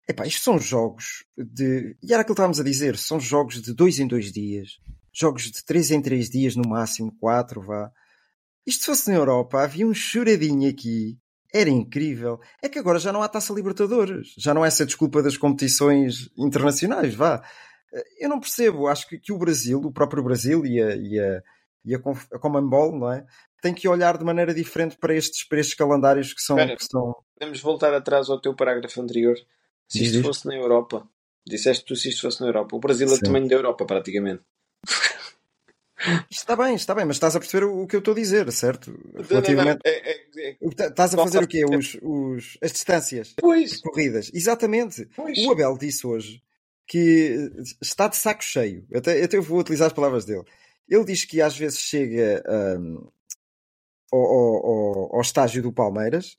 Epá, 0.09 0.25
isto 0.25 0.41
são 0.41 0.57
jogos 0.57 1.23
de. 1.37 1.95
E 2.01 2.11
era 2.11 2.21
aquilo 2.21 2.33
que 2.35 2.39
estávamos 2.41 2.59
a 2.59 2.63
dizer: 2.63 2.97
são 2.97 3.19
jogos 3.19 3.61
de 3.61 3.73
dois 3.73 3.99
em 3.99 4.07
dois 4.07 4.31
dias, 4.31 4.79
jogos 5.13 5.43
de 5.51 5.63
três 5.63 5.91
em 5.91 6.01
três 6.01 6.29
dias, 6.29 6.55
no 6.55 6.67
máximo 6.67 7.15
quatro, 7.19 7.61
vá. 7.61 7.91
Isto 8.65 8.81
se 8.81 8.85
fosse 8.87 9.09
na 9.11 9.17
Europa, 9.17 9.61
havia 9.61 9.85
um 9.85 9.93
choradinho 9.93 10.69
aqui, 10.69 11.19
era 11.53 11.69
incrível. 11.69 12.39
É 12.61 12.69
que 12.69 12.79
agora 12.79 12.99
já 12.99 13.11
não 13.11 13.21
há 13.21 13.27
taça 13.27 13.53
Libertadores, 13.53 14.33
já 14.37 14.53
não 14.53 14.63
é 14.63 14.67
essa 14.67 14.85
desculpa 14.85 15.21
das 15.21 15.37
competições 15.37 16.29
internacionais, 16.37 17.13
vá. 17.13 17.43
Eu 18.19 18.29
não 18.29 18.39
percebo, 18.39 18.87
acho 18.87 19.07
que, 19.07 19.19
que 19.19 19.33
o 19.33 19.37
Brasil, 19.37 19.79
o 19.79 19.91
próprio 19.91 20.23
Brasil 20.23 20.65
e 20.65 20.81
a, 20.81 20.95
e 20.95 21.19
a, 21.19 21.43
e 21.83 21.95
a, 21.95 21.97
a 22.33 22.39
Commonwealth, 22.39 22.97
não 22.97 23.11
é? 23.11 23.25
Tem 23.61 23.73
que 23.73 23.87
olhar 23.87 24.17
de 24.17 24.23
maneira 24.23 24.53
diferente 24.53 24.97
para 24.97 25.13
estes, 25.13 25.43
para 25.43 25.59
estes 25.59 25.75
calendários 25.75 26.33
que 26.33 26.41
são, 26.41 26.57
Espera. 26.57 26.77
que 26.77 26.85
são. 26.85 27.15
Podemos 27.37 27.59
voltar 27.59 27.93
atrás 27.93 28.29
ao 28.29 28.39
teu 28.39 28.55
parágrafo 28.55 29.01
anterior. 29.01 29.35
Se 29.87 30.03
isto 30.03 30.21
fosse 30.23 30.47
na 30.47 30.55
Europa, 30.55 31.05
disseste 31.45 31.83
tu 31.85 31.95
se 31.95 32.09
isto 32.09 32.21
fosse 32.21 32.39
na 32.39 32.47
Europa. 32.47 32.75
O 32.75 32.79
Brasil 32.79 33.07
é 33.07 33.09
Sim. 33.09 33.17
do 33.17 33.25
tamanho 33.25 33.47
da 33.49 33.55
Europa, 33.55 33.85
praticamente. 33.85 34.41
Está 36.29 36.55
bem, 36.55 36.75
está 36.75 36.95
bem, 36.95 37.05
mas 37.05 37.15
estás 37.17 37.35
a 37.35 37.39
perceber 37.39 37.65
o, 37.65 37.85
que 37.85 37.95
eu 37.95 37.99
estou 37.99 38.13
a 38.13 38.15
dizer, 38.15 38.51
certo? 38.51 38.97
Relativamente. 39.29 39.79
é- 39.85 40.11
é- 40.11 40.49
é- 40.49 40.57
tá- 40.75 40.87
Estás 40.87 41.13
a 41.13 41.17
fazer 41.17 41.43
o 41.43 41.47
quê? 41.47 41.63
Os, 41.65 41.97
os, 42.01 42.57
as 42.61 42.71
distâncias 42.71 43.33
Pois, 43.39 43.79
corridas. 43.81 44.31
Exatamente. 44.33 45.05
pois. 45.15 45.37
O 45.39 45.51
Abel 45.51 45.77
disse 45.77 46.05
hoje 46.07 46.41
que 46.87 47.49
está 47.81 48.07
de 48.07 48.17
saco 48.17 48.43
cheio. 48.43 48.85
Até, 48.93 49.23
até 49.23 49.37
eu 49.37 49.43
vou 49.43 49.59
utilizar 49.59 49.87
as 49.87 49.93
palavras 49.93 50.25
dele. 50.25 50.43
Ele 50.89 51.05
diz 51.05 51.23
que 51.23 51.41
às 51.41 51.55
vezes 51.57 51.79
chega 51.79 52.43
hum, 52.79 53.07
ao, 54.11 54.19
ao- 54.19 55.15
ao- 55.15 55.21
estágio 55.21 55.61
do 55.63 55.71
Palmeiras, 55.71 56.35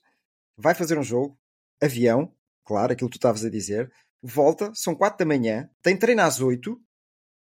vai 0.57 0.75
fazer 0.75 0.97
um 0.97 1.03
jogo, 1.03 1.37
avião, 1.81 2.31
claro, 2.65 2.93
aquilo 2.93 3.09
que 3.09 3.15
tu 3.17 3.19
estavas 3.19 3.43
a 3.43 3.49
dizer, 3.49 3.91
volta, 4.21 4.71
são 4.75 4.93
quatro 4.93 5.19
da 5.19 5.25
manhã, 5.25 5.69
tem 5.81 5.97
treino 5.97 6.21
às 6.21 6.39
oito, 6.39 6.79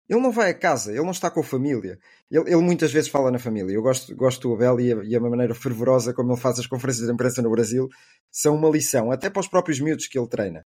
ele 0.08 0.20
não 0.20 0.30
vai 0.32 0.50
a 0.50 0.54
casa, 0.54 0.92
ele 0.92 1.02
não 1.02 1.10
está 1.10 1.30
com 1.30 1.40
a 1.40 1.44
família. 1.44 1.98
Ele, 2.30 2.44
ele 2.48 2.62
muitas 2.62 2.92
vezes 2.92 3.08
fala 3.10 3.30
na 3.30 3.38
família. 3.38 3.72
Eu 3.74 3.82
gosto, 3.82 4.14
gosto 4.16 4.48
do 4.48 4.54
Abel 4.54 4.80
e 4.80 4.92
a, 4.92 4.96
e 5.04 5.16
a 5.16 5.20
maneira 5.20 5.54
fervorosa 5.54 6.14
como 6.14 6.32
ele 6.32 6.40
faz 6.40 6.58
as 6.58 6.66
conferências 6.66 7.06
de 7.06 7.12
imprensa 7.12 7.42
no 7.42 7.50
Brasil 7.50 7.88
são 8.30 8.54
uma 8.56 8.68
lição, 8.70 9.10
até 9.10 9.28
para 9.30 9.40
os 9.40 9.48
próprios 9.48 9.80
miúdos 9.80 10.06
que 10.06 10.18
ele 10.18 10.28
treina. 10.28 10.62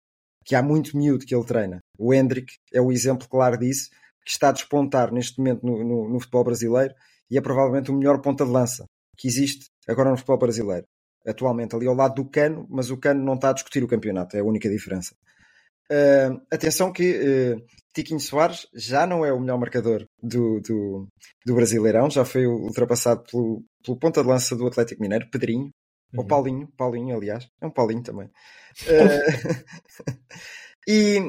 Que 0.44 0.54
há 0.54 0.62
muito 0.62 0.96
miúdo 0.96 1.24
que 1.26 1.34
ele 1.34 1.44
treina. 1.44 1.80
O 1.98 2.14
Hendrick 2.14 2.54
é 2.72 2.80
o 2.80 2.92
exemplo 2.92 3.28
claro 3.28 3.58
disso, 3.58 3.90
que 4.24 4.30
está 4.30 4.48
a 4.48 4.52
despontar 4.52 5.12
neste 5.12 5.38
momento 5.38 5.64
no, 5.66 5.84
no- 5.84 6.08
no 6.08 6.20
futebol 6.20 6.44
brasileiro 6.44 6.94
e 7.30 7.36
é 7.36 7.40
provavelmente 7.40 7.90
o 7.90 7.94
melhor 7.94 8.20
ponta 8.20 8.44
de 8.44 8.50
lança 8.50 8.84
que 9.16 9.26
existe 9.28 9.66
agora 9.88 10.10
no 10.10 10.16
futebol 10.16 10.38
brasileiro. 10.38 10.84
Atualmente, 11.26 11.74
ali 11.74 11.86
ao 11.86 11.94
lado 11.94 12.14
do 12.14 12.30
Cano, 12.30 12.66
mas 12.70 12.90
o 12.90 12.96
Cano 12.96 13.24
não 13.24 13.34
está 13.34 13.50
a 13.50 13.52
discutir 13.52 13.82
o 13.82 13.88
campeonato, 13.88 14.36
é 14.36 14.40
a 14.40 14.44
única 14.44 14.68
diferença. 14.70 15.14
Uh, 15.90 16.40
atenção 16.50 16.92
que 16.92 17.12
uh, 17.12 17.62
Tiquinho 17.94 18.18
Soares 18.18 18.66
já 18.74 19.06
não 19.06 19.24
é 19.24 19.32
o 19.32 19.40
melhor 19.40 19.58
marcador 19.58 20.04
do, 20.20 20.60
do, 20.60 21.08
do 21.44 21.54
Brasileirão, 21.54 22.10
já 22.10 22.24
foi 22.24 22.46
ultrapassado 22.46 23.22
pelo, 23.30 23.62
pelo 23.84 23.98
ponta 23.98 24.20
de 24.22 24.28
lança 24.28 24.56
do 24.56 24.66
Atlético 24.66 25.00
Mineiro, 25.00 25.30
Pedrinho, 25.30 25.70
uhum. 26.12 26.20
ou 26.20 26.26
Paulinho, 26.26 26.68
Paulinho, 26.76 27.16
aliás, 27.16 27.46
é 27.60 27.66
um 27.66 27.70
Paulinho 27.70 28.02
também. 28.02 28.26
Uh, 28.26 29.64
e 30.88 31.20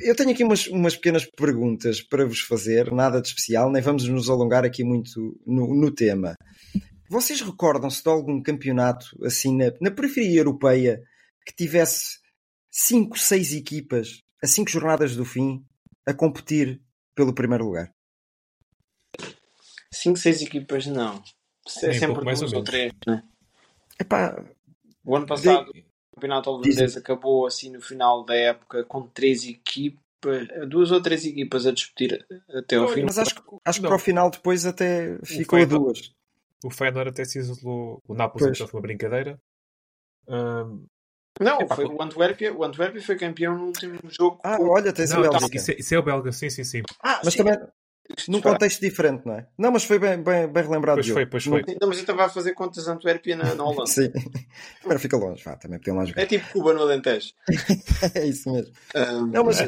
eu 0.00 0.14
tenho 0.14 0.30
aqui 0.30 0.44
umas, 0.44 0.68
umas 0.68 0.94
pequenas 0.94 1.26
perguntas 1.26 2.00
para 2.00 2.24
vos 2.24 2.40
fazer, 2.40 2.92
nada 2.92 3.20
de 3.20 3.28
especial, 3.28 3.70
nem 3.70 3.82
vamos 3.82 4.08
nos 4.08 4.30
alongar 4.30 4.64
aqui 4.64 4.84
muito 4.84 5.38
no, 5.44 5.74
no 5.74 5.90
tema. 5.92 6.36
Vocês 7.10 7.40
recordam-se 7.40 8.02
de 8.02 8.08
algum 8.08 8.40
campeonato 8.42 9.06
assim 9.24 9.56
na, 9.56 9.72
na 9.80 9.90
periferia 9.90 10.40
europeia 10.40 11.00
que 11.44 11.54
tivesse 11.54 12.18
5, 12.70 13.18
6 13.18 13.54
equipas 13.54 14.22
a 14.42 14.46
5 14.46 14.70
jornadas 14.70 15.16
do 15.16 15.24
fim 15.24 15.64
a 16.06 16.14
competir 16.14 16.80
pelo 17.14 17.34
primeiro 17.34 17.64
lugar? 17.64 17.92
5, 19.92 20.18
6 20.18 20.42
equipas 20.42 20.86
não. 20.86 21.22
É 21.82 21.92
sempre 21.92 22.24
mais 22.24 22.40
duas 22.40 22.52
ou, 22.52 22.58
ou 22.58 22.64
três, 22.64 22.92
né? 23.06 23.22
Epá, 24.00 24.42
o 25.04 25.16
ano 25.16 25.26
passado 25.26 25.72
de... 25.72 25.80
o 25.80 26.14
campeonato 26.14 26.50
holandês 26.50 26.96
acabou 26.96 27.46
assim 27.46 27.70
no 27.70 27.80
final 27.80 28.24
da 28.24 28.34
época 28.34 28.84
com 28.84 29.06
três 29.06 29.44
equipas, 29.44 30.46
duas 30.68 30.90
ou 30.90 31.02
três 31.02 31.24
equipas 31.24 31.66
a 31.66 31.72
discutir 31.72 32.26
até 32.50 32.76
ao 32.76 32.88
fim. 32.88 33.02
Mas 33.02 33.18
acho, 33.18 33.34
acho 33.64 33.80
que 33.80 33.86
para 33.86 33.96
o 33.96 34.00
final 34.00 34.30
depois 34.30 34.64
até 34.64 35.18
ficou 35.24 35.58
a 35.58 35.64
duas. 35.64 36.14
O 36.64 36.70
Feyenoord 36.70 37.10
até 37.10 37.24
se 37.24 37.38
isolou, 37.38 38.02
o 38.06 38.14
Nápoles 38.14 38.48
então 38.48 38.66
foi 38.66 38.78
uma 38.78 38.82
brincadeira. 38.82 39.40
Um, 40.26 40.86
não, 41.40 41.68
foi 41.68 41.84
o 41.84 42.02
Antuérpia, 42.02 42.54
o 42.54 42.64
Antuérpia 42.64 43.02
foi 43.02 43.16
campeão 43.16 43.56
no 43.56 43.66
último 43.66 43.98
jogo. 44.08 44.40
Ah, 44.44 44.58
olha, 44.60 44.92
tens 44.92 45.10
não, 45.10 45.20
o 45.20 45.22
Belga. 45.22 45.48
Isso, 45.52 45.70
é, 45.70 45.74
isso 45.78 45.94
é 45.94 45.98
o 45.98 46.02
Belga, 46.02 46.32
sim, 46.32 46.50
sim, 46.50 46.64
sim. 46.64 46.82
Ah, 47.02 47.20
mas 47.24 47.34
sim. 47.34 47.38
também 47.38 47.58
num 48.26 48.40
contexto 48.40 48.80
diferente, 48.80 49.26
não 49.26 49.34
é? 49.34 49.46
Não, 49.58 49.70
mas 49.70 49.84
foi 49.84 49.98
bem, 49.98 50.22
bem, 50.22 50.50
bem 50.50 50.62
relembrado. 50.62 50.96
Pois 50.96 51.08
foi, 51.08 51.26
pois 51.26 51.44
foi. 51.44 51.62
Não, 51.80 51.88
mas 51.88 52.00
então 52.00 52.16
vai 52.16 52.28
fazer 52.28 52.54
contas 52.54 52.88
Antuérpia 52.88 53.36
na, 53.36 53.54
na 53.54 53.64
Holanda. 53.64 53.86
sim. 53.86 54.10
Primeiro 54.80 55.00
fica 55.00 55.16
longe, 55.16 55.44
vá, 55.44 55.56
também 55.56 55.78
podiam 55.78 55.96
lá 55.96 56.04
jogar. 56.04 56.22
É 56.22 56.26
tipo 56.26 56.50
Cuba 56.52 56.72
no 56.72 56.82
Alentejo. 56.82 57.32
é 58.14 58.26
isso 58.26 58.50
mesmo. 58.50 58.72
Um... 58.94 59.26
Não, 59.26 59.44
mas 59.44 59.60
uh, 59.60 59.66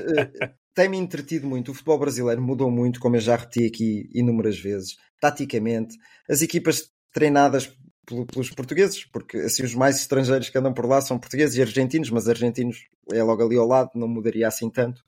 tem-me 0.75 0.97
entretido 0.97 1.47
muito. 1.47 1.71
O 1.71 1.75
futebol 1.75 1.99
brasileiro 1.99 2.41
mudou 2.41 2.71
muito, 2.71 2.99
como 2.99 3.17
eu 3.17 3.21
já 3.21 3.37
repeti 3.37 3.67
aqui 3.67 4.11
inúmeras 4.15 4.59
vezes, 4.59 4.97
taticamente. 5.21 5.97
As 6.29 6.41
equipas 6.41 6.91
treinadas 7.13 7.71
pelos 8.07 8.51
portugueses, 8.51 9.05
porque 9.05 9.37
assim 9.39 9.63
os 9.63 9.75
mais 9.75 9.97
estrangeiros 9.97 10.49
que 10.49 10.59
andam 10.59 10.73
por 10.73 10.87
lá 10.87 11.01
são 11.01 11.19
portugueses 11.19 11.57
e 11.57 11.63
argentinos, 11.63 12.11
mas 12.11 12.29
argentinos 12.29 12.87
é 13.13 13.23
logo 13.23 13.45
ali 13.45 13.57
ao 13.57 13.67
lado, 13.67 13.91
não 13.95 14.09
mudaria 14.09 14.49
assim 14.49 14.69
tanto. 14.69 15.05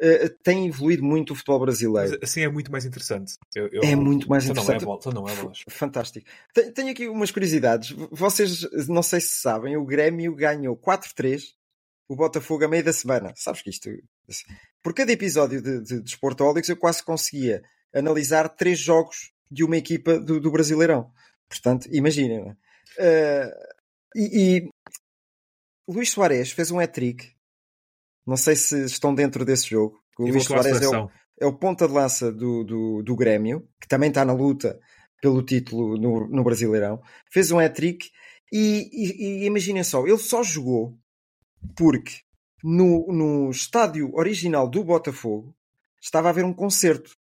Uh, 0.00 0.28
tem 0.42 0.66
evoluído 0.66 1.04
muito 1.04 1.32
o 1.32 1.36
futebol 1.36 1.60
brasileiro. 1.60 2.18
Mas, 2.20 2.30
assim 2.30 2.40
é 2.40 2.48
muito 2.48 2.72
mais 2.72 2.84
interessante. 2.84 3.34
Eu, 3.54 3.68
eu... 3.68 3.82
É 3.84 3.94
muito 3.94 4.28
mais 4.28 4.44
interessante. 4.44 4.84
Não 4.84 4.94
é, 4.94 5.14
não 5.14 5.28
é 5.28 5.34
bolas. 5.36 5.62
Fantástico. 5.68 6.26
Tenho, 6.52 6.72
tenho 6.72 6.90
aqui 6.90 7.06
umas 7.06 7.30
curiosidades. 7.30 7.94
Vocês, 8.10 8.66
não 8.88 9.02
sei 9.02 9.20
se 9.20 9.40
sabem, 9.40 9.76
o 9.76 9.84
Grêmio 9.84 10.34
ganhou 10.34 10.76
4-3 10.76 11.42
o 12.08 12.16
Botafogo 12.16 12.64
a 12.64 12.68
meio 12.68 12.84
da 12.84 12.92
semana. 12.92 13.32
Sabes 13.36 13.62
que 13.62 13.70
isto. 13.70 13.88
Por 14.82 14.92
cada 14.92 15.12
episódio 15.12 15.62
de, 15.62 15.80
de, 15.80 16.02
de 16.02 16.10
Sportólicos 16.10 16.68
eu 16.68 16.76
quase 16.76 17.02
conseguia 17.02 17.62
analisar 17.94 18.48
três 18.48 18.78
jogos 18.78 19.32
de 19.50 19.64
uma 19.64 19.76
equipa 19.76 20.18
do, 20.18 20.40
do 20.40 20.50
Brasileirão. 20.50 21.10
Portanto, 21.52 21.86
imaginem. 21.92 22.50
Uh, 22.50 23.52
e, 24.16 24.66
e 24.66 24.70
Luís 25.86 26.10
Soares 26.10 26.50
fez 26.50 26.70
um 26.70 26.78
hat-trick. 26.78 27.32
Não 28.26 28.36
sei 28.36 28.56
se 28.56 28.84
estão 28.84 29.14
dentro 29.14 29.44
desse 29.44 29.68
jogo. 29.68 30.00
O 30.18 30.26
Luís 30.26 30.44
Soares 30.44 30.80
é 30.80 30.88
o, 30.88 31.10
é 31.40 31.46
o, 31.46 31.52
ponta 31.52 31.86
de 31.86 31.92
lança 31.92 32.32
do, 32.32 32.64
do, 32.64 33.02
do 33.02 33.16
Grêmio, 33.16 33.68
que 33.80 33.88
também 33.88 34.08
está 34.08 34.24
na 34.24 34.32
luta 34.32 34.80
pelo 35.20 35.42
título 35.42 35.98
no, 35.98 36.26
no 36.28 36.44
Brasileirão. 36.44 37.02
Fez 37.30 37.50
um 37.50 37.58
hat-trick 37.58 38.10
e, 38.50 38.88
e, 38.92 39.42
e 39.42 39.44
imaginem 39.44 39.84
só, 39.84 40.06
ele 40.06 40.18
só 40.18 40.42
jogou 40.42 40.98
porque 41.76 42.20
no, 42.62 43.06
no 43.08 43.50
estádio 43.50 44.14
original 44.14 44.68
do 44.68 44.84
Botafogo 44.84 45.54
estava 46.00 46.28
a 46.28 46.30
haver 46.30 46.44
um 46.44 46.54
concerto. 46.54 47.16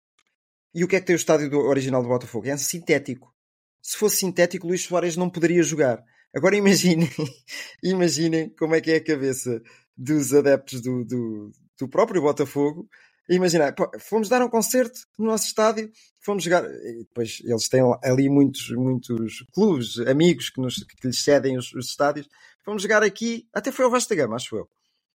E 0.73 0.83
o 0.83 0.87
que 0.87 0.95
é 0.95 0.99
que 0.99 1.05
tem 1.07 1.15
o 1.15 1.17
estádio 1.17 1.49
do, 1.49 1.59
original 1.59 2.01
do 2.01 2.07
Botafogo? 2.07 2.47
É 2.47 2.55
sintético 2.55 3.33
se 3.81 3.97
fosse 3.97 4.17
sintético, 4.17 4.67
Luís 4.67 4.83
Soares 4.83 5.15
não 5.15 5.29
poderia 5.29 5.63
jogar. 5.63 6.03
Agora 6.33 6.55
imaginem, 6.55 7.09
imaginem 7.83 8.49
como 8.57 8.75
é 8.75 8.81
que 8.81 8.91
é 8.91 8.95
a 8.97 9.03
cabeça 9.03 9.61
dos 9.97 10.33
adeptos 10.33 10.81
do, 10.81 11.03
do, 11.03 11.51
do 11.79 11.89
próprio 11.89 12.21
Botafogo. 12.21 12.87
Imagina, 13.29 13.73
fomos 13.99 14.29
dar 14.29 14.41
um 14.41 14.49
concerto 14.49 14.99
no 15.17 15.25
nosso 15.27 15.45
estádio, 15.45 15.91
fomos 16.19 16.43
jogar. 16.43 16.63
E 16.65 16.99
depois 16.99 17.41
eles 17.43 17.67
têm 17.69 17.81
ali 18.03 18.29
muitos, 18.29 18.69
muitos 18.71 19.45
clubes, 19.53 19.99
amigos 19.99 20.49
que, 20.49 20.61
nos, 20.61 20.75
que 20.75 21.07
lhes 21.07 21.23
cedem 21.23 21.57
os, 21.57 21.73
os 21.73 21.87
estádios. 21.89 22.27
Fomos 22.63 22.83
jogar 22.83 23.03
aqui, 23.03 23.47
até 23.53 23.71
foi 23.71 23.85
ao 23.85 23.91
Vasta 23.91 24.15
Gama, 24.15 24.35
acho 24.35 24.55
eu 24.55 24.69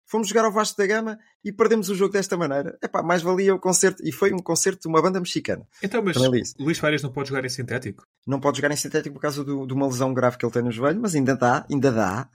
fomos 0.06 0.28
jogar 0.28 0.46
ao 0.46 0.52
Vasco 0.52 0.78
da 0.78 0.86
Gama 0.86 1.20
e 1.44 1.52
perdemos 1.52 1.90
o 1.90 1.96
jogo 1.96 2.14
desta 2.14 2.38
maneira. 2.38 2.78
Epá, 2.84 3.02
mais 3.02 3.22
valia 3.22 3.54
o 3.54 3.60
concerto. 3.60 4.04
E 4.06 4.12
foi 4.12 4.34
um 4.34 4.40
concerto 4.40 4.82
de 4.82 4.88
uma 4.88 5.02
banda 5.02 5.20
mexicana. 5.20 5.68
Então, 5.82 6.02
mas 6.04 6.16
Luís 6.60 6.80
Farias 6.80 7.02
não 7.02 7.12
pode 7.12 7.30
jogar 7.30 7.46
em 7.46 7.50
sintético? 7.50 8.06
Não 8.26 8.40
pode 8.40 8.58
jogar 8.58 8.72
em 8.72 8.78
sintético 8.78 9.16
por 9.16 9.22
causa 9.22 9.44
do, 9.44 9.66
de 9.66 9.74
uma 9.74 9.88
lesão 9.88 10.14
grave 10.14 10.38
que 10.38 10.46
ele 10.46 10.54
tem 10.54 10.64
no 10.64 10.72
joelho, 10.72 11.00
mas 11.00 11.16
ainda 11.16 11.36
dá, 11.36 11.66
ainda 11.70 11.92
dá 11.92 12.30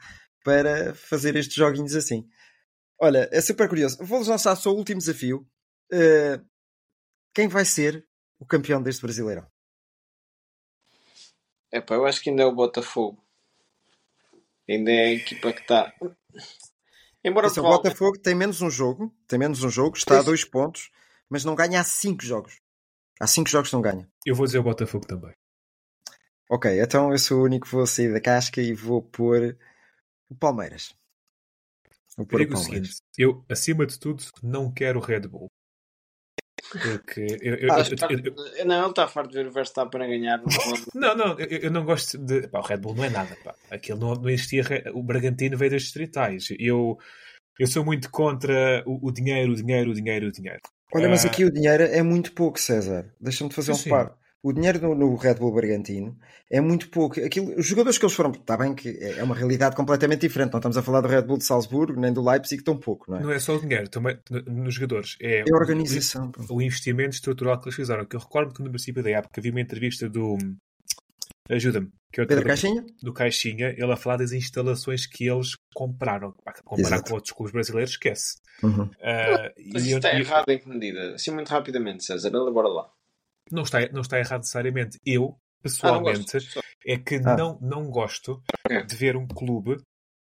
para 0.45 0.95
fazer 0.95 1.37
estes 1.37 1.57
joguinhos 1.57 1.95
assim. 1.95 2.27
Olha, 3.01 3.29
é 3.33 3.41
super 3.41 3.69
curioso. 3.69 3.99
Vou-vos 3.99 4.29
lançar 4.29 4.57
só 4.57 4.71
o 4.71 4.77
último 4.77 4.99
desafio. 4.99 5.47
Uh, 5.93 6.45
quem 7.35 7.49
vai 7.49 7.65
ser 7.65 8.07
o 8.39 8.47
campeão 8.47 8.83
deste 8.83 9.03
Brasileirão? 9.03 9.47
É 11.71 11.81
pá, 11.81 11.95
eu 11.95 12.07
acho 12.07 12.21
que 12.23 12.31
ainda 12.31 12.43
é 12.43 12.47
o 12.47 12.55
Botafogo. 12.55 13.23
Ainda 14.69 14.91
é 14.91 15.05
a 15.05 15.13
equipa 15.13 15.53
que 15.53 15.61
está. 15.61 15.93
Embora 17.25 17.49
Esse, 17.49 17.61
o 17.61 17.63
Botafogo 17.63 18.19
tem 18.19 18.35
menos 18.35 18.63
um 18.63 18.71
jogo, 18.71 19.13
tem 19.27 19.39
menos 19.39 19.63
um 19.63 19.69
jogo, 19.69 19.97
está 19.97 20.21
a 20.21 20.23
dois 20.23 20.45
pontos, 20.45 20.91
mas 21.29 21.45
não 21.45 21.55
ganha 21.55 21.81
há 21.81 21.85
cinco 21.85 22.25
jogos. 22.25 22.61
Há 23.21 23.27
cinco 23.27 23.51
jogos 23.51 23.71
que 23.71 23.75
não 23.75 23.83
ganha. 23.83 24.09
Eu 24.25 24.35
vou 24.35 24.47
dizer 24.47 24.59
o 24.59 24.63
Botafogo 24.63 25.07
também. 25.07 25.35
Ok, 26.49 26.81
então 26.81 27.13
eu 27.13 27.19
sou 27.19 27.41
o 27.41 27.45
único 27.45 27.67
que 27.67 27.73
vou 27.73 27.87
sair 27.87 28.13
da 28.13 28.21
casca 28.21 28.61
e 28.61 28.73
vou 28.73 29.03
pôr 29.03 29.59
o 30.31 30.35
Palmeiras. 30.35 30.95
Vou 32.17 32.27
pôr 32.27 32.43
o 32.43 32.49
Palmeiras. 32.49 32.97
Seguinte, 32.97 33.03
eu, 33.19 33.45
acima 33.49 33.85
de 33.85 33.99
tudo, 33.99 34.23
não 34.43 34.73
quero 34.73 34.99
o 34.99 35.03
Red 35.03 35.21
Bull. 35.29 35.51
Porque 36.71 37.39
eu, 37.41 37.55
eu, 37.55 37.73
ah, 37.73 37.79
eu, 38.59 38.67
não, 38.67 38.81
ele 38.83 38.91
está 38.91 39.09
farto 39.09 39.31
de 39.31 39.37
ver 39.37 39.47
o 39.47 39.51
Verstappen 39.51 40.03
a 40.03 40.07
ganhar. 40.07 40.43
não, 40.95 41.17
não, 41.17 41.39
eu, 41.39 41.71
não 41.71 41.85
gosto 41.85 42.19
de. 42.19 42.47
Pá, 42.49 42.59
o 42.59 42.63
Red 42.63 42.79
Bull 42.79 42.95
não 42.95 43.05
é 43.05 43.11
nada. 43.11 43.37
Pá. 43.43 43.55
Aquilo 43.71 43.99
não, 43.99 44.15
não 44.15 44.29
existia. 44.29 44.63
O 44.93 45.03
Bragantino 45.03 45.57
veio 45.57 45.71
das 45.71 45.83
distritais. 45.83 46.49
Eu, 46.59 46.99
eu 47.59 47.67
sou 47.67 47.85
muito 47.85 48.11
contra 48.11 48.83
o, 48.87 49.09
o 49.09 49.13
dinheiro, 49.13 49.53
o 49.53 49.57
dinheiro, 49.57 49.91
o 49.91 49.95
dinheiro, 49.95 50.27
o 50.29 50.33
dinheiro. 50.33 50.61
Olha, 50.95 51.09
mas 51.09 51.25
ah, 51.25 51.29
aqui 51.29 51.45
o 51.45 51.53
dinheiro 51.53 51.83
é 51.83 52.03
muito 52.03 52.33
pouco, 52.33 52.61
César. 52.61 53.13
Deixa-me 53.21 53.53
fazer 53.53 53.73
um 53.73 53.77
reparo 53.77 54.13
o 54.43 54.53
dinheiro 54.53 54.81
no, 54.81 54.95
no, 54.95 55.17
Red 55.17 55.35
Bull 55.35 55.53
Bragantino 55.53 56.17
é 56.51 56.61
muito 56.61 56.89
pouco. 56.91 57.21
Aquilo, 57.21 57.59
os 57.59 57.67
jogadores 57.67 57.99
que 57.99 58.05
eles 58.05 58.15
foram, 58.15 58.31
está 58.31 58.57
bem 58.57 58.75
que 58.75 58.97
é 59.01 59.23
uma 59.23 59.35
realidade 59.35 59.75
completamente 59.75 60.21
diferente. 60.21 60.53
Não 60.53 60.59
estamos 60.59 60.77
a 60.77 60.83
falar 60.83 61.01
do 61.01 61.09
Red 61.09 61.23
Bull 61.23 61.39
de 61.39 61.45
Salzburgo 61.45 62.01
nem 62.01 62.13
do 62.13 62.25
Leipzig 62.25 62.63
tão 62.63 62.77
pouco, 62.77 63.11
não 63.11 63.19
é? 63.19 63.23
Não 63.23 63.33
é 63.33 63.39
só 63.39 63.57
o 63.57 63.61
dinheiro, 63.61 63.89
também 63.89 64.17
nos 64.47 64.75
jogadores. 64.75 65.17
É, 65.21 65.41
é 65.41 65.45
a 65.53 65.57
organização. 65.57 66.31
O, 66.49 66.57
o, 66.57 66.63
investimento 66.63 67.17
estrutural 67.17 67.61
que 67.61 67.67
eles 67.67 67.77
fizeram. 67.77 68.05
Que 68.07 68.15
eu 68.15 68.21
recordo 68.21 68.55
que 68.55 68.63
no 68.63 68.71
princípio 68.71 69.03
da 69.03 69.11
época 69.11 69.41
vi 69.41 69.51
uma 69.51 69.61
entrevista 69.61 70.09
do. 70.09 70.39
Ajuda-me. 71.51 71.89
Que 72.13 72.21
é 72.21 72.27
Pedro 72.27 72.45
Caixinha? 72.45 72.87
Do 73.03 73.13
Caixinha, 73.13 73.75
ele 73.77 73.93
a 73.93 73.97
falar 73.97 74.19
das 74.19 74.33
instalações 74.33 75.07
que 75.07 75.27
eles 75.27 75.57
compraram. 75.75 76.33
Comparar 76.65 76.97
Exato. 76.97 77.11
com 77.11 77.15
outros 77.17 77.33
clubes 77.33 77.53
brasileiros, 77.53 77.93
esquece. 77.93 78.37
Uhum. 78.63 78.85
Uh, 78.85 79.73
Mas 79.73 79.85
isto 79.85 79.97
está 79.97 80.19
errado 80.19 80.49
em 80.49 80.59
que 80.59 80.69
medida? 80.69 81.15
Assim, 81.15 81.31
muito 81.31 81.49
rapidamente, 81.49 82.05
César, 82.05 82.31
bora 82.31 82.69
lá 82.69 82.91
não 83.51 83.63
está, 83.63 83.87
não 83.89 84.01
está 84.01 84.19
errado 84.19 84.41
necessariamente. 84.41 84.99
Eu, 85.05 85.37
pessoalmente, 85.63 86.37
ah, 86.37 86.61
é 86.87 86.99
que 86.99 87.17
ah. 87.17 87.37
não, 87.37 87.59
não 87.61 87.91
gosto 87.91 88.43
de 88.87 88.97
ver 88.97 89.17
um 89.17 89.27
clube 89.27 89.77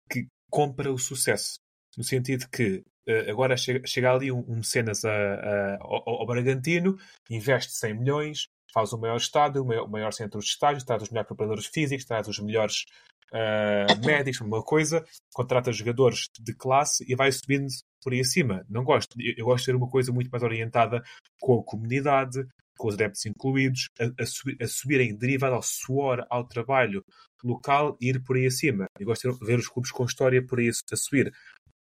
que 0.09 0.27
compra 0.49 0.91
o 0.91 0.97
sucesso. 0.97 1.59
No 1.97 2.03
sentido 2.03 2.47
que 2.49 2.83
uh, 3.07 3.29
agora 3.29 3.55
chega, 3.57 3.85
chega, 3.85 4.11
ali 4.11 4.31
um, 4.31 4.43
um 4.47 4.57
mecenas 4.57 5.05
a, 5.05 5.11
a, 5.11 5.77
ao, 5.81 6.21
ao, 6.21 6.25
Bragantino, 6.25 6.97
investe 7.29 7.73
100 7.73 7.93
milhões, 7.93 8.47
faz 8.73 8.91
o 8.91 8.97
maior 8.97 9.17
estádio, 9.17 9.63
o 9.63 9.65
maior, 9.65 9.85
o 9.85 9.89
maior 9.89 10.11
centro 10.11 10.39
de 10.39 10.45
estádios, 10.45 10.83
traz 10.83 11.03
os 11.03 11.09
melhores 11.09 11.27
preparadores 11.27 11.65
físicos, 11.67 12.05
traz 12.05 12.27
os 12.27 12.39
melhores 12.39 12.85
uh, 13.31 13.99
médicos, 14.05 14.41
uma 14.41 14.61
coisa, 14.63 15.05
contrata 15.33 15.71
jogadores 15.71 16.27
de 16.39 16.53
classe 16.53 17.05
e 17.07 17.15
vai 17.15 17.31
subindo 17.31 17.67
por 18.01 18.13
aí 18.13 18.19
acima. 18.19 18.65
Não 18.69 18.83
gosto. 18.83 19.15
Eu, 19.19 19.33
eu 19.37 19.45
gosto 19.45 19.65
de 19.65 19.71
ter 19.71 19.75
uma 19.75 19.89
coisa 19.89 20.11
muito 20.11 20.29
mais 20.29 20.43
orientada 20.43 21.01
com 21.39 21.59
a 21.59 21.63
comunidade, 21.63 22.45
com 22.77 22.87
os 22.87 22.95
adeptos 22.95 23.25
incluídos, 23.25 23.89
a, 23.99 24.23
a, 24.23 24.25
subir, 24.25 24.57
a 24.61 24.67
subirem 24.67 25.15
derivado 25.15 25.55
ao 25.55 25.61
suor, 25.61 26.25
ao 26.29 26.45
trabalho 26.47 27.03
local 27.43 27.97
e 28.01 28.09
ir 28.09 28.21
por 28.23 28.35
aí 28.35 28.45
acima. 28.47 28.85
Eu 28.99 29.05
gosto 29.05 29.31
de 29.31 29.45
ver 29.45 29.59
os 29.59 29.67
clubes 29.67 29.91
com 29.91 30.05
história 30.05 30.45
por 30.45 30.59
aí 30.59 30.69
a 30.69 30.95
subir. 30.95 31.33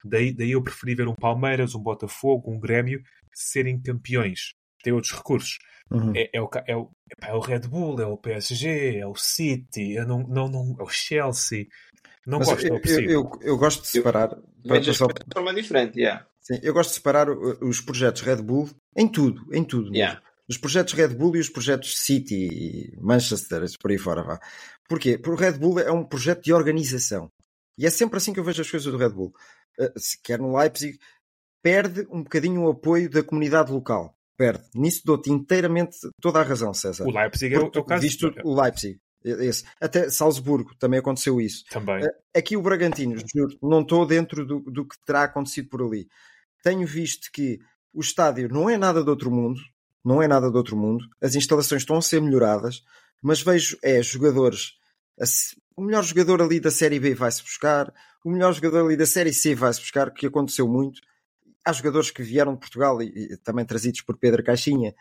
Daí, 0.03 0.33
daí 0.33 0.51
eu 0.51 0.63
preferi 0.63 0.95
ver 0.95 1.07
um 1.07 1.15
Palmeiras, 1.15 1.75
um 1.75 1.81
Botafogo, 1.83 2.51
um 2.51 2.59
Grêmio 2.59 3.01
serem 3.33 3.79
campeões. 3.81 4.53
Tem 4.81 4.93
outros 4.93 5.13
recursos. 5.13 5.59
Uhum. 5.91 6.13
É, 6.15 6.29
é, 6.33 6.41
o, 6.41 6.49
é, 6.67 6.75
o, 6.75 6.89
é 7.21 7.33
o 7.33 7.39
Red 7.39 7.61
Bull, 7.67 7.99
é 7.99 8.05
o 8.05 8.15
PSG, 8.17 8.97
é 8.99 9.05
o 9.07 9.15
City, 9.15 9.93
eu 9.93 10.07
não, 10.07 10.19
não, 10.19 10.47
não, 10.47 10.75
é 10.79 10.83
o 10.83 10.87
Chelsea. 10.89 11.67
Não 12.25 12.37
Mas 12.39 12.47
gosto, 12.47 12.63
eu, 12.65 12.69
não 12.69 12.75
eu, 12.77 12.81
percebo. 12.81 13.11
eu, 13.11 13.31
eu 13.41 13.57
gosto 13.57 13.81
de 13.81 13.87
separar. 13.87 14.29
para- 14.29 14.41
Vejo 14.63 14.91
as 14.91 14.97
só- 14.97 15.07
de 15.07 15.13
forma 15.33 15.53
diferente, 15.53 15.99
yeah. 15.99 16.25
sim, 16.39 16.59
eu 16.61 16.73
gosto 16.73 16.89
de 16.91 16.95
separar 16.95 17.29
os 17.29 17.81
projetos 17.81 18.21
Red 18.21 18.37
Bull 18.41 18.69
em 18.95 19.07
tudo, 19.07 19.45
em 19.53 19.63
tudo. 19.63 19.83
mesmo. 19.85 19.95
Yeah. 19.95 20.21
Os 20.49 20.57
projetos 20.57 20.93
Red 20.93 21.09
Bull 21.09 21.35
e 21.35 21.39
os 21.39 21.49
projetos 21.49 21.97
City 21.99 22.47
e 22.51 22.97
Manchester, 22.99 23.63
por 23.79 23.91
aí 23.91 23.97
fora. 23.97 24.23
Vá. 24.23 24.39
Porquê? 24.87 25.17
Porque 25.17 25.29
o 25.29 25.35
Red 25.35 25.59
Bull 25.59 25.79
é 25.79 25.91
um 25.91 26.03
projeto 26.03 26.43
de 26.43 26.53
organização. 26.53 27.31
E 27.77 27.85
é 27.85 27.89
sempre 27.89 28.17
assim 28.17 28.33
que 28.33 28.39
eu 28.39 28.43
vejo 28.43 28.61
as 28.61 28.69
coisas 28.69 28.91
do 28.91 28.97
Red 28.97 29.09
Bull. 29.09 29.33
Uh, 29.79 29.97
se 29.97 30.19
quer 30.21 30.39
no 30.39 30.57
Leipzig, 30.57 30.97
perde 31.61 32.07
um 32.09 32.23
bocadinho 32.23 32.63
o 32.63 32.69
apoio 32.69 33.09
da 33.09 33.23
comunidade 33.23 33.71
local. 33.71 34.15
Perde. 34.35 34.63
Nisso 34.73 35.01
dou-te 35.05 35.29
inteiramente 35.29 35.97
toda 36.19 36.39
a 36.39 36.43
razão, 36.43 36.73
César. 36.73 37.05
O 37.05 37.11
Leipzig 37.11 37.53
é 37.53 37.59
o, 37.59 37.71
é 37.73 37.79
o 37.79 37.83
caso. 37.83 38.01
Visto 38.01 38.33
o 38.43 38.59
Leipzig. 38.59 38.99
Esse. 39.23 39.65
Até 39.79 40.09
Salzburgo 40.09 40.73
também 40.79 40.99
aconteceu 40.99 41.39
isso. 41.41 41.63
Também. 41.69 42.03
Eh, 42.03 42.39
Aqui 42.39 42.55
o 42.55 42.61
Bragantino, 42.61 43.15
juro, 43.17 43.57
não 43.61 43.81
estou 43.81 44.05
dentro 44.05 44.45
do, 44.45 44.61
do 44.61 44.87
que 44.87 44.95
terá 45.05 45.23
acontecido 45.23 45.67
por 45.67 45.81
ali. 45.81 46.07
Tenho 46.63 46.87
visto 46.87 47.29
que 47.33 47.59
o 47.93 47.99
estádio 47.99 48.47
não 48.49 48.69
é 48.69 48.77
nada 48.77 49.03
de 49.03 49.09
outro 49.09 49.29
mundo, 49.29 49.59
não 50.03 50.21
é 50.21 50.27
nada 50.27 50.49
de 50.49 50.57
outro 50.57 50.75
mundo, 50.77 51.05
as 51.21 51.35
instalações 51.35 51.81
estão 51.81 51.97
a 51.97 52.01
ser 52.01 52.21
melhoradas, 52.21 52.83
mas 53.21 53.41
vejo 53.41 53.77
é 53.83 54.01
jogadores, 54.01 54.73
o 55.75 55.81
melhor 55.81 56.03
jogador 56.03 56.41
ali 56.41 56.59
da 56.59 56.71
Série 56.71 56.99
B 56.99 57.13
vai-se 57.13 57.41
buscar, 57.41 57.93
o 58.23 58.29
melhor 58.31 58.53
jogador 58.53 58.85
ali 58.85 58.97
da 58.97 59.05
Série 59.05 59.33
C 59.33 59.55
vai-se 59.55 59.79
buscar, 59.79 60.11
que 60.13 60.25
aconteceu 60.27 60.67
muito. 60.67 60.99
Há 61.65 61.73
jogadores 61.73 62.09
que 62.09 62.23
vieram 62.23 62.53
de 62.53 62.59
Portugal 62.59 63.01
e, 63.01 63.07
e 63.33 63.37
também 63.37 63.65
trazidos 63.65 64.01
por 64.01 64.17
Pedro 64.17 64.43
Caixinha 64.43 64.93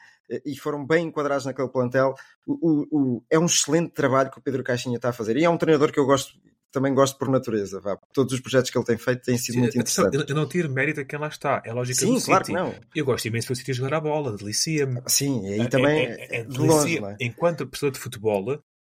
e 0.44 0.57
foram 0.57 0.84
bem 0.84 1.07
enquadrados 1.07 1.46
naquele 1.46 1.68
plantel. 1.68 2.14
O, 2.46 2.53
o- 2.53 2.86
o- 3.16 3.24
é 3.30 3.38
um 3.38 3.46
excelente 3.46 3.92
trabalho 3.92 4.30
que 4.30 4.38
o 4.38 4.42
Pedro 4.42 4.62
Caixinha 4.62 4.96
está 4.96 5.09
a 5.09 5.12
fazer. 5.12 5.36
E 5.36 5.44
é 5.44 5.51
um 5.51 5.57
treinador 5.57 5.90
que 5.92 5.99
eu 5.99 6.05
gosto, 6.05 6.32
também 6.72 6.92
gosto 6.94 7.18
por 7.18 7.28
natureza. 7.28 7.80
Vá. 7.80 7.96
Todos 8.12 8.32
os 8.34 8.40
projetos 8.40 8.70
que 8.70 8.78
ele 8.78 8.84
tem 8.84 8.96
feito 8.98 9.22
têm 9.22 9.38
sido 9.38 9.58
muito 9.58 9.76
interessantes. 9.78 10.18
eu, 10.20 10.26
eu 10.26 10.34
não 10.34 10.46
tiro 10.48 10.70
mérito 10.70 11.00
a 11.00 11.04
quem 11.04 11.18
lá 11.18 11.28
está. 11.28 11.62
É 11.64 11.70
a 11.70 11.74
lógica 11.74 12.00
Sim, 12.00 12.14
do 12.14 12.22
claro 12.22 12.44
City. 12.44 12.56
que 12.56 12.62
não. 12.62 12.74
Eu 12.94 13.04
gosto 13.04 13.26
imenso 13.26 13.46
de 13.46 13.48
ver 13.48 13.52
o 13.52 13.56
City 13.56 13.70
a 13.70 13.74
jogar 13.74 13.94
a 13.94 14.00
bola, 14.00 14.36
delicia-me. 14.36 15.02
Sim, 15.06 15.46
e 15.46 15.52
aí 15.54 15.60
É- 15.60 15.66
também 15.68 16.06
é- 16.06 16.36
é- 16.36 16.40
é 16.40 16.44
de 16.44 16.58
longe, 16.58 17.00
não 17.00 17.10
é? 17.10 17.16
Enquanto 17.20 17.66
pessoa 17.66 17.90
de 17.92 17.98
futebol, 17.98 18.44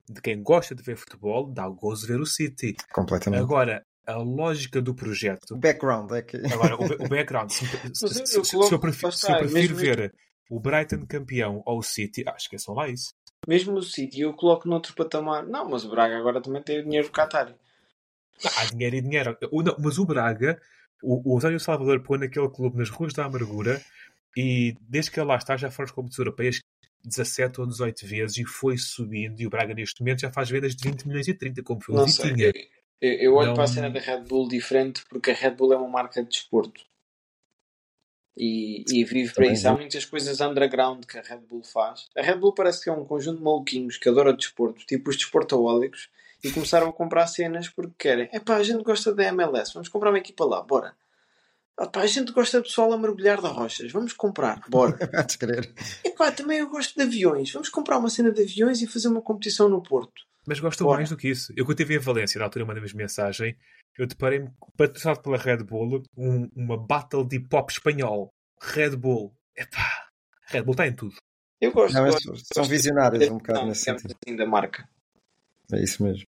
de 0.08 0.20
quem 0.22 0.42
gosta 0.42 0.74
de 0.74 0.82
ver 0.82 0.96
futebol, 0.96 1.46
dá 1.52 1.68
gozo 1.68 2.06
ver 2.06 2.20
o 2.20 2.26
City. 2.26 2.74
Completamente. 2.92 3.40
Agora, 3.40 3.82
a 4.06 4.16
lógica 4.16 4.80
do 4.80 4.94
projeto. 4.94 5.52
O 5.54 5.56
background 5.58 6.10
é 6.12 6.22
que. 6.22 6.36
Agora, 6.72 6.76
o, 6.76 6.84
o 7.04 7.08
background. 7.08 7.50
Se, 7.50 7.66
se- 7.66 7.76
eu- 8.20 8.26
se- 8.26 8.36
eu 8.38 8.44
se- 8.44 8.62
se 8.68 8.74
eu 8.74 8.78
prefiro, 8.78 9.12
se 9.12 9.30
eu 9.30 9.38
prefiro 9.38 9.76
mesmo- 9.76 9.76
ver 9.76 10.14
o 10.50 10.58
Brighton 10.58 11.04
campeão 11.06 11.62
ou 11.66 11.78
o 11.78 11.82
City, 11.82 12.24
ah, 12.26 12.34
esqueçam 12.38 12.74
lá 12.74 12.88
isso. 12.88 13.12
Mesmo 13.46 13.74
o 13.74 13.82
City 13.82 14.22
eu 14.22 14.32
coloco 14.32 14.66
noutro 14.68 14.94
patamar. 14.94 15.46
Não, 15.46 15.68
mas 15.68 15.84
o 15.84 15.90
Braga 15.90 16.16
agora 16.18 16.40
também 16.40 16.62
tem 16.62 16.80
o 16.80 16.82
dinheiro 16.84 17.06
do 17.06 17.12
Qatar. 17.12 17.54
Há 18.56 18.64
dinheiro 18.66 18.96
e 18.96 19.00
dinheiro. 19.00 19.36
O- 19.50 19.62
não, 19.62 19.76
mas 19.78 19.98
o 19.98 20.04
Braga, 20.04 20.60
o, 21.02 21.32
o 21.32 21.36
Osório 21.36 21.58
Salvador 21.60 22.00
pôs 22.02 22.20
naquele 22.20 22.48
clube 22.48 22.76
nas 22.78 22.90
ruas 22.90 23.12
da 23.12 23.24
amargura 23.24 23.80
e 24.36 24.76
desde 24.80 25.10
que 25.10 25.18
ele 25.20 25.26
lá 25.28 25.36
está 25.36 25.56
já 25.56 25.70
foram 25.70 25.86
as 25.86 25.90
competições 25.92 26.26
europeias 26.26 26.60
17 27.04 27.60
ou 27.60 27.66
18 27.66 28.06
vezes 28.06 28.36
e 28.38 28.44
foi 28.44 28.76
subindo 28.76 29.40
e 29.40 29.46
o 29.46 29.50
Braga 29.50 29.72
neste 29.74 30.00
momento 30.00 30.20
já 30.20 30.30
faz 30.32 30.50
vendas 30.50 30.74
de 30.74 30.88
20 30.88 31.06
milhões 31.06 31.28
e 31.28 31.34
30 31.34 31.62
como 31.62 31.80
foi 31.82 31.94
o. 31.94 32.04
Vitinha. 32.04 32.52
Eu, 33.00 33.12
eu- 33.12 33.34
olho 33.34 33.48
Não- 33.48 33.54
para 33.54 33.64
a 33.64 33.68
cena 33.68 33.88
da 33.90 34.00
Red 34.00 34.22
Bull 34.22 34.48
diferente 34.48 35.04
porque 35.08 35.30
a 35.30 35.34
Red 35.34 35.52
Bull 35.52 35.72
é 35.72 35.76
uma 35.76 35.88
marca 35.88 36.22
de 36.22 36.28
desporto. 36.28 36.82
E, 38.36 38.84
e 38.92 39.04
vive 39.04 39.32
para 39.32 39.42
Também 39.44 39.52
isso. 39.52 39.68
Há 39.68 39.72
muitas 39.72 40.04
coisas 40.04 40.40
underground 40.40 41.04
que 41.04 41.18
a 41.18 41.22
Red 41.22 41.40
Bull 41.48 41.64
faz. 41.64 42.08
A 42.16 42.22
Red 42.22 42.36
Bull 42.36 42.54
parece 42.54 42.82
que 42.84 42.88
é 42.88 42.92
um 42.92 43.04
conjunto 43.04 43.38
de 43.38 43.42
maluquinhos 43.44 43.96
que 43.98 44.08
adora 44.08 44.32
desporto, 44.32 44.86
tipo 44.86 45.10
os 45.10 45.16
desportaólicos, 45.16 46.08
e 46.44 46.50
começaram 46.50 46.88
a 46.88 46.92
comprar 46.92 47.26
cenas 47.26 47.68
porque 47.68 47.94
querem. 47.98 48.28
Epá, 48.32 48.56
a 48.56 48.62
gente 48.62 48.82
gosta 48.82 49.14
da 49.14 49.24
MLS, 49.24 49.72
vamos 49.74 49.88
comprar 49.88 50.10
uma 50.10 50.18
equipa 50.18 50.44
lá, 50.44 50.62
bora. 50.62 50.94
Epá, 51.80 52.00
a 52.00 52.06
gente 52.06 52.32
gosta 52.32 52.58
de 52.60 52.66
pessoal 52.68 52.92
a 52.92 52.98
mergulhar 52.98 53.40
de 53.40 53.46
rochas, 53.46 53.92
vamos 53.92 54.12
comprar, 54.12 54.60
bora. 54.68 54.96
Vais 55.12 55.36
querer. 55.36 55.72
Epá, 56.04 56.30
também 56.32 56.58
eu 56.58 56.68
gosto 56.68 56.94
de 56.96 57.02
aviões, 57.02 57.52
vamos 57.52 57.68
comprar 57.68 57.98
uma 57.98 58.10
cena 58.10 58.32
de 58.32 58.42
aviões 58.42 58.82
e 58.82 58.86
fazer 58.86 59.08
uma 59.08 59.22
competição 59.22 59.68
no 59.68 59.82
Porto. 59.82 60.22
Mas 60.46 60.60
gosto 60.60 60.82
Bora. 60.82 60.96
mais 60.98 61.10
do 61.10 61.16
que 61.16 61.28
isso. 61.28 61.52
Eu 61.56 61.64
quando 61.66 61.78
estive 61.78 61.94
em 61.96 61.98
Valência, 61.98 62.38
na 62.38 62.46
altura 62.46 62.64
mandei-me 62.64 62.90
mensagem, 62.94 63.54
eu 63.98 64.06
deparei-me, 64.06 64.50
patrocinado 64.78 65.20
pela 65.20 65.36
Red 65.36 65.58
Bull, 65.58 66.02
um- 66.16 66.48
uma 66.56 66.76
battle 66.78 67.22
de 67.26 67.38
pop 67.38 67.70
espanhol. 67.70 68.32
Red 68.60 68.96
Bull. 68.96 69.34
Epá, 69.54 70.06
Red 70.46 70.62
Bull 70.62 70.72
está 70.72 70.86
em 70.86 70.94
tudo. 70.94 71.14
Eu 71.60 71.70
gosto, 71.72 71.92
Não, 71.94 72.04
gosto, 72.04 72.22
são 72.22 72.62
gosto 72.62 72.70
visionários 72.70 73.28
um 73.28 73.36
bocado 73.36 73.58
não, 73.60 73.66
nesse 73.68 73.82
sentido. 73.82 74.16
assim, 74.24 74.36
da 74.36 74.46
marca. 74.46 74.88
É 75.72 75.82
isso 75.82 76.02
mesmo. 76.02 76.24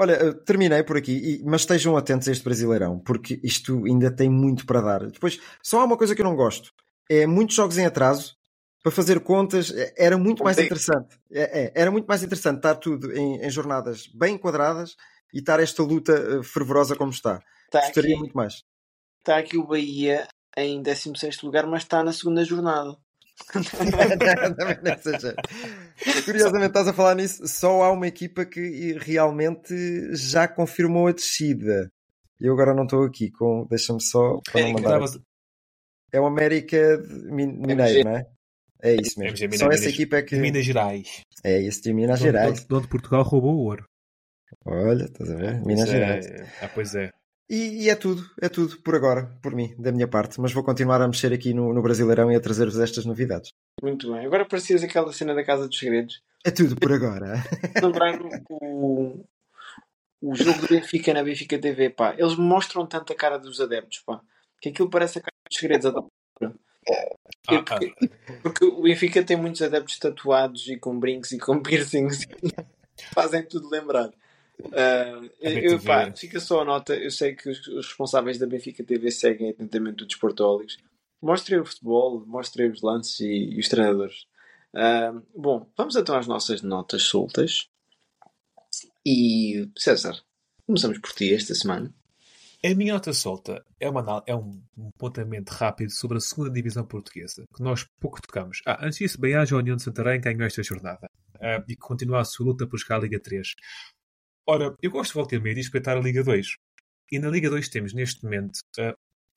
Olha, 0.00 0.12
eu 0.12 0.44
terminei 0.44 0.82
por 0.84 0.96
aqui, 0.96 1.42
mas 1.44 1.62
estejam 1.62 1.96
atentos 1.96 2.28
a 2.28 2.32
este 2.32 2.44
Brasileirão, 2.44 3.00
porque 3.00 3.40
isto 3.42 3.84
ainda 3.84 4.14
tem 4.14 4.30
muito 4.30 4.64
para 4.64 4.80
dar. 4.80 5.06
Depois, 5.10 5.40
só 5.60 5.80
há 5.80 5.84
uma 5.84 5.96
coisa 5.96 6.14
que 6.14 6.20
eu 6.20 6.24
não 6.24 6.36
gosto: 6.36 6.70
é 7.10 7.26
muitos 7.26 7.56
jogos 7.56 7.78
em 7.78 7.86
atraso. 7.86 8.36
Para 8.80 8.92
fazer 8.92 9.18
contas, 9.20 9.72
é- 9.72 9.92
era 9.98 10.16
muito 10.16 10.44
mais 10.44 10.56
interessante. 10.56 11.18
É, 11.32 11.64
é, 11.64 11.72
era 11.74 11.90
muito 11.90 12.06
mais 12.06 12.22
interessante 12.22 12.58
estar 12.58 12.76
tudo 12.76 13.12
em, 13.12 13.44
em 13.44 13.50
jornadas 13.50 14.06
bem 14.14 14.36
enquadradas 14.36 14.94
e 15.34 15.40
estar 15.40 15.58
esta 15.58 15.82
luta 15.82 16.12
eh, 16.12 16.42
fervorosa 16.44 16.94
como 16.94 17.10
está. 17.10 17.42
Está 17.64 17.80
Gostaria 17.80 18.12
aqui, 18.12 18.18
muito 18.20 18.34
mais. 18.36 18.62
está 19.18 19.36
aqui 19.36 19.58
o 19.58 19.66
Bahia 19.66 20.28
em 20.56 20.80
16 20.80 21.42
lugar, 21.42 21.66
mas 21.66 21.82
está 21.82 22.04
na 22.04 22.12
segunda 22.12 22.44
jornada. 22.44 22.96
Também 23.52 24.78
não 24.82 24.92
exagero. 24.92 25.36
Curiosamente, 26.24 26.68
estás 26.68 26.88
a 26.88 26.92
falar 26.92 27.14
nisso. 27.14 27.46
Só 27.46 27.82
há 27.82 27.92
uma 27.92 28.06
equipa 28.06 28.44
que 28.44 28.92
realmente 28.98 29.74
já 30.14 30.46
confirmou 30.48 31.06
a 31.08 31.12
descida. 31.12 31.88
Eu 32.40 32.52
agora 32.52 32.74
não 32.74 32.84
estou 32.84 33.04
aqui 33.04 33.30
com. 33.30 33.66
Deixa-me 33.68 34.02
só. 34.02 34.38
Para 34.52 34.60
não 34.62 34.68
É, 34.68 34.72
mandar. 34.72 35.00
É 36.12 36.20
o 36.20 36.26
América 36.26 36.98
Mineiro, 37.30 38.04
não 38.04 38.16
é? 38.16 38.26
É 38.82 38.94
isso 38.94 39.18
mesmo. 39.18 39.32
MG 39.36 39.48
Mineiro, 39.48 39.64
Só 39.64 39.70
essa 39.70 39.88
equipa 39.88 40.16
é 40.16 40.22
que. 40.22 40.36
de 40.36 40.40
Minas 40.40 40.64
Gerais. 40.64 41.20
É 41.42 41.60
esse 41.60 41.82
de 41.82 41.92
Minas 41.92 42.20
Gerais. 42.20 42.50
onde- 42.50 42.66
de 42.68 42.74
onde 42.74 42.88
Portugal 42.88 43.22
roubou 43.22 43.54
o 43.56 43.64
ouro. 43.64 43.84
Olha, 44.64 45.04
estás 45.04 45.30
a 45.30 45.34
ver? 45.34 45.60
Minas 45.64 45.88
Pois 45.88 45.90
Gerais. 45.90 46.26
é. 46.26 46.46
Ah, 46.62 46.70
pois 46.74 46.94
é. 46.94 47.10
E, 47.50 47.84
e 47.84 47.88
é 47.88 47.94
tudo, 47.94 48.28
é 48.40 48.48
tudo 48.48 48.76
por 48.82 48.94
agora, 48.94 49.26
por 49.42 49.54
mim, 49.54 49.74
da 49.78 49.90
minha 49.90 50.06
parte. 50.06 50.38
Mas 50.40 50.52
vou 50.52 50.62
continuar 50.62 51.00
a 51.00 51.08
mexer 51.08 51.32
aqui 51.32 51.54
no, 51.54 51.72
no 51.72 51.80
Brasileirão 51.80 52.30
e 52.30 52.36
a 52.36 52.40
trazer-vos 52.40 52.78
estas 52.78 53.06
novidades. 53.06 53.54
Muito 53.82 54.12
bem. 54.12 54.26
Agora 54.26 54.44
parecias 54.44 54.82
aquela 54.82 55.12
cena 55.12 55.34
da 55.34 55.42
Casa 55.44 55.66
dos 55.66 55.78
Segredos. 55.78 56.22
É 56.44 56.50
tudo 56.50 56.76
por 56.76 56.92
agora. 56.92 57.42
Lembraram 57.82 58.28
o, 58.50 59.24
o 60.20 60.34
jogo 60.34 60.60
do 60.60 60.68
Benfica 60.68 61.14
na 61.14 61.22
Benfica 61.22 61.58
TV, 61.58 61.88
pá. 61.88 62.14
Eles 62.18 62.36
mostram 62.36 62.86
tanto 62.86 63.12
a 63.12 63.16
cara 63.16 63.38
dos 63.38 63.60
adeptos, 63.60 64.00
pá. 64.00 64.20
Que 64.60 64.68
aquilo 64.68 64.90
parece 64.90 65.18
a 65.18 65.22
Casa 65.22 65.36
dos 65.48 65.58
Segredos. 65.58 65.86
a 65.86 65.90
da 65.90 65.98
altura. 65.98 66.60
Ah, 67.48 67.64
ah, 67.70 67.78
Porque 68.42 68.64
o 68.64 68.82
Benfica 68.82 69.22
tem 69.22 69.36
muitos 69.36 69.62
adeptos 69.62 69.98
tatuados 69.98 70.68
e 70.68 70.76
com 70.76 70.98
brincos 70.98 71.32
e 71.32 71.38
com 71.38 71.62
piercings. 71.62 72.26
Fazem 73.14 73.42
tudo 73.42 73.70
lembrar. 73.70 74.10
A 74.72 75.48
eu, 75.48 75.80
pá, 75.80 76.12
fica 76.12 76.40
só 76.40 76.62
a 76.62 76.64
nota. 76.64 76.94
Eu 76.94 77.10
sei 77.10 77.34
que 77.34 77.48
os, 77.48 77.66
os 77.68 77.86
responsáveis 77.86 78.38
da 78.38 78.46
Benfica 78.46 78.82
TV 78.82 79.10
seguem 79.10 79.50
atentamente 79.50 80.02
o 80.02 80.06
Desportólicos. 80.06 80.78
Mostrem 81.20 81.60
o 81.60 81.64
futebol, 81.64 82.24
mostrem 82.26 82.70
os 82.70 82.82
lances 82.82 83.20
e, 83.20 83.54
e 83.54 83.58
os 83.58 83.68
treinadores. 83.68 84.26
Ah, 84.74 85.12
bom, 85.34 85.66
vamos 85.76 85.96
então 85.96 86.16
às 86.16 86.26
nossas 86.26 86.62
notas 86.62 87.04
soltas. 87.04 87.68
E 89.04 89.68
César, 89.76 90.20
começamos 90.66 90.98
por 90.98 91.12
ti 91.12 91.32
esta 91.32 91.54
semana. 91.54 91.92
A 92.64 92.74
minha 92.74 92.94
nota 92.94 93.12
solta 93.12 93.64
é, 93.78 93.88
uma, 93.88 94.22
é 94.26 94.34
um, 94.34 94.60
apontamento 94.88 95.52
rápido 95.52 95.90
sobre 95.90 96.18
a 96.18 96.20
segunda 96.20 96.50
divisão 96.50 96.84
portuguesa, 96.84 97.46
que 97.54 97.62
nós 97.62 97.86
pouco 98.00 98.20
tocamos. 98.20 98.60
Ah, 98.66 98.84
antes 98.84 98.98
disso, 98.98 99.20
bem 99.20 99.34
a 99.36 99.44
União 99.52 99.76
de 99.76 99.82
Santarém 99.82 100.20
ganhou 100.20 100.42
esta 100.42 100.62
jornada 100.62 101.08
ah, 101.40 101.62
e 101.68 101.74
que 101.74 101.80
continua 101.80 102.20
a 102.20 102.24
sua 102.24 102.46
luta 102.46 102.66
por 102.66 102.78
chegar 102.78 102.96
à 102.96 103.00
Liga 103.00 103.20
3. 103.20 103.54
Ora, 104.50 104.74
eu 104.82 104.90
gosto 104.90 105.10
de 105.10 105.14
voltar 105.14 105.36
a 105.36 105.40
meio 105.40 105.54
de 105.54 105.60
respeitar 105.60 105.94
a 105.94 106.00
Liga 106.00 106.24
2. 106.24 106.56
E 107.12 107.18
na 107.18 107.28
Liga 107.28 107.50
2 107.50 107.68
temos 107.68 107.92
neste 107.92 108.24
momento 108.24 108.60
ah, 108.78 108.94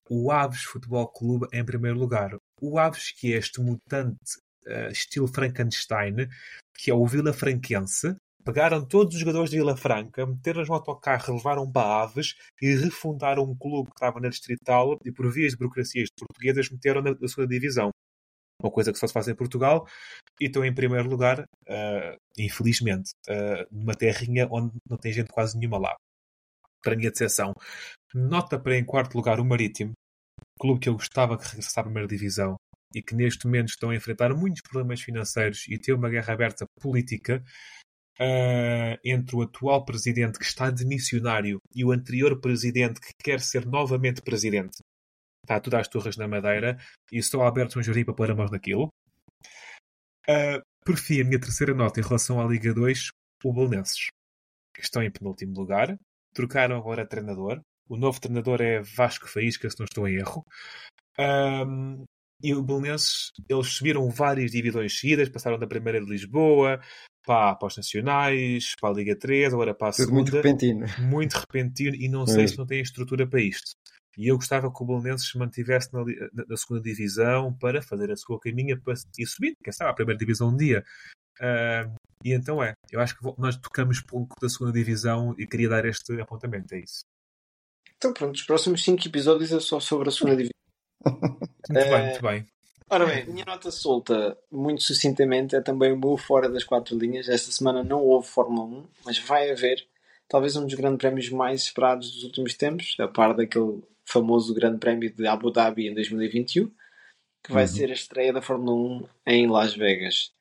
o 0.09 0.32
Aves 0.32 0.64
Futebol 0.64 1.05
Clube 1.09 1.47
em 1.51 1.66
primeiro 1.66 1.99
lugar. 1.99 2.38
O 2.62 2.80
Aves, 2.80 3.12
que 3.12 3.34
é 3.34 3.38
este 3.38 3.59
mutante 3.59 4.39
ah, 4.66 4.88
estilo 4.88 5.28
Frankenstein, 5.28 6.30
que 6.74 6.89
é 6.89 6.93
o 6.93 7.05
Vila 7.05 7.34
Franquense. 7.34 8.16
Pegaram 8.45 8.86
todos 8.88 9.14
os 9.16 9.20
jogadores 9.20 9.49
de 9.49 9.57
Vila 9.57 9.76
Franca, 9.76 10.26
meteram-nos 10.26 10.70
no 10.70 10.76
autocarro, 10.76 11.36
levaram 11.36 11.70
para 11.70 12.03
Aves 12.03 12.34
e 12.62 12.74
refundaram 12.76 13.43
um 13.43 13.55
clube 13.57 13.89
que 13.89 13.97
estava 13.97 14.18
na 14.22 14.30
Distrital 14.30 14.97
e, 15.03 15.12
por 15.12 15.30
vias 15.30 15.51
de 15.51 15.57
burocracias 15.57 16.07
portuguesas, 16.18 16.70
meteram 16.70 17.01
na, 17.01 17.12
na 17.12 17.28
segunda 17.28 17.49
divisão. 17.49 17.91
Uma 18.62 18.72
coisa 18.72 18.91
que 18.91 18.99
só 18.99 19.07
se 19.07 19.14
faz 19.14 19.28
em 19.28 19.36
Portugal 19.36 19.88
e 20.39 20.45
estão 20.45 20.64
em 20.66 20.74
primeiro 20.74 21.09
lugar, 21.09 21.45
ah, 21.70 22.16
infelizmente, 22.38 23.12
ah, 23.30 23.66
numa 23.72 23.95
terrinha 23.95 24.47
onde 24.51 24.74
não 24.89 24.97
tem 24.97 25.12
gente 25.14 25.32
quase 25.32 25.57
nenhuma 25.57 25.80
lá. 25.80 25.95
Para 26.84 26.95
minha 26.95 27.12
decepção. 27.12 27.53
Nota 28.14 28.59
para 28.59 28.78
em 28.78 28.84
quarto 28.84 29.16
lugar 29.16 29.39
o 29.39 29.45
Marítimo, 29.45 29.93
clube 30.59 30.80
que 30.80 30.89
eu 30.89 30.93
gostava 30.93 31.38
que 31.38 31.45
regressasse 31.45 31.80
à 31.80 31.84
primeira 31.84 32.07
divisão 32.07 32.55
e 32.93 33.01
que 33.01 33.16
neste 33.16 33.45
momento 33.45 33.70
estão 33.70 33.89
a 33.89 33.95
enfrentar 33.95 34.34
muitos 34.36 34.62
problemas 34.62 35.01
financeiros 35.01 35.66
e 35.68 35.78
ter 35.78 35.93
uma 35.93 36.09
guerra 36.09 36.34
aberta 36.34 36.66
política 36.80 37.43
uh, 38.20 38.97
entre 39.03 39.36
o 39.36 39.41
atual 39.41 39.86
presidente 39.86 40.38
que 40.38 40.45
está 40.45 40.70
de 40.70 40.86
missionário 40.86 41.59
e 41.74 41.86
o 41.86 41.91
anterior 41.91 42.39
presidente 42.39 42.99
que 42.99 43.14
quer 43.24 43.39
ser 43.39 43.66
novamente 43.66 44.22
presidente. 44.22 44.78
Está 45.44 45.60
tudo 45.60 45.76
às 45.76 45.88
turras 45.88 46.18
na 46.18 46.28
Madeira 46.28 46.78
e 47.12 47.18
estou 47.18 47.44
aberto 47.44 47.80
um 47.80 47.84
júri 47.84 48.06
para 48.06 48.14
pôr 48.14 48.32
a 48.32 48.36
mão 48.36 48.46
naquilo. 48.46 48.89
Uh, 50.30 50.62
por 50.86 50.98
fim, 50.98 51.22
a 51.22 51.24
minha 51.24 51.39
terceira 51.39 51.74
nota 51.74 52.00
em 52.00 52.04
relação 52.04 52.39
à 52.39 52.46
Liga 52.48 52.74
2, 52.74 53.10
o 53.44 53.54
Belenenses. 53.54 54.08
Que 54.74 54.82
estão 54.82 55.04
em 55.04 55.12
penúltimo 55.12 55.54
lugar. 55.54 55.98
Trocaram 56.34 56.78
agora 56.78 57.08
treinador. 57.08 57.62
O 57.89 57.98
novo 57.98 58.22
treinador 58.22 58.62
é 58.62 58.82
Vasco 58.82 59.28
Faísca, 59.28 59.70
se 59.70 59.80
não 59.80 59.86
estou 59.86 60.08
em 60.08 60.16
erro. 60.16 60.46
Um, 61.20 62.06
e 62.42 62.56
o 62.56 62.64
Belenenses, 62.64 63.32
eles 63.50 63.68
subiram 63.68 64.10
várias 64.10 64.52
divisões 64.52 64.98
seguidas, 64.98 65.30
passaram 65.30 65.60
da 65.60 65.68
primeira 65.68 66.00
de 66.00 66.10
Lisboa 66.10 66.80
para, 67.26 67.56
para 67.56 67.68
os 67.68 67.78
Nacionais, 67.78 68.74
para 68.80 68.89
a 68.89 68.94
Liga 68.94 69.16
3, 69.16 69.54
agora 69.54 69.76
para 69.76 69.89
a 69.89 69.92
Tudo 69.92 70.06
segunda. 70.06 70.22
muito 70.22 70.36
repentino. 70.36 70.86
Muito 71.00 71.34
repentino 71.34 71.96
e 71.96 72.08
não 72.08 72.26
sei 72.26 72.48
se 72.48 72.58
não 72.58 72.66
tem 72.66 72.82
estrutura 72.82 73.28
para 73.28 73.42
isto. 73.42 73.72
E 74.18 74.28
eu 74.28 74.36
gostava 74.36 74.72
que 74.72 74.84
o 74.84 74.86
Belenenses 74.86 75.30
se 75.30 75.38
mantivesse 75.38 75.93
na, 75.93 76.03
na, 76.03 76.45
na, 76.47 76.57
segunda 76.57 76.82
divisão 76.82 77.53
para 77.53 77.82
fazer 77.82 78.12
a 78.12 78.16
sua 78.18 78.39
caminha 78.39 78.80
para, 78.80 78.93
e 79.18 79.26
subir, 79.26 79.55
quem 79.64 79.72
sabe, 79.72 79.91
a 79.91 79.93
primeira 79.93 80.20
divisão 80.20 80.49
um 80.49 80.57
dia. 80.57 80.84
Uh, 81.39 81.93
e 82.24 82.34
então 82.34 82.62
é, 82.62 82.74
eu 82.91 82.99
acho 82.99 83.18
que 83.18 83.26
nós 83.38 83.57
tocamos 83.57 84.01
pouco 84.01 84.36
da 84.39 84.49
segunda 84.49 84.74
divisão 84.74 85.34
e 85.38 85.47
queria 85.47 85.70
dar 85.70 85.86
este 85.86 86.20
apontamento, 86.22 86.74
é 86.76 86.80
isso. 86.80 87.01
Então 87.97 88.14
pronto, 88.14 88.36
os 88.36 88.43
próximos 88.43 88.84
5 88.84 89.07
episódios 89.07 89.51
é 89.51 89.59
só 89.59 89.80
sobre 89.80 90.09
a 90.09 90.12
segunda 90.12 90.36
divisão. 90.36 90.51
muito 91.70 91.89
bem, 91.89 92.05
muito 92.05 92.22
bem. 92.22 92.47
Ora 92.89 93.05
bem, 93.05 93.26
minha 93.26 93.45
nota 93.45 93.72
solta, 93.72 94.38
muito 94.51 94.84
sucintamente, 94.84 95.55
é 95.55 95.62
também 95.62 95.93
o 95.93 95.97
meu 95.97 96.18
fora 96.18 96.49
das 96.49 96.66
quatro 96.66 96.97
linhas. 96.97 97.30
Esta 97.30 97.49
semana 97.49 97.84
não 97.86 98.01
houve 98.01 98.28
Fórmula 98.28 98.66
1, 98.66 98.88
mas 99.05 99.18
vai 99.18 99.49
haver 99.49 99.88
talvez 100.28 100.57
um 100.57 100.66
dos 100.66 100.74
grandes 100.74 100.97
prémios 100.97 101.30
mais 101.30 101.64
esperados 101.64 102.12
dos 102.12 102.24
últimos 102.26 102.53
tempos, 102.53 102.95
a 102.99 103.07
par 103.07 103.34
daquele 103.34 103.82
famoso 104.12 104.53
Grande 104.53 104.80
Prémio 104.80 105.14
de 105.14 105.26
Abu 105.26 105.51
Dhabi 105.51 105.88
em 105.88 105.93
2021, 105.93 106.68
que 107.43 107.51
vai 107.51 107.64
uhum. 107.64 107.70
ser 107.70 107.89
a 107.89 107.93
estreia 107.93 108.34
da 108.34 108.41
Fórmula 108.41 108.74
1 108.74 109.07
em 109.28 109.47
Las 109.47 109.76
Vegas. 109.76 110.34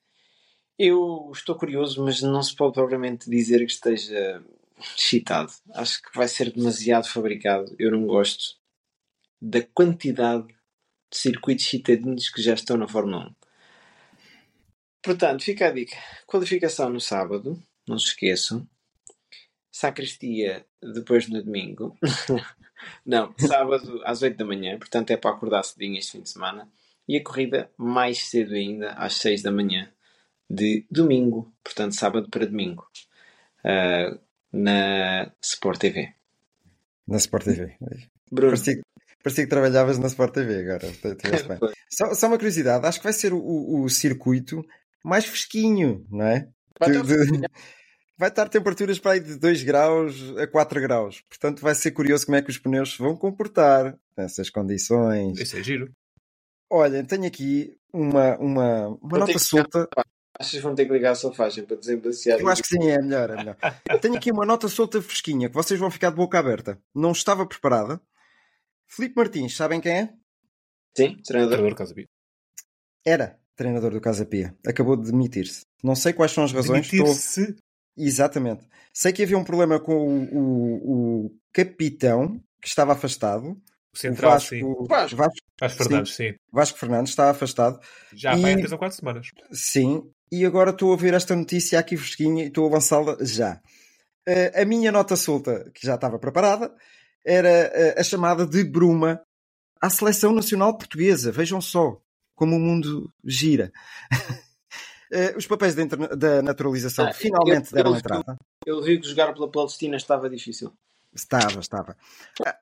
Eu 0.78 1.30
estou 1.32 1.54
curioso, 1.54 2.04
mas 2.04 2.22
não 2.22 2.42
se 2.42 2.54
pode 2.54 2.74
propriamente 2.74 3.28
dizer 3.28 3.58
que 3.58 3.72
esteja 3.72 4.42
excitado. 4.96 5.52
Acho 5.74 6.02
que 6.02 6.16
vai 6.16 6.26
ser 6.26 6.52
demasiado 6.52 7.06
fabricado. 7.06 7.74
Eu 7.78 7.90
não 7.90 8.06
gosto 8.06 8.56
da 9.40 9.62
quantidade 9.62 10.46
de 10.46 11.18
circuitos 11.18 11.66
citadinos 11.66 12.28
que 12.30 12.42
já 12.42 12.54
estão 12.54 12.76
na 12.76 12.88
Fórmula 12.88 13.28
1. 13.28 13.34
Portanto, 15.02 15.44
fica 15.44 15.68
a 15.68 15.70
dica. 15.70 15.96
Qualificação 16.26 16.90
no 16.90 17.00
sábado, 17.00 17.62
não 17.86 17.98
se 17.98 18.08
esqueçam. 18.08 18.68
Sacristia 19.70 20.66
depois 20.82 21.28
no 21.28 21.42
domingo. 21.42 21.96
não, 23.04 23.34
sábado 23.38 24.00
às 24.04 24.22
8 24.22 24.36
da 24.36 24.44
manhã, 24.44 24.78
portanto 24.78 25.10
é 25.10 25.16
para 25.16 25.30
acordar 25.30 25.62
cedinho 25.62 25.98
este 25.98 26.12
fim 26.12 26.22
de 26.22 26.30
semana. 26.30 26.68
E 27.08 27.16
a 27.16 27.24
corrida 27.24 27.70
mais 27.76 28.28
cedo 28.28 28.54
ainda, 28.54 28.92
às 28.92 29.14
6 29.14 29.42
da 29.42 29.50
manhã 29.50 29.90
de 30.48 30.84
domingo, 30.90 31.52
portanto 31.62 31.94
sábado 31.94 32.28
para 32.28 32.46
domingo, 32.46 32.86
uh, 33.64 34.18
na 34.52 35.30
Sport 35.40 35.80
TV. 35.80 36.12
Na 37.06 37.16
Sport 37.16 37.44
TV. 37.44 37.76
Bruno. 38.30 38.52
Parecia, 38.52 38.80
parecia 39.22 39.44
que 39.44 39.50
trabalhavas 39.50 39.98
na 39.98 40.06
Sport 40.08 40.34
TV 40.34 40.60
agora. 40.60 40.86
só, 41.90 42.14
só, 42.14 42.26
uma 42.26 42.36
curiosidade, 42.36 42.86
acho 42.86 42.98
que 42.98 43.04
vai 43.04 43.12
ser 43.12 43.32
o, 43.32 43.82
o, 43.82 43.88
circuito 43.88 44.64
mais 45.04 45.24
fresquinho, 45.24 46.06
não 46.10 46.26
é? 46.26 46.48
Vai, 46.78 46.90
de, 46.90 47.02
de, 47.02 47.46
vai 48.20 48.28
estar 48.28 48.50
temperaturas 48.50 48.98
para 48.98 49.12
aí 49.12 49.20
de 49.20 49.36
2 49.36 49.62
graus 49.62 50.36
a 50.36 50.46
4 50.46 50.78
graus. 50.82 51.22
Portanto, 51.22 51.62
vai 51.62 51.74
ser 51.74 51.90
curioso 51.92 52.26
como 52.26 52.36
é 52.36 52.42
que 52.42 52.50
os 52.50 52.58
pneus 52.58 52.94
vão 52.98 53.16
comportar 53.16 53.98
nessas 54.14 54.50
condições. 54.50 55.40
Isso 55.40 55.56
é 55.56 55.62
giro. 55.62 55.90
Olha, 56.68 57.02
tenho 57.02 57.26
aqui 57.26 57.74
uma, 57.90 58.36
uma, 58.36 58.88
uma 58.88 59.18
nota 59.20 59.38
solta. 59.38 59.88
Achas 60.38 60.52
que 60.52 60.60
vão 60.60 60.74
ter 60.74 60.84
que 60.84 60.92
ligar 60.92 61.12
a 61.12 61.14
solfagem 61.14 61.64
para 61.64 61.76
desembaciar? 61.76 62.38
Eu 62.38 62.48
acho 62.48 62.62
que 62.62 62.68
sim, 62.68 62.90
é 62.90 63.00
melhor, 63.00 63.30
é 63.30 63.36
melhor. 63.36 63.56
tenho 64.02 64.16
aqui 64.16 64.30
uma 64.30 64.44
nota 64.44 64.68
solta 64.68 65.00
fresquinha 65.00 65.48
que 65.48 65.54
vocês 65.54 65.80
vão 65.80 65.90
ficar 65.90 66.10
de 66.10 66.16
boca 66.16 66.38
aberta. 66.38 66.78
Não 66.94 67.12
estava 67.12 67.46
preparada. 67.46 67.98
Filipe 68.86 69.16
Martins, 69.16 69.56
sabem 69.56 69.80
quem 69.80 69.92
é? 69.92 70.14
Sim, 70.94 71.16
treinador. 71.24 71.56
Treinador 71.56 71.74
Casa 71.74 71.94
Pia. 71.94 72.08
Era 73.02 73.40
treinador 73.56 73.92
do 73.92 74.00
Casa 74.00 74.26
Pia. 74.26 74.54
Acabou 74.66 74.94
de 74.94 75.10
demitir-se. 75.10 75.64
Não 75.82 75.96
sei 75.96 76.12
quais 76.12 76.32
são 76.32 76.44
as 76.44 76.52
razões. 76.52 76.90
Demitir-se? 76.90 77.40
Estou... 77.40 77.69
Exatamente. 78.04 78.64
Sei 78.92 79.12
que 79.12 79.22
havia 79.22 79.38
um 79.38 79.44
problema 79.44 79.78
com 79.78 79.92
o, 79.94 80.36
o, 80.36 81.26
o 81.26 81.30
capitão 81.52 82.40
que 82.60 82.68
estava 82.68 82.92
afastado. 82.92 83.56
O 83.92 83.98
central, 83.98 84.30
o 84.30 84.34
Vasco, 84.34 84.48
sim. 84.48 84.62
Vasco, 84.88 85.16
Vasco, 85.16 85.36
Vasco 85.60 85.82
Fernandes, 85.82 86.14
sim. 86.14 86.28
sim. 86.30 86.34
Vasco 86.52 86.78
Fernandes 86.78 87.10
está 87.10 87.30
afastado. 87.30 87.80
Já 88.14 88.36
e... 88.36 88.40
vai 88.40 88.52
em 88.52 88.56
3 88.58 88.72
ou 88.72 88.78
4 88.78 88.96
semanas. 88.96 89.26
Sim, 89.52 90.02
e 90.30 90.46
agora 90.46 90.70
estou 90.70 90.92
a 90.92 90.96
ver 90.96 91.14
esta 91.14 91.34
notícia 91.34 91.78
aqui 91.78 91.96
fresquinha 91.96 92.44
e 92.44 92.48
estou 92.48 92.68
a 92.68 92.74
lançá-la 92.74 93.16
já. 93.20 93.60
Uh, 94.28 94.62
a 94.62 94.64
minha 94.64 94.92
nota 94.92 95.16
solta, 95.16 95.68
que 95.74 95.84
já 95.84 95.96
estava 95.96 96.20
preparada, 96.20 96.72
era 97.26 97.72
uh, 97.96 98.00
a 98.00 98.04
chamada 98.04 98.46
de 98.46 98.62
Bruma 98.62 99.20
à 99.80 99.90
seleção 99.90 100.32
nacional 100.32 100.76
portuguesa. 100.78 101.32
Vejam 101.32 101.60
só 101.60 102.00
como 102.36 102.56
o 102.56 102.60
mundo 102.60 103.12
gira. 103.24 103.72
uh, 105.12 105.36
os 105.36 105.46
papéis 105.46 105.74
da, 105.74 105.84
da 105.84 106.42
naturalização 106.42 107.06
ah, 107.06 107.12
finalmente 107.12 107.70
eu, 107.72 107.76
deram 107.76 107.90
eu, 107.92 107.96
entrada. 107.96 108.38
Eu 108.66 108.82
vi 108.82 109.00
que 109.00 109.08
jogar 109.08 109.32
pela 109.32 109.50
Palestina 109.50 109.96
estava 109.96 110.28
difícil. 110.28 110.72
Estava, 111.12 111.60
estava. 111.60 111.96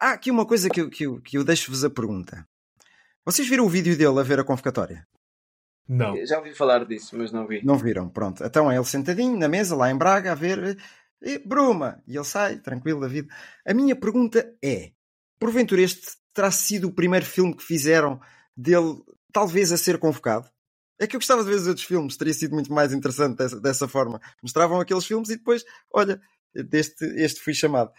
Há 0.01 0.13
aqui 0.13 0.31
uma 0.31 0.47
coisa 0.47 0.71
que 0.71 0.81
eu, 0.81 0.89
que 0.89 1.05
eu, 1.05 1.21
que 1.21 1.37
eu 1.37 1.45
deixo-vos 1.45 1.85
a 1.85 1.91
pergunta. 1.91 2.47
Vocês 3.25 3.47
viram 3.47 3.67
o 3.67 3.69
vídeo 3.69 3.97
dele 3.97 4.19
a 4.19 4.23
ver 4.23 4.41
a 4.41 4.45
convocatória? 4.45 5.07
Não. 5.87 6.15
Já 6.27 6.39
ouvi 6.39 6.55
falar 6.55 6.85
disso, 6.85 7.17
mas 7.17 7.33
não 7.33 7.47
vi. 7.47 7.65
Não 7.65 7.77
viram, 7.77 8.09
pronto. 8.09 8.45
Então 8.45 8.71
é 8.71 8.77
ele 8.77 8.85
sentadinho 8.85 9.39
na 9.39 9.49
mesa, 9.49 9.77
lá 9.77 9.91
em 9.91 9.97
Braga, 9.97 10.33
a 10.33 10.35
ver. 10.35 10.79
E, 11.23 11.39
Bruma! 11.39 12.03
E 12.07 12.17
ele 12.17 12.25
sai, 12.25 12.59
tranquilo 12.59 13.01
da 13.01 13.09
vida. 13.09 13.33
A 13.67 13.75
minha 13.75 13.97
pergunta 13.97 14.55
é: 14.63 14.93
porventura 15.39 15.83
este 15.83 16.17
terá 16.33 16.51
sido 16.51 16.89
o 16.89 16.93
primeiro 16.93 17.25
filme 17.25 17.57
que 17.57 17.63
fizeram 17.63 18.21
dele, 18.57 19.03
talvez 19.33 19.73
a 19.73 19.77
ser 19.77 19.99
convocado? 19.99 20.49
É 20.99 21.07
que 21.07 21.15
eu 21.15 21.21
gostava 21.21 21.45
de 21.45 21.51
ver 21.51 21.57
os 21.57 21.67
outros 21.67 21.87
filmes, 21.87 22.17
teria 22.17 22.35
sido 22.35 22.55
muito 22.55 22.73
mais 22.73 22.93
interessante 22.93 23.37
dessa, 23.37 23.61
dessa 23.61 23.89
forma. 23.89 24.21
Mostravam 24.43 24.81
aqueles 24.81 25.07
filmes 25.07 25.31
e 25.31 25.37
depois, 25.37 25.65
olha, 25.93 26.21
deste, 26.55 27.05
este 27.05 27.41
fui 27.41 27.55
chamado. 27.55 27.93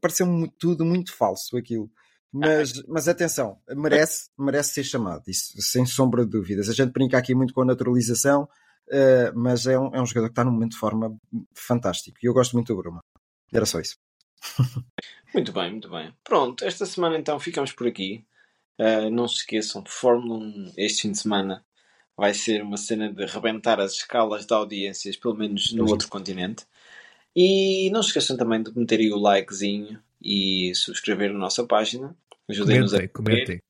Pareceu-me 0.00 0.50
tudo 0.58 0.84
muito 0.84 1.14
falso 1.14 1.56
aquilo. 1.56 1.90
Mas, 2.32 2.72
mas 2.86 3.08
atenção, 3.08 3.60
merece, 3.68 4.30
merece 4.38 4.74
ser 4.74 4.84
chamado, 4.84 5.24
isso 5.26 5.60
sem 5.60 5.84
sombra 5.84 6.24
de 6.24 6.30
dúvidas. 6.30 6.68
A 6.68 6.72
gente 6.72 6.92
brinca 6.92 7.18
aqui 7.18 7.34
muito 7.34 7.52
com 7.52 7.62
a 7.62 7.64
naturalização, 7.64 8.44
uh, 8.44 9.32
mas 9.34 9.66
é 9.66 9.78
um, 9.78 9.94
é 9.94 10.00
um 10.00 10.06
jogador 10.06 10.28
que 10.28 10.32
está 10.32 10.44
num 10.44 10.52
momento 10.52 10.72
de 10.72 10.78
forma 10.78 11.16
fantástico 11.54 12.18
e 12.22 12.26
eu 12.26 12.32
gosto 12.32 12.52
muito 12.52 12.72
do 12.72 12.80
Bruma. 12.80 13.00
Era 13.52 13.66
só 13.66 13.80
isso. 13.80 13.96
muito 15.34 15.52
bem, 15.52 15.72
muito 15.72 15.90
bem. 15.90 16.14
Pronto, 16.22 16.64
esta 16.64 16.86
semana 16.86 17.18
então 17.18 17.38
ficamos 17.40 17.72
por 17.72 17.88
aqui. 17.88 18.24
Uh, 18.78 19.10
não 19.10 19.28
se 19.28 19.38
esqueçam, 19.38 19.84
Fórmula 19.86 20.38
1 20.38 20.72
este 20.78 21.02
fim 21.02 21.12
de 21.12 21.18
semana 21.18 21.62
vai 22.20 22.34
ser 22.34 22.62
uma 22.62 22.76
cena 22.76 23.10
de 23.10 23.24
rebentar 23.24 23.80
as 23.80 23.92
escalas 23.92 24.44
de 24.44 24.52
audiências, 24.52 25.16
pelo 25.16 25.34
menos 25.34 25.72
no 25.72 25.86
Sim. 25.86 25.92
outro 25.92 26.06
continente. 26.06 26.66
E 27.34 27.88
não 27.90 28.02
se 28.02 28.08
esqueçam 28.08 28.36
também 28.36 28.62
de 28.62 28.76
meterem 28.78 29.10
o 29.10 29.16
likezinho 29.16 29.98
e 30.20 30.70
subscrever 30.74 31.32
na 31.32 31.38
nossa 31.38 31.64
página. 31.66 32.14
Ajudem-nos 32.46 32.92
a 32.92 33.08
comentem. 33.08 33.62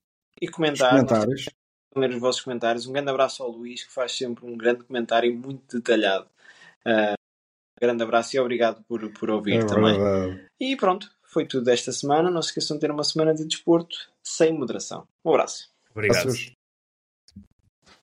E 0.42 0.48
comentar. 0.48 0.90
comentários. 0.90 1.48
Ler 1.94 2.10
os 2.10 2.18
vossos 2.18 2.40
comentários. 2.40 2.88
Um 2.88 2.92
grande 2.92 3.10
abraço 3.10 3.40
ao 3.40 3.52
Luís, 3.52 3.84
que 3.84 3.92
faz 3.92 4.16
sempre 4.16 4.44
um 4.44 4.56
grande 4.56 4.82
comentário 4.82 5.32
muito 5.32 5.76
detalhado. 5.76 6.26
Uh, 6.84 7.12
um 7.12 7.80
grande 7.80 8.02
abraço 8.02 8.34
e 8.34 8.40
obrigado 8.40 8.82
por, 8.82 9.08
por 9.12 9.30
ouvir 9.30 9.60
é 9.60 9.64
também. 9.64 9.96
Verdade. 9.96 10.44
E 10.58 10.74
pronto, 10.74 11.08
foi 11.22 11.46
tudo 11.46 11.66
desta 11.66 11.92
semana. 11.92 12.32
Não 12.32 12.42
se 12.42 12.48
esqueçam 12.48 12.76
de 12.76 12.80
ter 12.80 12.90
uma 12.90 13.04
semana 13.04 13.32
de 13.32 13.44
desporto 13.44 13.96
sem 14.24 14.52
moderação. 14.52 15.06
Um 15.24 15.30
abraço. 15.30 15.70
Obrigado. 15.94 16.32